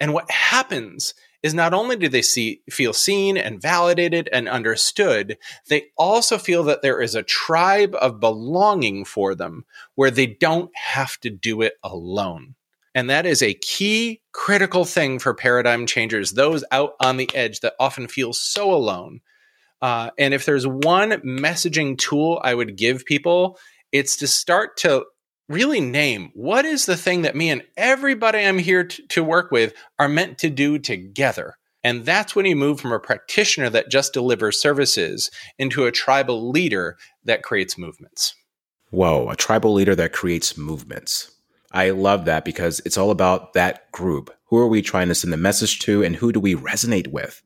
And 0.00 0.14
what 0.14 0.30
happens 0.30 1.14
is 1.42 1.54
not 1.54 1.74
only 1.74 1.96
do 1.96 2.08
they 2.08 2.22
see, 2.22 2.62
feel 2.70 2.92
seen 2.92 3.36
and 3.36 3.60
validated 3.60 4.28
and 4.32 4.48
understood, 4.48 5.38
they 5.68 5.86
also 5.96 6.38
feel 6.38 6.62
that 6.64 6.82
there 6.82 7.00
is 7.00 7.14
a 7.14 7.22
tribe 7.22 7.94
of 8.00 8.20
belonging 8.20 9.04
for 9.04 9.34
them 9.34 9.64
where 9.94 10.10
they 10.10 10.26
don't 10.26 10.70
have 10.76 11.18
to 11.20 11.30
do 11.30 11.62
it 11.62 11.74
alone. 11.82 12.54
And 12.94 13.08
that 13.10 13.26
is 13.26 13.42
a 13.42 13.54
key 13.54 14.20
critical 14.32 14.84
thing 14.84 15.18
for 15.18 15.34
paradigm 15.34 15.86
changers, 15.86 16.32
those 16.32 16.62
out 16.70 16.92
on 17.00 17.16
the 17.16 17.30
edge 17.34 17.60
that 17.60 17.74
often 17.80 18.06
feel 18.06 18.32
so 18.32 18.72
alone 18.72 19.20
uh, 19.82 20.10
and 20.16 20.32
if 20.32 20.46
there's 20.46 20.66
one 20.66 21.10
messaging 21.22 21.98
tool 21.98 22.40
I 22.42 22.54
would 22.54 22.76
give 22.76 23.04
people, 23.04 23.58
it's 23.90 24.16
to 24.18 24.28
start 24.28 24.76
to 24.78 25.04
really 25.52 25.80
name 25.80 26.30
what 26.34 26.64
is 26.64 26.86
the 26.86 26.96
thing 26.96 27.22
that 27.22 27.36
me 27.36 27.50
and 27.50 27.62
everybody 27.76 28.38
I'm 28.38 28.58
here 28.58 28.84
to, 28.84 29.06
to 29.08 29.22
work 29.22 29.50
with 29.50 29.74
are 29.98 30.08
meant 30.08 30.38
to 30.38 30.50
do 30.50 30.78
together. 30.78 31.56
And 31.84 32.04
that's 32.04 32.34
when 32.34 32.46
you 32.46 32.56
move 32.56 32.80
from 32.80 32.92
a 32.92 33.00
practitioner 33.00 33.68
that 33.70 33.90
just 33.90 34.12
delivers 34.12 34.60
services 34.60 35.30
into 35.58 35.84
a 35.84 35.92
tribal 35.92 36.50
leader 36.50 36.96
that 37.24 37.42
creates 37.42 37.76
movements. 37.76 38.34
Whoa, 38.90 39.28
a 39.28 39.36
tribal 39.36 39.72
leader 39.72 39.94
that 39.96 40.12
creates 40.12 40.56
movements. 40.56 41.32
I 41.72 41.90
love 41.90 42.24
that 42.26 42.44
because 42.44 42.80
it's 42.84 42.98
all 42.98 43.10
about 43.10 43.54
that 43.54 43.90
group. 43.90 44.30
Who 44.46 44.58
are 44.58 44.68
we 44.68 44.82
trying 44.82 45.08
to 45.08 45.14
send 45.14 45.32
the 45.32 45.38
message 45.38 45.80
to 45.80 46.02
and 46.04 46.16
who 46.16 46.32
do 46.32 46.38
we 46.38 46.54
resonate 46.54 47.08
with? 47.08 47.42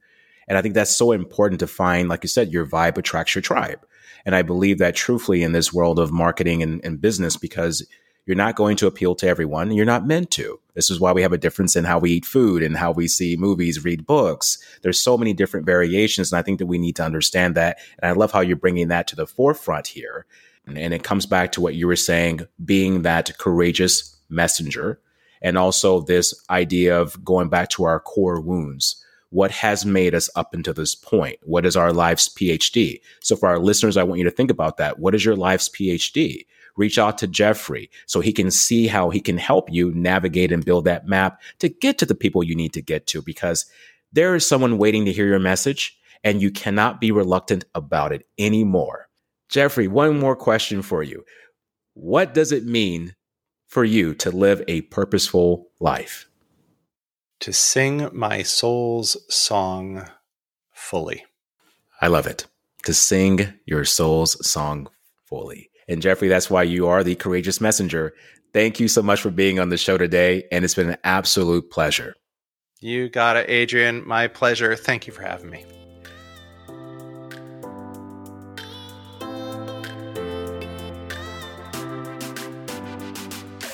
And 0.48 0.56
I 0.56 0.62
think 0.62 0.74
that's 0.74 0.90
so 0.90 1.12
important 1.12 1.60
to 1.60 1.66
find, 1.66 2.08
like 2.08 2.22
you 2.22 2.28
said, 2.28 2.52
your 2.52 2.66
vibe 2.66 2.98
attracts 2.98 3.34
your 3.34 3.42
tribe. 3.42 3.84
And 4.24 4.34
I 4.34 4.42
believe 4.42 4.78
that 4.78 4.96
truthfully 4.96 5.42
in 5.42 5.52
this 5.52 5.72
world 5.72 5.98
of 5.98 6.12
marketing 6.12 6.62
and, 6.62 6.84
and 6.84 7.00
business 7.00 7.36
because 7.36 7.86
you're 8.26 8.36
not 8.36 8.56
going 8.56 8.76
to 8.78 8.88
appeal 8.88 9.14
to 9.14 9.28
everyone. 9.28 9.70
You're 9.70 9.84
not 9.84 10.06
meant 10.06 10.32
to. 10.32 10.58
This 10.74 10.90
is 10.90 10.98
why 10.98 11.12
we 11.12 11.22
have 11.22 11.32
a 11.32 11.38
difference 11.38 11.76
in 11.76 11.84
how 11.84 12.00
we 12.00 12.10
eat 12.10 12.26
food 12.26 12.60
and 12.60 12.76
how 12.76 12.90
we 12.90 13.06
see 13.06 13.36
movies, 13.36 13.84
read 13.84 14.04
books. 14.04 14.58
There's 14.82 14.98
so 14.98 15.16
many 15.16 15.32
different 15.32 15.64
variations. 15.64 16.32
And 16.32 16.38
I 16.38 16.42
think 16.42 16.58
that 16.58 16.66
we 16.66 16.76
need 16.76 16.96
to 16.96 17.04
understand 17.04 17.54
that. 17.54 17.78
And 18.00 18.10
I 18.10 18.14
love 18.14 18.32
how 18.32 18.40
you're 18.40 18.56
bringing 18.56 18.88
that 18.88 19.06
to 19.08 19.16
the 19.16 19.28
forefront 19.28 19.86
here. 19.86 20.26
And, 20.66 20.76
and 20.76 20.92
it 20.92 21.04
comes 21.04 21.24
back 21.24 21.52
to 21.52 21.60
what 21.60 21.76
you 21.76 21.86
were 21.86 21.94
saying, 21.94 22.40
being 22.64 23.02
that 23.02 23.38
courageous 23.38 24.16
messenger. 24.28 25.00
And 25.40 25.56
also 25.56 26.00
this 26.00 26.34
idea 26.50 27.00
of 27.00 27.24
going 27.24 27.48
back 27.48 27.68
to 27.70 27.84
our 27.84 28.00
core 28.00 28.40
wounds 28.40 29.04
what 29.30 29.50
has 29.50 29.84
made 29.84 30.14
us 30.14 30.30
up 30.36 30.54
until 30.54 30.74
this 30.74 30.94
point? 30.94 31.38
What 31.42 31.66
is 31.66 31.76
our 31.76 31.92
life's 31.92 32.28
PhD? 32.28 33.00
So 33.20 33.36
for 33.36 33.48
our 33.48 33.58
listeners, 33.58 33.96
I 33.96 34.02
want 34.02 34.18
you 34.18 34.24
to 34.24 34.30
think 34.30 34.50
about 34.50 34.76
that. 34.76 34.98
What 34.98 35.14
is 35.14 35.24
your 35.24 35.36
life's 35.36 35.68
PhD? 35.68 36.44
reach 36.76 36.98
out 36.98 37.18
to 37.18 37.26
Jeffrey 37.26 37.90
so 38.06 38.20
he 38.20 38.32
can 38.32 38.50
see 38.50 38.86
how 38.86 39.10
he 39.10 39.20
can 39.20 39.38
help 39.38 39.72
you 39.72 39.92
navigate 39.94 40.52
and 40.52 40.64
build 40.64 40.84
that 40.84 41.06
map 41.06 41.40
to 41.58 41.68
get 41.68 41.98
to 41.98 42.06
the 42.06 42.14
people 42.14 42.44
you 42.44 42.54
need 42.54 42.72
to 42.74 42.82
get 42.82 43.06
to 43.08 43.22
because 43.22 43.66
there 44.12 44.34
is 44.34 44.46
someone 44.46 44.78
waiting 44.78 45.04
to 45.04 45.12
hear 45.12 45.26
your 45.26 45.38
message 45.38 45.98
and 46.22 46.40
you 46.40 46.50
cannot 46.50 47.00
be 47.00 47.10
reluctant 47.10 47.64
about 47.74 48.12
it 48.12 48.26
anymore. 48.38 49.08
Jeffrey, 49.48 49.88
one 49.88 50.18
more 50.18 50.36
question 50.36 50.82
for 50.82 51.02
you. 51.02 51.24
What 51.94 52.34
does 52.34 52.52
it 52.52 52.64
mean 52.64 53.14
for 53.66 53.84
you 53.84 54.14
to 54.16 54.30
live 54.30 54.62
a 54.68 54.82
purposeful 54.82 55.68
life? 55.80 56.28
To 57.40 57.52
sing 57.52 58.08
my 58.12 58.42
soul's 58.42 59.16
song 59.34 60.08
fully. 60.72 61.24
I 62.00 62.08
love 62.08 62.26
it. 62.26 62.46
To 62.84 62.94
sing 62.94 63.52
your 63.66 63.84
soul's 63.84 64.46
song 64.46 64.88
fully. 65.24 65.70
And 65.88 66.02
Jeffrey, 66.02 66.28
that's 66.28 66.50
why 66.50 66.62
you 66.62 66.86
are 66.88 67.04
the 67.04 67.14
courageous 67.14 67.60
messenger. 67.60 68.14
Thank 68.52 68.80
you 68.80 68.88
so 68.88 69.02
much 69.02 69.20
for 69.20 69.30
being 69.30 69.60
on 69.60 69.68
the 69.68 69.76
show 69.76 69.98
today. 69.98 70.44
And 70.50 70.64
it's 70.64 70.74
been 70.74 70.90
an 70.90 70.98
absolute 71.04 71.70
pleasure. 71.70 72.14
You 72.80 73.08
got 73.08 73.36
it, 73.36 73.48
Adrian. 73.48 74.06
My 74.06 74.28
pleasure. 74.28 74.76
Thank 74.76 75.06
you 75.06 75.12
for 75.12 75.22
having 75.22 75.50
me. 75.50 75.64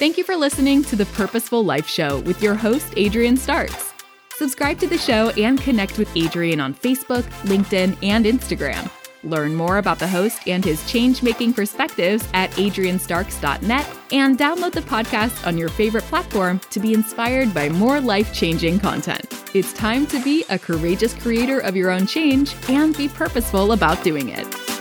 Thank 0.03 0.18
you 0.18 0.24
for 0.24 0.34
listening 0.34 0.82
to 0.86 0.96
the 0.96 1.07
Purposeful 1.07 1.64
Life 1.64 1.86
Show 1.86 2.18
with 2.22 2.42
your 2.42 2.57
host, 2.57 2.92
Adrian 2.96 3.36
Starks. 3.36 3.92
Subscribe 4.34 4.80
to 4.80 4.88
the 4.88 4.98
show 4.98 5.30
and 5.38 5.61
connect 5.61 5.96
with 5.96 6.11
Adrian 6.16 6.59
on 6.59 6.74
Facebook, 6.74 7.22
LinkedIn, 7.44 7.96
and 8.03 8.24
Instagram. 8.24 8.90
Learn 9.22 9.55
more 9.55 9.78
about 9.78 10.00
the 10.00 10.09
host 10.09 10.48
and 10.48 10.64
his 10.64 10.84
change 10.90 11.22
making 11.22 11.55
perspectives 11.55 12.26
at 12.34 12.50
adrianstarks.net 12.55 13.86
and 14.11 14.36
download 14.36 14.72
the 14.72 14.80
podcast 14.80 15.46
on 15.46 15.57
your 15.57 15.68
favorite 15.68 16.03
platform 16.07 16.59
to 16.70 16.80
be 16.80 16.94
inspired 16.94 17.55
by 17.55 17.68
more 17.68 18.00
life 18.00 18.34
changing 18.34 18.80
content. 18.80 19.32
It's 19.55 19.72
time 19.72 20.09
to 20.09 20.20
be 20.24 20.44
a 20.50 20.59
courageous 20.59 21.14
creator 21.14 21.61
of 21.61 21.76
your 21.76 21.92
own 21.92 22.09
change 22.09 22.57
and 22.68 22.96
be 22.96 23.09
purposeful 23.09 23.70
about 23.70 24.03
doing 24.03 24.30
it. 24.30 24.72